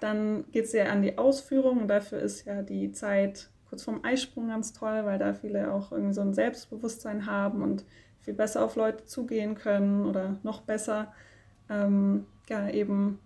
dann 0.00 0.44
geht 0.50 0.64
es 0.64 0.72
ja 0.72 0.86
an 0.86 1.02
die 1.02 1.16
Ausführung 1.16 1.82
und 1.82 1.88
dafür 1.88 2.18
ist 2.18 2.44
ja 2.44 2.62
die 2.62 2.92
Zeit 2.92 3.50
kurz 3.68 3.84
vorm 3.84 4.00
Eisprung 4.02 4.48
ganz 4.48 4.72
toll, 4.72 5.04
weil 5.04 5.18
da 5.18 5.32
viele 5.32 5.72
auch 5.72 5.92
irgendwie 5.92 6.12
so 6.12 6.20
ein 6.20 6.34
Selbstbewusstsein 6.34 7.26
haben 7.26 7.62
und 7.62 7.84
viel 8.20 8.34
besser 8.34 8.64
auf 8.64 8.76
Leute 8.76 9.04
zugehen 9.04 9.54
können 9.54 10.06
oder 10.06 10.38
noch 10.42 10.62
besser 10.62 11.12
ähm, 11.70 12.26
ja, 12.48 12.68
eben 12.68 13.18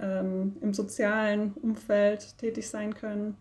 ähm, 0.00 0.56
im 0.60 0.72
sozialen 0.72 1.52
Umfeld 1.54 2.38
tätig 2.38 2.68
sein 2.68 2.94
können. 2.94 3.36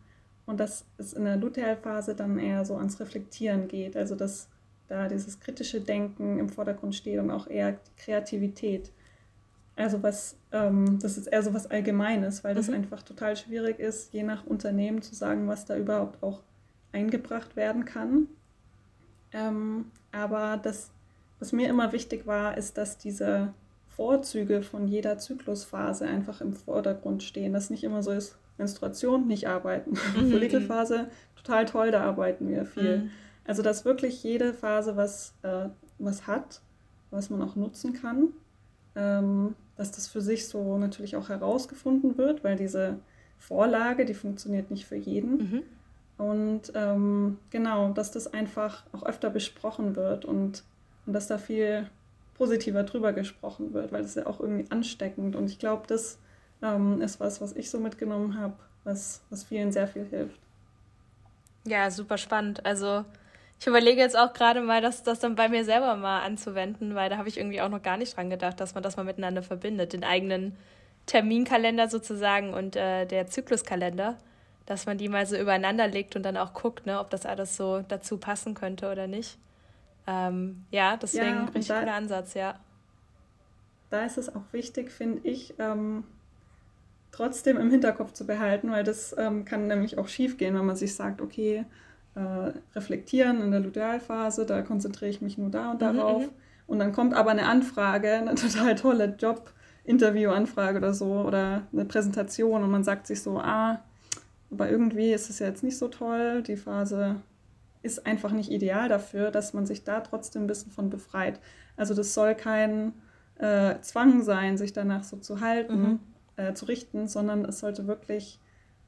Und 0.46 0.60
dass 0.60 0.86
es 0.98 1.14
in 1.14 1.26
der 1.26 1.38
Lutealphase 1.38 2.16
dann 2.16 2.40
eher 2.40 2.66
so 2.66 2.76
ans 2.78 3.00
Reflektieren 3.00 3.68
geht, 3.68 3.98
also 3.98 4.16
dass 4.16 4.50
da 4.88 5.08
dieses 5.08 5.40
kritische 5.40 5.82
Denken 5.82 6.40
im 6.40 6.50
Vordergrund 6.50 6.96
steht 6.96 7.20
und 7.20 7.32
auch 7.32 7.48
eher 7.48 7.74
die 7.74 8.02
Kreativität. 8.04 8.92
Also 9.76 10.02
was, 10.02 10.36
ähm, 10.52 10.98
das 11.00 11.18
ist 11.18 11.28
eher 11.28 11.44
so 11.44 11.54
was 11.54 11.70
Allgemeines, 11.70 12.44
weil 12.44 12.56
das 12.56 12.68
mhm. 12.68 12.76
einfach 12.76 13.04
total 13.04 13.36
schwierig 13.36 13.80
ist, 13.80 14.12
je 14.14 14.24
nach 14.24 14.46
Unternehmen 14.46 15.02
zu 15.02 15.14
sagen, 15.14 15.48
was 15.48 15.66
da 15.66 15.78
überhaupt 15.78 16.24
auch 16.24 16.42
eingebracht 16.92 17.56
werden 17.56 17.86
kann. 17.86 18.28
Ähm, 19.34 19.86
aber 20.12 20.58
das, 20.58 20.92
was 21.40 21.52
mir 21.52 21.70
immer 21.70 21.92
wichtig 21.92 22.26
war, 22.26 22.58
ist, 22.58 22.78
dass 22.78 22.98
diese 22.98 23.54
Vorzüge 23.90 24.62
von 24.62 24.88
jeder 24.88 25.18
Zyklusphase 25.18 26.06
einfach 26.06 26.42
im 26.42 26.54
Vordergrund 26.54 27.24
stehen. 27.24 27.54
Dass 27.54 27.70
nicht 27.70 27.84
immer 27.84 28.02
so 28.02 28.12
ist, 28.12 28.38
Menstruation, 28.58 29.28
nicht 29.28 29.48
arbeiten. 29.48 29.92
Mhm. 30.18 30.32
Follikelphase, 30.32 31.08
total 31.36 31.66
toll, 31.66 31.92
da 31.92 32.04
arbeiten 32.04 32.48
wir 32.48 32.66
viel. 32.66 32.98
Mhm. 32.98 33.12
Also 33.48 33.64
dass 33.64 33.86
wirklich 33.86 34.24
jede 34.24 34.54
Phase 34.54 34.96
was, 34.96 35.34
äh, 35.42 35.70
was 35.98 36.28
hat, 36.28 36.62
was 37.10 37.30
man 37.30 37.42
auch 37.42 37.56
nutzen 37.56 37.94
kann. 37.94 38.30
Ähm, 38.96 39.56
dass 39.78 39.92
das 39.92 40.08
für 40.08 40.22
sich 40.22 40.48
so 40.48 40.78
natürlich 40.78 41.16
auch 41.16 41.30
herausgefunden 41.30 42.18
wird, 42.18 42.44
weil 42.44 42.56
diese 42.56 43.00
Vorlage, 43.38 44.06
die 44.06 44.16
funktioniert 44.16 44.72
nicht 44.72 44.86
für 44.86 44.96
jeden. 44.96 45.38
Mhm. 45.38 45.64
Und 46.18 46.72
ähm, 46.74 47.38
genau, 47.52 47.92
dass 47.94 48.12
das 48.12 48.34
einfach 48.34 48.84
auch 48.92 49.04
öfter 49.04 49.30
besprochen 49.30 49.96
wird 49.96 50.26
und, 50.26 50.64
und 51.06 51.14
dass 51.14 51.28
da 51.28 51.38
viel 51.38 51.88
positiver 52.34 52.84
drüber 52.84 53.14
gesprochen 53.14 53.74
wird, 53.74 53.92
weil 53.92 54.02
das 54.02 54.12
ist 54.12 54.18
ja 54.18 54.26
auch 54.26 54.40
irgendwie 54.40 54.70
ansteckend. 54.72 55.36
Und 55.36 55.46
ich 55.50 55.60
glaube, 55.60 55.86
das 55.88 56.18
ähm, 56.64 57.02
ist 57.02 57.20
was, 57.20 57.40
was 57.40 57.56
ich 57.56 57.70
so 57.70 57.80
mitgenommen 57.80 58.40
habe, 58.40 58.56
was, 58.84 59.22
was 59.30 59.44
vielen 59.44 59.72
sehr 59.72 59.88
viel 59.88 60.06
hilft. 60.06 60.40
Ja, 61.68 61.92
super 61.92 62.18
spannend. 62.18 62.66
Also 62.66 63.06
ich 63.60 63.68
überlege 63.68 64.00
jetzt 64.00 64.18
auch 64.18 64.34
gerade 64.34 64.62
mal, 64.62 64.82
das, 64.82 65.04
das 65.04 65.20
dann 65.20 65.36
bei 65.36 65.50
mir 65.50 65.66
selber 65.66 65.96
mal 65.96 66.22
anzuwenden, 66.22 66.96
weil 66.96 67.10
da 67.10 67.18
habe 67.18 67.30
ich 67.30 67.38
irgendwie 67.38 67.62
auch 67.62 67.70
noch 67.70 67.82
gar 67.82 67.98
nicht 67.98 68.16
dran 68.16 68.30
gedacht, 68.30 68.60
dass 68.60 68.76
man 68.76 68.84
das 68.84 68.98
mal 68.98 69.04
miteinander 69.04 69.44
verbindet, 69.44 69.94
den 69.94 70.04
eigenen 70.04 70.56
Terminkalender 71.06 71.88
sozusagen 71.90 72.54
und 72.54 72.76
äh, 72.76 73.06
der 73.06 73.28
Zykluskalender 73.28 74.18
dass 74.68 74.86
man 74.86 74.98
die 74.98 75.08
mal 75.08 75.26
so 75.26 75.38
übereinander 75.38 75.88
legt 75.88 76.16
und 76.16 76.24
dann 76.24 76.38
auch 76.38 76.54
guckt, 76.54 76.86
ne, 76.86 77.00
ob 77.00 77.10
das 77.10 77.26
alles 77.26 77.56
so 77.56 77.84
dazu 77.88 78.18
passen 78.18 78.54
könnte 78.54 78.92
oder 78.92 79.08
nicht. 79.08 79.40
Ähm, 80.06 80.66
ja, 80.72 80.98
deswegen 80.98 81.26
ja, 81.26 81.44
richtig 81.46 81.68
da, 81.68 81.80
cooler 81.80 81.94
Ansatz, 81.94 82.34
ja. 82.34 82.60
Da 83.90 84.06
ist 84.06 84.18
es 84.18 84.34
auch 84.36 84.44
wichtig, 84.52 84.92
finde 84.92 85.26
ich, 85.28 85.54
ähm, 85.58 86.04
trotzdem 87.14 87.56
im 87.58 87.72
Hinterkopf 87.72 88.12
zu 88.12 88.28
behalten, 88.28 88.70
weil 88.70 88.84
das 88.84 89.16
ähm, 89.18 89.46
kann 89.46 89.68
nämlich 89.68 89.98
auch 89.98 90.10
schief 90.10 90.38
gehen, 90.38 90.54
wenn 90.54 90.66
man 90.66 90.76
sich 90.76 90.94
sagt, 90.94 91.22
okay, 91.22 91.66
äh, 92.18 92.52
reflektieren 92.76 93.42
in 93.42 93.52
der 93.52 93.60
Lutealphase, 93.60 94.46
da 94.46 94.64
konzentriere 94.64 95.12
ich 95.12 95.22
mich 95.22 95.38
nur 95.38 95.50
da 95.50 95.72
und 95.72 95.76
mhm, 95.76 95.98
darauf. 95.98 96.24
Mhm, 96.24 96.30
und 96.66 96.80
dann 96.80 96.92
kommt 96.92 97.14
aber 97.14 97.32
eine 97.32 97.46
Anfrage, 97.46 98.12
eine 98.14 98.36
total 98.36 98.76
tolle 98.76 99.16
Job-Interview-Anfrage 99.18 100.80
oder 100.80 100.94
so 100.94 101.22
oder 101.22 101.68
eine 101.72 101.86
Präsentation 101.86 102.64
und 102.64 102.72
man 102.72 102.84
sagt 102.84 103.08
sich 103.08 103.22
so, 103.22 103.40
ah, 103.40 103.82
aber 104.50 104.70
irgendwie 104.70 105.12
ist 105.12 105.30
es 105.30 105.40
ja 105.40 105.48
jetzt 105.48 105.64
nicht 105.64 105.78
so 105.78 105.90
toll. 105.90 106.42
Die 106.42 106.56
Phase 106.56 107.18
ist 107.82 108.06
einfach 108.06 108.32
nicht 108.32 108.50
ideal 108.50 108.90
dafür, 108.90 109.30
dass 109.30 109.54
man 109.54 109.66
sich 109.66 109.84
da 109.84 110.00
trotzdem 110.00 110.44
ein 110.44 110.48
bisschen 110.48 110.72
von 110.72 110.90
befreit. 110.90 111.40
Also 111.76 111.94
das 111.94 112.14
soll 112.14 112.34
kein 112.34 112.94
äh, 113.38 113.76
Zwang 113.82 114.24
sein, 114.24 114.58
sich 114.58 114.74
danach 114.74 115.04
so 115.04 115.18
zu 115.18 115.42
halten, 115.42 115.82
mhm. 115.82 116.00
äh, 116.38 116.54
zu 116.54 116.66
richten, 116.66 117.08
sondern 117.08 117.46
es 117.46 117.60
sollte 117.60 117.88
wirklich 117.88 118.40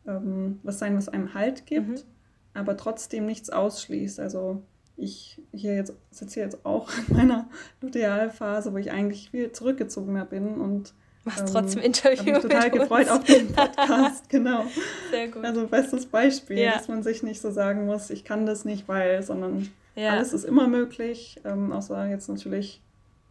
ähm, 0.07 0.59
was 0.63 0.79
sein, 0.79 0.97
was 0.97 1.09
einem 1.09 1.33
Halt 1.33 1.65
gibt, 1.65 1.89
mhm. 1.89 2.18
Aber 2.59 2.77
trotzdem 2.77 3.25
nichts 3.25 3.49
ausschließt. 3.49 4.19
Also 4.19 4.61
ich 4.97 5.41
hier 5.53 5.75
jetzt 5.75 5.93
sitze 6.11 6.35
hier 6.35 6.43
jetzt 6.43 6.65
auch 6.65 6.89
in 7.07 7.15
meiner 7.15 7.49
Lutealphase, 7.81 8.73
wo 8.73 8.77
ich 8.77 8.91
eigentlich 8.91 9.31
viel 9.31 9.51
zurückgezogener 9.51 10.25
bin 10.25 10.59
und 10.59 10.93
Machst 11.25 11.41
ähm, 11.41 11.47
trotzdem 11.51 11.81
Interview. 11.81 12.13
Ich 12.13 12.25
mich 12.25 12.39
total 12.39 12.71
gefreut 12.71 13.09
auf 13.09 13.23
den 13.23 13.47
Podcast, 13.53 14.29
genau. 14.29 14.65
Sehr 15.11 15.27
gut. 15.27 15.43
Also 15.43 15.67
bestes 15.67 16.05
Beispiel, 16.05 16.59
ja. 16.59 16.73
dass 16.73 16.87
man 16.87 17.03
sich 17.03 17.23
nicht 17.23 17.41
so 17.41 17.51
sagen 17.51 17.85
muss, 17.85 18.09
ich 18.09 18.23
kann 18.23 18.45
das 18.45 18.65
nicht, 18.65 18.87
weil, 18.87 19.21
sondern 19.21 19.69
ja. 19.95 20.11
alles 20.11 20.33
ist 20.33 20.45
immer 20.45 20.67
möglich. 20.67 21.39
Ähm, 21.43 21.71
außer 21.71 22.07
jetzt 22.07 22.29
natürlich 22.29 22.81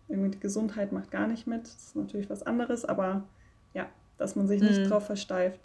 irgendwie 0.09 0.31
die 0.31 0.41
Gesundheit 0.41 0.93
macht 0.93 1.11
gar 1.11 1.27
nicht 1.27 1.47
mit. 1.47 1.63
Das 1.63 1.77
ist 1.77 1.97
natürlich 1.97 2.29
was 2.29 2.43
anderes, 2.43 2.85
aber 2.85 3.25
ja, 3.75 3.87
dass 4.19 4.37
man 4.37 4.49
sich 4.49 4.61
nicht 4.61 4.81
mhm. 4.81 4.89
drauf 4.89 5.07
versteift. 5.07 5.61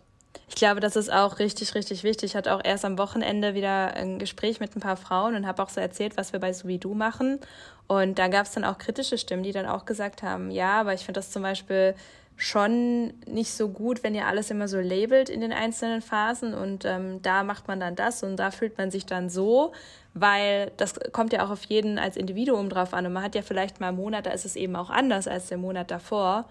Ich 0.48 0.56
glaube, 0.56 0.80
das 0.80 0.96
ist 0.96 1.12
auch 1.12 1.40
richtig, 1.40 1.74
richtig 1.76 2.04
wichtig. 2.04 2.32
Ich 2.32 2.36
hatte 2.36 2.54
auch 2.54 2.62
erst 2.64 2.86
am 2.86 2.98
Wochenende 2.98 3.54
wieder 3.54 3.96
ein 3.96 4.20
Gespräch 4.20 4.60
mit 4.60 4.76
ein 4.76 4.82
paar 4.82 4.98
Frauen 4.98 5.36
und 5.36 5.48
habe 5.48 5.64
auch 5.64 5.70
so 5.70 5.82
erzählt, 5.82 6.18
was 6.18 6.34
wir 6.34 6.40
bei 6.40 6.54
So 6.54 6.68
wie 6.68 6.78
Du 6.78 6.94
machen. 6.94 7.40
Und 7.88 8.20
da 8.20 8.28
gab 8.28 8.46
es 8.46 8.54
dann 8.54 8.64
auch 8.64 8.78
kritische 8.78 9.18
Stimmen, 9.18 9.44
die 9.44 9.52
dann 9.52 9.66
auch 9.66 9.86
gesagt 9.86 10.24
haben, 10.24 10.52
ja, 10.52 10.80
aber 10.80 10.94
ich 10.94 11.02
finde 11.02 11.20
das 11.20 11.32
zum 11.32 11.42
Beispiel 11.42 11.96
schon 12.36 13.14
nicht 13.26 13.52
so 13.54 13.70
gut, 13.70 14.04
wenn 14.04 14.16
ihr 14.16 14.28
alles 14.28 14.50
immer 14.50 14.68
so 14.68 14.80
labelt 14.80 15.30
in 15.30 15.42
den 15.42 15.54
einzelnen 15.54 16.02
Phasen 16.02 16.54
und 16.54 16.84
ähm, 16.84 17.22
da 17.22 17.44
macht 17.44 17.68
man 17.68 17.80
dann 17.80 17.96
das 17.96 18.24
und 18.24 18.38
da 18.38 18.52
fühlt 18.52 18.78
man 18.78 18.90
sich 18.92 19.06
dann 19.06 19.30
so, 19.30 19.72
weil 20.14 20.72
das 20.78 20.96
kommt 21.12 21.32
ja 21.32 21.46
auch 21.46 21.52
auf 21.52 21.64
jeden 21.66 22.00
als 22.00 22.18
Individuum 22.18 22.70
drauf 22.70 22.94
an 22.94 23.06
und 23.06 23.14
man 23.14 23.24
hat 23.24 23.36
ja 23.36 23.44
vielleicht 23.44 23.80
mal 23.80 23.90
einen 23.90 23.98
Monat, 23.98 24.26
da 24.26 24.32
ist 24.32 24.46
es 24.46 24.56
eben 24.56 24.76
auch 24.76 24.90
anders 24.90 25.28
als 25.28 25.48
der 25.48 25.58
Monat 25.58 25.92
davor 25.92 26.46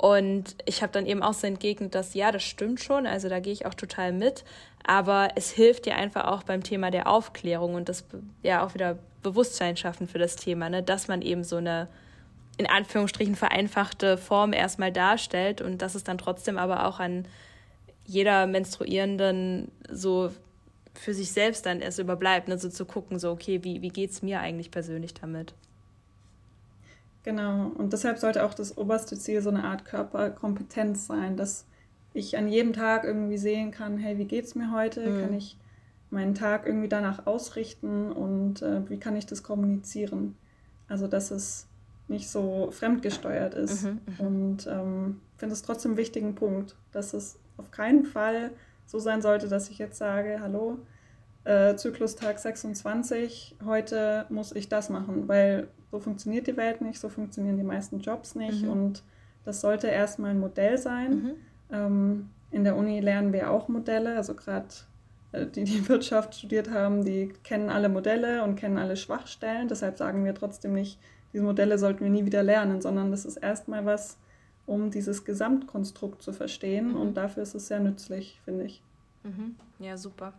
und 0.00 0.56
ich 0.64 0.80
habe 0.80 0.94
dann 0.94 1.04
eben 1.04 1.22
auch 1.22 1.34
so 1.34 1.46
entgegnet, 1.46 1.94
dass 1.94 2.14
ja, 2.14 2.32
das 2.32 2.42
stimmt 2.42 2.80
schon, 2.80 3.06
also 3.06 3.28
da 3.28 3.38
gehe 3.38 3.52
ich 3.52 3.66
auch 3.66 3.74
total 3.74 4.12
mit, 4.12 4.44
aber 4.82 5.32
es 5.36 5.50
hilft 5.50 5.84
dir 5.84 5.94
einfach 5.94 6.24
auch 6.24 6.42
beim 6.42 6.62
Thema 6.62 6.90
der 6.90 7.06
Aufklärung 7.06 7.74
und 7.74 7.90
das 7.90 8.06
ja 8.42 8.64
auch 8.64 8.72
wieder 8.72 8.98
Bewusstsein 9.22 9.76
schaffen 9.76 10.08
für 10.08 10.18
das 10.18 10.36
Thema, 10.36 10.70
ne? 10.70 10.82
dass 10.82 11.06
man 11.06 11.20
eben 11.20 11.44
so 11.44 11.56
eine 11.56 11.86
in 12.56 12.66
Anführungsstrichen 12.66 13.36
vereinfachte 13.36 14.16
Form 14.16 14.54
erstmal 14.54 14.90
darstellt 14.90 15.60
und 15.60 15.82
dass 15.82 15.94
es 15.94 16.02
dann 16.02 16.16
trotzdem 16.16 16.56
aber 16.56 16.86
auch 16.86 16.98
an 16.98 17.26
jeder 18.06 18.46
Menstruierenden 18.46 19.70
so 19.90 20.30
für 20.94 21.12
sich 21.12 21.30
selbst 21.30 21.66
dann 21.66 21.82
erst 21.82 21.98
überbleibt, 21.98 22.48
ne? 22.48 22.58
so 22.58 22.70
zu 22.70 22.86
gucken, 22.86 23.18
so 23.18 23.30
okay, 23.32 23.64
wie, 23.64 23.82
wie 23.82 23.90
geht 23.90 24.12
es 24.12 24.22
mir 24.22 24.40
eigentlich 24.40 24.70
persönlich 24.70 25.12
damit? 25.12 25.52
Genau, 27.22 27.70
und 27.76 27.92
deshalb 27.92 28.18
sollte 28.18 28.44
auch 28.44 28.54
das 28.54 28.78
oberste 28.78 29.18
Ziel 29.18 29.42
so 29.42 29.50
eine 29.50 29.64
Art 29.64 29.84
Körperkompetenz 29.84 31.06
sein, 31.06 31.36
dass 31.36 31.66
ich 32.14 32.36
an 32.36 32.48
jedem 32.48 32.72
Tag 32.72 33.04
irgendwie 33.04 33.38
sehen 33.38 33.70
kann, 33.70 33.98
hey, 33.98 34.18
wie 34.18 34.24
geht 34.24 34.46
es 34.46 34.54
mir 34.54 34.72
heute? 34.72 35.06
Mhm. 35.08 35.20
Kann 35.20 35.34
ich 35.34 35.56
meinen 36.10 36.34
Tag 36.34 36.66
irgendwie 36.66 36.88
danach 36.88 37.26
ausrichten 37.26 38.10
und 38.10 38.62
äh, 38.62 38.88
wie 38.88 38.98
kann 38.98 39.16
ich 39.16 39.26
das 39.26 39.42
kommunizieren? 39.42 40.34
Also, 40.88 41.06
dass 41.06 41.30
es 41.30 41.66
nicht 42.08 42.28
so 42.28 42.70
fremdgesteuert 42.72 43.54
ist. 43.54 43.84
Mhm, 43.84 44.00
mhm. 44.18 44.26
und 44.26 44.66
ähm, 44.66 45.20
finde 45.36 45.54
es 45.54 45.62
trotzdem 45.62 45.92
einen 45.92 45.98
wichtigen 45.98 46.34
Punkt, 46.34 46.76
dass 46.90 47.14
es 47.14 47.38
auf 47.56 47.70
keinen 47.70 48.04
Fall 48.04 48.50
so 48.86 48.98
sein 48.98 49.22
sollte, 49.22 49.48
dass 49.48 49.70
ich 49.70 49.78
jetzt 49.78 49.98
sage, 49.98 50.40
hallo, 50.40 50.78
äh, 51.44 51.76
Zyklustag 51.76 52.38
26, 52.38 53.56
heute 53.64 54.26
muss 54.30 54.52
ich 54.52 54.68
das 54.68 54.90
machen, 54.90 55.28
weil 55.28 55.68
so 55.90 55.98
funktioniert 55.98 56.46
die 56.46 56.56
Welt 56.56 56.80
nicht, 56.80 57.00
so 57.00 57.08
funktionieren 57.08 57.56
die 57.56 57.64
meisten 57.64 58.00
Jobs 58.00 58.34
nicht 58.34 58.62
mhm. 58.62 58.70
und 58.70 59.02
das 59.44 59.60
sollte 59.60 59.88
erstmal 59.88 60.32
ein 60.32 60.40
Modell 60.40 60.78
sein. 60.78 61.10
Mhm. 61.10 61.32
Ähm, 61.72 62.30
in 62.50 62.64
der 62.64 62.76
Uni 62.76 63.00
lernen 63.00 63.32
wir 63.32 63.50
auch 63.50 63.68
Modelle, 63.68 64.16
also 64.16 64.34
gerade 64.34 64.68
äh, 65.32 65.46
die 65.46 65.64
die 65.64 65.88
Wirtschaft 65.88 66.34
studiert 66.34 66.70
haben, 66.70 67.04
die 67.04 67.32
kennen 67.44 67.70
alle 67.70 67.88
Modelle 67.88 68.44
und 68.44 68.56
kennen 68.56 68.78
alle 68.78 68.96
Schwachstellen. 68.96 69.68
Deshalb 69.68 69.98
sagen 69.98 70.24
wir 70.24 70.34
trotzdem 70.34 70.74
nicht, 70.74 70.98
diese 71.32 71.44
Modelle 71.44 71.78
sollten 71.78 72.04
wir 72.04 72.10
nie 72.10 72.24
wieder 72.24 72.42
lernen, 72.42 72.80
sondern 72.80 73.10
das 73.10 73.24
ist 73.24 73.36
erstmal 73.36 73.84
was, 73.84 74.18
um 74.66 74.90
dieses 74.90 75.24
Gesamtkonstrukt 75.24 76.22
zu 76.22 76.32
verstehen. 76.32 76.90
Mhm. 76.92 76.96
Und 76.96 77.14
dafür 77.14 77.42
ist 77.42 77.54
es 77.54 77.68
sehr 77.68 77.80
nützlich, 77.80 78.40
finde 78.44 78.64
ich. 78.64 78.82
Mhm. 79.22 79.56
Ja, 79.78 79.96
super. 79.96 80.32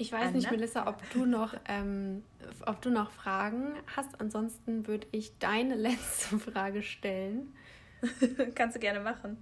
Ich 0.00 0.12
weiß 0.12 0.28
Anna? 0.28 0.30
nicht, 0.30 0.50
Melissa, 0.50 0.86
ob 0.86 1.02
du 1.10 1.26
noch, 1.26 1.54
ähm, 1.66 2.22
ob 2.66 2.80
du 2.80 2.88
noch 2.88 3.10
Fragen 3.10 3.74
hast. 3.96 4.20
Ansonsten 4.20 4.86
würde 4.86 5.08
ich 5.10 5.36
deine 5.38 5.74
letzte 5.76 6.38
Frage 6.38 6.82
stellen. 6.82 7.52
Kannst 8.54 8.76
du 8.76 8.80
gerne 8.80 9.00
machen. 9.00 9.36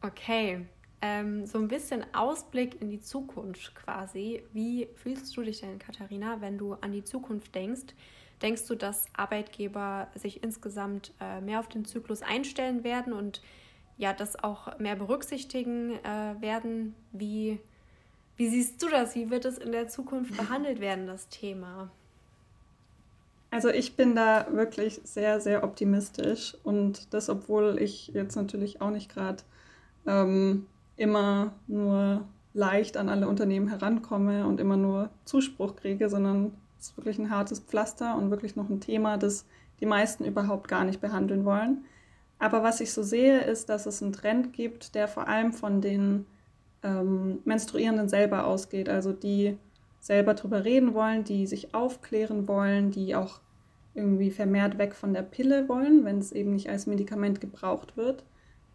Okay. 0.00 0.66
Ähm, 1.02 1.46
so 1.46 1.58
ein 1.58 1.68
bisschen 1.68 2.06
Ausblick 2.14 2.80
in 2.80 2.88
die 2.88 3.00
Zukunft 3.00 3.74
quasi. 3.74 4.42
Wie 4.52 4.88
fühlst 4.94 5.36
du 5.36 5.42
dich 5.42 5.60
denn, 5.60 5.78
Katharina, 5.78 6.40
wenn 6.40 6.56
du 6.56 6.72
an 6.74 6.92
die 6.92 7.04
Zukunft 7.04 7.54
denkst? 7.54 7.94
Denkst 8.40 8.66
du, 8.68 8.74
dass 8.74 9.06
Arbeitgeber 9.12 10.08
sich 10.14 10.42
insgesamt 10.42 11.12
äh, 11.20 11.42
mehr 11.42 11.60
auf 11.60 11.68
den 11.68 11.84
Zyklus 11.84 12.22
einstellen 12.22 12.82
werden 12.82 13.12
und 13.12 13.42
ja, 13.98 14.14
das 14.14 14.42
auch 14.42 14.78
mehr 14.78 14.96
berücksichtigen 14.96 16.02
äh, 16.02 16.40
werden? 16.40 16.94
Wie 17.12 17.60
wie 18.42 18.48
siehst 18.48 18.82
du 18.82 18.88
das? 18.88 19.14
Wie 19.14 19.30
wird 19.30 19.44
es 19.44 19.56
in 19.56 19.70
der 19.70 19.86
Zukunft 19.86 20.36
behandelt 20.36 20.80
werden, 20.80 21.06
das 21.06 21.28
Thema? 21.28 21.92
Also 23.52 23.68
ich 23.68 23.94
bin 23.94 24.16
da 24.16 24.48
wirklich 24.50 25.00
sehr, 25.04 25.40
sehr 25.40 25.62
optimistisch 25.62 26.56
und 26.64 27.14
das, 27.14 27.28
obwohl 27.28 27.80
ich 27.80 28.08
jetzt 28.08 28.34
natürlich 28.34 28.80
auch 28.80 28.90
nicht 28.90 29.14
gerade 29.14 29.44
ähm, 30.08 30.66
immer 30.96 31.52
nur 31.68 32.26
leicht 32.52 32.96
an 32.96 33.08
alle 33.08 33.28
Unternehmen 33.28 33.68
herankomme 33.68 34.44
und 34.44 34.58
immer 34.58 34.76
nur 34.76 35.10
Zuspruch 35.24 35.76
kriege, 35.76 36.10
sondern 36.10 36.52
es 36.80 36.88
ist 36.88 36.96
wirklich 36.96 37.20
ein 37.20 37.30
hartes 37.30 37.60
Pflaster 37.60 38.16
und 38.16 38.30
wirklich 38.30 38.56
noch 38.56 38.68
ein 38.68 38.80
Thema, 38.80 39.18
das 39.18 39.46
die 39.78 39.86
meisten 39.86 40.24
überhaupt 40.24 40.66
gar 40.66 40.82
nicht 40.82 41.00
behandeln 41.00 41.44
wollen. 41.44 41.84
Aber 42.40 42.64
was 42.64 42.80
ich 42.80 42.92
so 42.92 43.04
sehe, 43.04 43.42
ist, 43.42 43.68
dass 43.68 43.86
es 43.86 44.02
einen 44.02 44.12
Trend 44.12 44.52
gibt, 44.52 44.96
der 44.96 45.06
vor 45.06 45.28
allem 45.28 45.52
von 45.52 45.80
den 45.80 46.26
ähm, 46.82 47.38
Menstruierenden 47.44 48.08
selber 48.08 48.46
ausgeht, 48.46 48.88
also 48.88 49.12
die 49.12 49.56
selber 50.00 50.34
drüber 50.34 50.64
reden 50.64 50.94
wollen, 50.94 51.24
die 51.24 51.46
sich 51.46 51.74
aufklären 51.74 52.48
wollen, 52.48 52.90
die 52.90 53.14
auch 53.14 53.40
irgendwie 53.94 54.30
vermehrt 54.30 54.78
weg 54.78 54.94
von 54.94 55.12
der 55.12 55.22
Pille 55.22 55.68
wollen, 55.68 56.04
wenn 56.04 56.18
es 56.18 56.32
eben 56.32 56.54
nicht 56.54 56.68
als 56.68 56.86
Medikament 56.86 57.40
gebraucht 57.40 57.96
wird, 57.96 58.24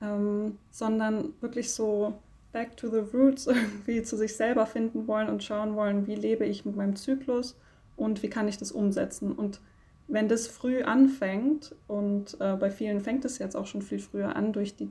ähm, 0.02 0.58
sondern 0.70 1.34
wirklich 1.42 1.72
so 1.72 2.14
back 2.54 2.78
to 2.78 2.88
the 2.90 3.04
roots 3.14 3.48
irgendwie 3.48 4.04
zu 4.04 4.16
sich 4.16 4.36
selber 4.36 4.66
finden 4.66 5.08
wollen 5.08 5.28
und 5.28 5.44
schauen 5.44 5.76
wollen, 5.76 6.08
wie 6.08 6.16
lebe 6.16 6.46
ich 6.46 6.66
mit 6.66 6.76
meinem 6.76 6.96
Zyklus 6.96 7.58
und 7.96 8.24
wie 8.24 8.30
kann 8.30 8.48
ich 8.48 8.58
das 8.58 8.72
umsetzen. 8.72 9.32
Und 9.32 9.60
wenn 10.08 10.30
das 10.30 10.48
früh 10.48 10.84
anfängt, 10.84 11.76
und 11.88 12.38
äh, 12.40 12.56
bei 12.56 12.70
vielen 12.70 13.02
fängt 13.02 13.26
es 13.26 13.40
jetzt 13.40 13.56
auch 13.56 13.66
schon 13.66 13.82
viel 13.82 14.00
früher 14.00 14.36
an, 14.36 14.54
durch 14.54 14.76
die 14.76 14.90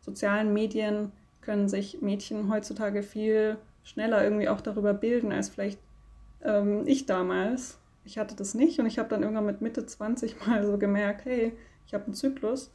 sozialen 0.00 0.52
Medien 0.52 1.12
können 1.48 1.66
sich 1.66 2.02
Mädchen 2.02 2.52
heutzutage 2.52 3.02
viel 3.02 3.56
schneller 3.82 4.22
irgendwie 4.22 4.50
auch 4.50 4.60
darüber 4.60 4.92
bilden, 4.92 5.32
als 5.32 5.48
vielleicht 5.48 5.80
ähm, 6.44 6.82
ich 6.86 7.06
damals. 7.06 7.78
Ich 8.04 8.18
hatte 8.18 8.36
das 8.36 8.52
nicht 8.52 8.78
und 8.80 8.84
ich 8.84 8.98
habe 8.98 9.08
dann 9.08 9.22
irgendwann 9.22 9.46
mit 9.46 9.62
Mitte 9.62 9.86
20 9.86 10.36
mal 10.46 10.66
so 10.66 10.76
gemerkt, 10.76 11.24
hey, 11.24 11.54
ich 11.86 11.94
habe 11.94 12.04
einen 12.04 12.12
Zyklus. 12.12 12.70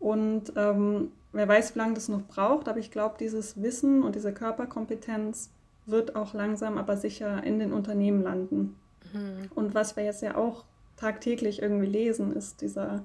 Und 0.00 0.52
ähm, 0.56 1.12
wer 1.30 1.46
weiß, 1.46 1.76
wie 1.76 1.78
lange 1.78 1.94
das 1.94 2.08
noch 2.08 2.22
braucht, 2.22 2.66
aber 2.66 2.80
ich 2.80 2.90
glaube, 2.90 3.14
dieses 3.20 3.62
Wissen 3.62 4.02
und 4.02 4.16
diese 4.16 4.34
Körperkompetenz 4.34 5.50
wird 5.86 6.16
auch 6.16 6.34
langsam, 6.34 6.76
aber 6.76 6.96
sicher 6.96 7.44
in 7.44 7.60
den 7.60 7.72
Unternehmen 7.72 8.24
landen. 8.24 8.74
Mhm. 9.12 9.48
Und 9.54 9.74
was 9.76 9.94
wir 9.94 10.02
jetzt 10.02 10.22
ja 10.22 10.36
auch 10.36 10.64
tagtäglich 10.96 11.62
irgendwie 11.62 11.86
lesen, 11.86 12.34
ist 12.34 12.62
dieser 12.62 13.04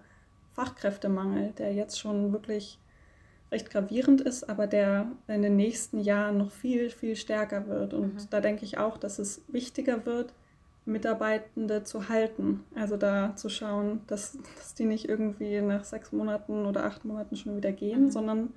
Fachkräftemangel, 0.54 1.52
der 1.52 1.72
jetzt 1.72 2.00
schon 2.00 2.34
wirklich 2.34 2.80
recht 3.54 3.70
gravierend 3.70 4.22
ist, 4.22 4.50
aber 4.50 4.68
der 4.68 5.08
in 5.28 5.42
den 5.42 5.56
nächsten 5.56 6.00
Jahren 6.00 6.38
noch 6.38 6.52
viel, 6.52 6.90
viel 6.90 7.16
stärker 7.16 7.68
wird. 7.68 7.94
Und 7.94 8.16
mhm. 8.16 8.28
da 8.30 8.42
denke 8.42 8.66
ich 8.66 8.78
auch, 8.78 8.98
dass 8.98 9.20
es 9.20 9.42
wichtiger 9.48 10.06
wird, 10.06 10.34
Mitarbeitende 10.86 11.84
zu 11.84 12.10
halten. 12.10 12.66
Also 12.76 12.98
da 12.98 13.36
zu 13.36 13.50
schauen, 13.50 14.02
dass, 14.08 14.38
dass 14.58 14.74
die 14.74 14.86
nicht 14.86 15.08
irgendwie 15.08 15.62
nach 15.62 15.86
sechs 15.86 16.12
Monaten 16.12 16.66
oder 16.66 16.86
acht 16.86 17.06
Monaten 17.06 17.38
schon 17.38 17.56
wieder 17.56 17.72
gehen, 17.72 18.06
mhm. 18.06 18.12
sondern 18.12 18.54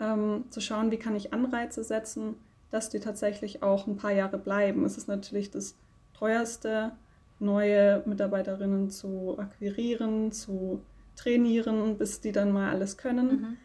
ähm, 0.00 0.44
zu 0.50 0.60
schauen, 0.60 0.90
wie 0.90 0.98
kann 0.98 1.16
ich 1.16 1.32
Anreize 1.32 1.82
setzen, 1.82 2.34
dass 2.70 2.90
die 2.90 3.00
tatsächlich 3.00 3.62
auch 3.62 3.86
ein 3.86 3.96
paar 3.96 4.12
Jahre 4.12 4.38
bleiben. 4.38 4.84
Es 4.84 4.98
ist 4.98 5.08
natürlich 5.08 5.50
das 5.50 5.76
teuerste, 6.12 6.92
neue 7.38 8.02
Mitarbeiterinnen 8.04 8.90
zu 8.90 9.36
akquirieren, 9.38 10.32
zu 10.32 10.82
trainieren, 11.16 11.96
bis 11.96 12.20
die 12.20 12.32
dann 12.32 12.52
mal 12.52 12.70
alles 12.70 12.96
können. 12.96 13.26
Mhm. 13.26 13.56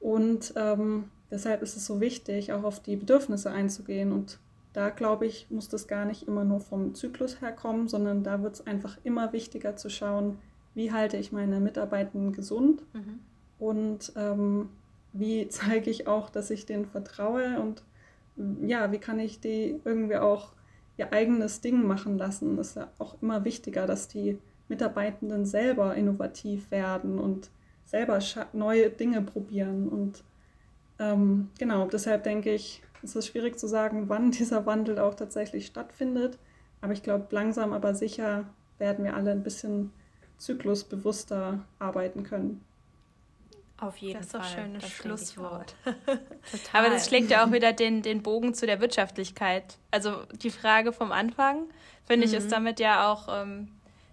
Und 0.00 0.52
ähm, 0.56 1.10
deshalb 1.30 1.62
ist 1.62 1.76
es 1.76 1.86
so 1.86 2.00
wichtig, 2.00 2.52
auch 2.52 2.64
auf 2.64 2.80
die 2.80 2.96
Bedürfnisse 2.96 3.50
einzugehen. 3.50 4.12
Und 4.12 4.38
da 4.72 4.90
glaube 4.90 5.26
ich, 5.26 5.46
muss 5.50 5.68
das 5.68 5.88
gar 5.88 6.04
nicht 6.04 6.28
immer 6.28 6.44
nur 6.44 6.60
vom 6.60 6.94
Zyklus 6.94 7.40
herkommen, 7.40 7.88
sondern 7.88 8.22
da 8.22 8.42
wird 8.42 8.54
es 8.54 8.66
einfach 8.66 8.98
immer 9.04 9.32
wichtiger 9.32 9.76
zu 9.76 9.90
schauen, 9.90 10.38
wie 10.74 10.92
halte 10.92 11.16
ich 11.16 11.32
meine 11.32 11.58
Mitarbeitenden 11.60 12.32
gesund 12.32 12.82
mhm. 12.92 13.18
und 13.58 14.12
ähm, 14.14 14.68
wie 15.12 15.48
zeige 15.50 15.90
ich 15.90 16.06
auch, 16.06 16.30
dass 16.30 16.50
ich 16.50 16.66
denen 16.66 16.86
vertraue 16.86 17.58
und 17.60 17.82
ja, 18.62 18.92
wie 18.92 18.98
kann 18.98 19.18
ich 19.18 19.40
die 19.40 19.80
irgendwie 19.84 20.16
auch 20.16 20.52
ihr 20.96 21.12
eigenes 21.12 21.60
Ding 21.60 21.86
machen 21.86 22.18
lassen. 22.18 22.56
Das 22.56 22.68
ist 22.68 22.76
ja 22.76 22.88
auch 22.98 23.20
immer 23.20 23.44
wichtiger, 23.44 23.86
dass 23.86 24.06
die 24.06 24.38
Mitarbeitenden 24.68 25.44
selber 25.44 25.94
innovativ 25.94 26.70
werden 26.70 27.18
und 27.18 27.50
selber 27.88 28.20
neue 28.52 28.90
Dinge 28.90 29.22
probieren. 29.22 29.88
Und 29.88 30.22
ähm, 30.98 31.50
genau, 31.58 31.86
deshalb 31.86 32.22
denke 32.24 32.52
ich, 32.52 32.82
es 33.02 33.16
ist 33.16 33.28
schwierig 33.28 33.58
zu 33.58 33.66
sagen, 33.66 34.08
wann 34.08 34.30
dieser 34.30 34.66
Wandel 34.66 34.98
auch 34.98 35.14
tatsächlich 35.14 35.66
stattfindet. 35.66 36.38
Aber 36.80 36.92
ich 36.92 37.02
glaube, 37.02 37.26
langsam 37.30 37.72
aber 37.72 37.94
sicher 37.94 38.44
werden 38.78 39.04
wir 39.04 39.16
alle 39.16 39.32
ein 39.32 39.42
bisschen 39.42 39.92
zyklusbewusster 40.36 41.64
arbeiten 41.80 42.22
können. 42.22 42.64
Auf 43.80 43.96
jeden 43.96 44.22
Fall. 44.22 44.40
Das 44.40 44.48
ist 44.48 44.54
doch 44.54 44.58
ein 44.58 44.64
schönes 44.64 44.90
Schlusswort. 44.90 45.74
Aber 46.72 46.90
das 46.90 47.06
schlägt 47.06 47.30
ja 47.30 47.44
auch 47.44 47.52
wieder 47.52 47.72
den, 47.72 48.02
den 48.02 48.22
Bogen 48.22 48.54
zu 48.54 48.66
der 48.66 48.80
Wirtschaftlichkeit. 48.80 49.78
Also 49.90 50.24
die 50.42 50.50
Frage 50.50 50.92
vom 50.92 51.10
Anfang, 51.10 51.68
finde 52.04 52.26
mhm. 52.26 52.32
ich, 52.32 52.38
ist 52.38 52.46
mhm. 52.46 52.50
damit 52.50 52.80
ja 52.80 53.10
auch 53.10 53.28
ähm, 53.30 53.68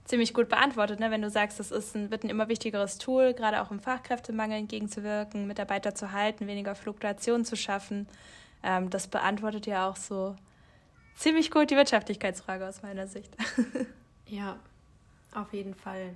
ziemlich 0.06 0.34
gut 0.34 0.50
beantwortet, 0.50 1.00
ne? 1.00 1.12
wenn 1.12 1.22
du 1.22 1.30
sagst, 1.30 1.60
das 1.60 1.72
ist 1.72 1.96
ein, 1.96 2.12
wird 2.12 2.24
ein 2.24 2.30
immer 2.30 2.48
wichtigeres 2.48 2.98
Tool, 3.00 3.34
gerade 3.34 3.62
auch 3.62 3.72
im 3.72 3.80
Fachkräftemangel 3.80 4.60
entgegenzuwirken, 4.60 5.48
Mitarbeiter 5.48 5.96
zu 5.96 6.12
halten, 6.12 6.48
weniger 6.48 6.76
Fluktuation 6.76 7.44
zu 7.44 7.56
schaffen. 7.56 8.08
Ähm, 8.64 8.90
das 8.90 9.08
beantwortet 9.08 9.66
ja 9.66 9.90
auch 9.90 9.96
so 9.96 10.36
ziemlich 11.16 11.50
gut 11.50 11.72
die 11.72 11.76
Wirtschaftlichkeitsfrage 11.76 12.68
aus 12.68 12.84
meiner 12.84 13.08
Sicht. 13.08 13.36
ja, 14.28 14.58
auf 15.34 15.52
jeden 15.54 15.74
Fall. 15.74 16.16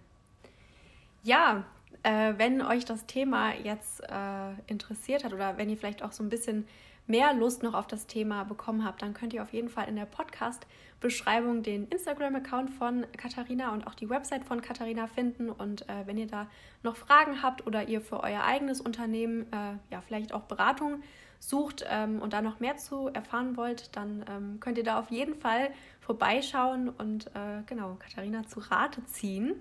Ja, 1.24 1.64
äh, 2.04 2.34
wenn 2.38 2.62
euch 2.62 2.86
das 2.86 3.08
Thema 3.08 3.56
jetzt 3.56 4.02
äh, 4.04 4.54
interessiert 4.68 5.24
hat 5.24 5.34
oder 5.34 5.58
wenn 5.58 5.70
ihr 5.70 5.78
vielleicht 5.78 6.04
auch 6.04 6.12
so 6.12 6.24
ein 6.24 6.30
bisschen 6.30 6.68
mehr 7.10 7.34
Lust 7.34 7.64
noch 7.64 7.74
auf 7.74 7.88
das 7.88 8.08
Thema 8.08 8.44
bekommen 8.44 8.86
habt, 8.86 9.02
dann 9.02 9.14
könnt 9.14 9.34
ihr 9.34 9.42
auf 9.42 9.52
jeden 9.52 9.70
Fall 9.70 9.90
in 9.90 9.96
der 9.96 10.06
Podcast-Beschreibung 10.06 11.64
den 11.64 11.88
Instagram-Account 11.88 12.70
von 12.70 13.06
Katharina 13.18 13.74
und 13.74 13.88
auch 13.88 13.96
die 13.96 14.10
Website 14.10 14.46
von 14.46 14.62
Katharina 14.62 15.08
finden. 15.08 15.50
Und 15.50 15.90
äh, 15.90 16.06
wenn 16.06 16.18
ihr 16.18 16.28
da 16.28 16.48
noch 16.84 16.96
Fragen 16.96 17.42
habt 17.42 17.66
oder 17.66 17.88
ihr 17.88 18.00
für 18.00 18.22
euer 18.22 18.44
eigenes 18.44 18.80
Unternehmen 18.80 19.52
äh, 19.52 19.78
ja 19.92 20.02
vielleicht 20.02 20.34
auch 20.34 20.44
Beratung 20.44 21.02
sucht 21.40 21.86
ähm, 21.90 22.22
und 22.22 22.34
da 22.34 22.42
noch 22.42 22.60
mehr 22.60 22.78
zu 22.78 23.08
erfahren 23.08 23.58
wollt, 23.58 23.96
dann 23.96 24.24
ähm, 24.30 24.60
könnt 24.60 24.78
ihr 24.78 24.84
da 24.84 25.00
auf 25.00 25.10
jeden 25.10 25.36
Fall 25.36 25.72
vorbeischauen 26.02 26.90
und 26.90 27.28
äh, 27.28 27.64
genau 27.66 27.96
Katharina 28.00 28.46
zu 28.46 28.60
Rate 28.60 29.04
ziehen. 29.06 29.56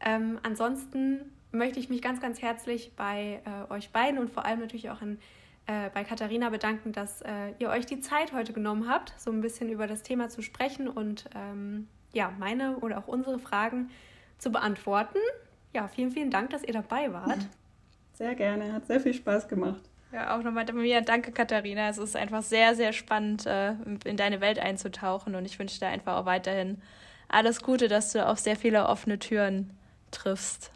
Ähm, 0.00 0.38
ansonsten 0.42 1.32
möchte 1.52 1.80
ich 1.80 1.88
mich 1.88 2.02
ganz, 2.02 2.20
ganz 2.20 2.40
herzlich 2.40 2.92
bei 2.96 3.40
äh, 3.44 3.72
euch 3.72 3.90
beiden 3.90 4.18
und 4.18 4.30
vor 4.30 4.44
allem 4.44 4.60
natürlich 4.60 4.90
auch 4.90 5.02
in 5.02 5.18
äh, 5.66 5.90
bei 5.92 6.04
Katharina 6.04 6.50
bedanken, 6.50 6.92
dass 6.92 7.22
äh, 7.22 7.52
ihr 7.58 7.70
euch 7.70 7.86
die 7.86 8.00
Zeit 8.00 8.32
heute 8.32 8.52
genommen 8.52 8.88
habt, 8.88 9.14
so 9.18 9.30
ein 9.30 9.40
bisschen 9.40 9.68
über 9.68 9.86
das 9.86 10.02
Thema 10.02 10.28
zu 10.28 10.42
sprechen 10.42 10.88
und 10.88 11.26
ähm, 11.34 11.88
ja, 12.12 12.32
meine 12.38 12.76
oder 12.78 12.98
auch 12.98 13.08
unsere 13.08 13.38
Fragen 13.38 13.90
zu 14.38 14.50
beantworten. 14.50 15.18
Ja, 15.74 15.88
vielen, 15.88 16.10
vielen 16.10 16.30
Dank, 16.30 16.50
dass 16.50 16.64
ihr 16.64 16.72
dabei 16.72 17.12
wart. 17.12 17.46
Sehr 18.14 18.34
gerne, 18.34 18.72
hat 18.74 18.86
sehr 18.86 19.00
viel 19.00 19.14
Spaß 19.14 19.48
gemacht. 19.48 19.80
Ja, 20.12 20.36
auch 20.36 20.42
nochmal 20.42 20.66
mir 20.74 21.00
danke, 21.00 21.32
Katharina. 21.32 21.88
Es 21.88 21.96
ist 21.96 22.16
einfach 22.16 22.42
sehr, 22.42 22.74
sehr 22.74 22.92
spannend, 22.92 23.46
äh, 23.46 23.72
in 24.04 24.18
deine 24.18 24.42
Welt 24.42 24.58
einzutauchen 24.58 25.34
und 25.34 25.46
ich 25.46 25.58
wünsche 25.58 25.78
dir 25.78 25.86
einfach 25.86 26.16
auch 26.16 26.26
weiterhin 26.26 26.82
alles 27.28 27.62
Gute, 27.62 27.88
dass 27.88 28.12
du 28.12 28.26
auf 28.26 28.38
sehr 28.38 28.56
viele 28.56 28.88
offene 28.88 29.18
Türen 29.18 29.70
triffst. 30.10 30.70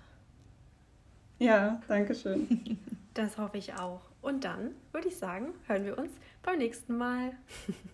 Ja, 1.39 1.82
danke 1.89 2.14
schön. 2.14 2.78
Das 3.12 3.39
hoffe 3.39 3.59
ich 3.59 3.74
auch. 3.74 4.01
Und 4.25 4.43
dann 4.45 4.70
würde 4.91 5.09
ich 5.09 5.18
sagen, 5.18 5.49
hören 5.66 5.85
wir 5.85 5.99
uns 5.99 6.11
beim 6.43 6.57
nächsten 6.57 6.97
Mal. 6.97 7.33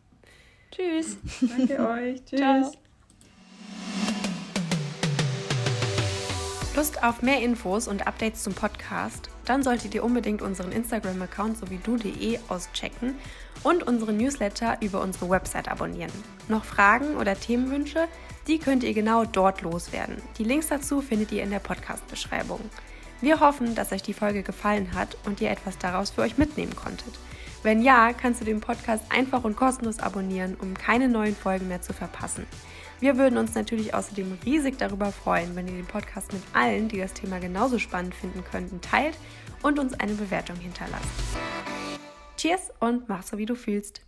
Tschüss. 0.71 1.19
Danke 1.41 1.81
euch. 1.81 2.25
Tschüss. 2.25 2.39
Ciao. 2.39 2.73
Lust 6.77 7.03
auf 7.03 7.23
mehr 7.23 7.43
Infos 7.43 7.89
und 7.89 8.07
Updates 8.07 8.45
zum 8.45 8.55
Podcast? 8.55 9.29
Dann 9.45 9.65
solltet 9.65 9.93
ihr 9.93 10.05
unbedingt 10.05 10.41
unseren 10.41 10.71
Instagram-Account 10.71 11.59
sowie 11.59 11.81
du.de 11.83 12.39
auschecken 12.49 13.17
und 13.65 13.83
unseren 13.83 14.17
Newsletter 14.17 14.79
über 14.81 15.03
unsere 15.03 15.29
Website 15.29 15.67
abonnieren. 15.67 16.13
Noch 16.47 16.65
Fragen 16.65 17.17
oder 17.17 17.35
Themenwünsche? 17.35 18.07
Die 18.47 18.61
könnt 18.61 18.85
ihr 18.85 18.95
genau 18.95 19.25
dort 19.25 19.63
loswerden. 19.63 20.23
Die 20.39 20.45
Links 20.45 20.69
dazu 20.69 21.01
findet 21.01 21.33
ihr 21.33 21.43
in 21.43 21.51
der 21.51 21.59
Podcast-Beschreibung. 21.59 22.61
Wir 23.21 23.41
hoffen, 23.41 23.75
dass 23.75 23.93
euch 23.93 24.03
die 24.03 24.15
Folge 24.15 24.43
gefallen 24.43 24.95
hat 24.95 25.17
und 25.27 25.41
ihr 25.41 25.51
etwas 25.51 25.77
daraus 25.77 26.11
für 26.11 26.23
euch 26.23 26.39
mitnehmen 26.39 26.75
konntet. 26.75 27.19
Wenn 27.63 27.83
ja, 27.83 28.15
kannst 28.15 28.41
du 28.41 28.47
den 28.47 28.61
Podcast 28.61 29.05
einfach 29.11 29.45
und 29.45 29.57
kostenlos 29.57 29.99
abonnieren, 29.99 30.57
um 30.59 30.73
keine 30.73 31.09
neuen 31.09 31.37
Folgen 31.37 31.69
mehr 31.69 31.83
zu 31.83 31.93
verpassen. 31.93 32.47
Wir 33.01 33.19
würden 33.19 33.39
uns 33.39 33.55
natürlich 33.55 33.93
außerdem 33.93 34.39
riesig 34.47 34.79
darüber 34.79 35.13
freuen, 35.13 35.55
wenn 35.57 35.69
ihr 35.69 35.75
den 35.75 35.87
Podcast 35.87 36.33
mit 36.33 36.43
allen, 36.55 36.89
die 36.89 36.99
das 36.99 37.13
Thema 37.13 37.39
genauso 37.39 37.79
spannend 37.79 38.15
finden 38.15 38.43
könnten, 38.45 38.81
teilt 38.81 39.17
und 39.63 39.79
uns 39.79 39.93
eine 40.01 40.15
Bewertung 40.15 40.57
hinterlasst. 40.57 41.05
Cheers 42.39 42.73
und 42.79 43.09
mach 43.11 43.23
so, 43.23 43.37
wie 43.37 43.47
du 43.47 43.55
fühlst. 43.55 44.01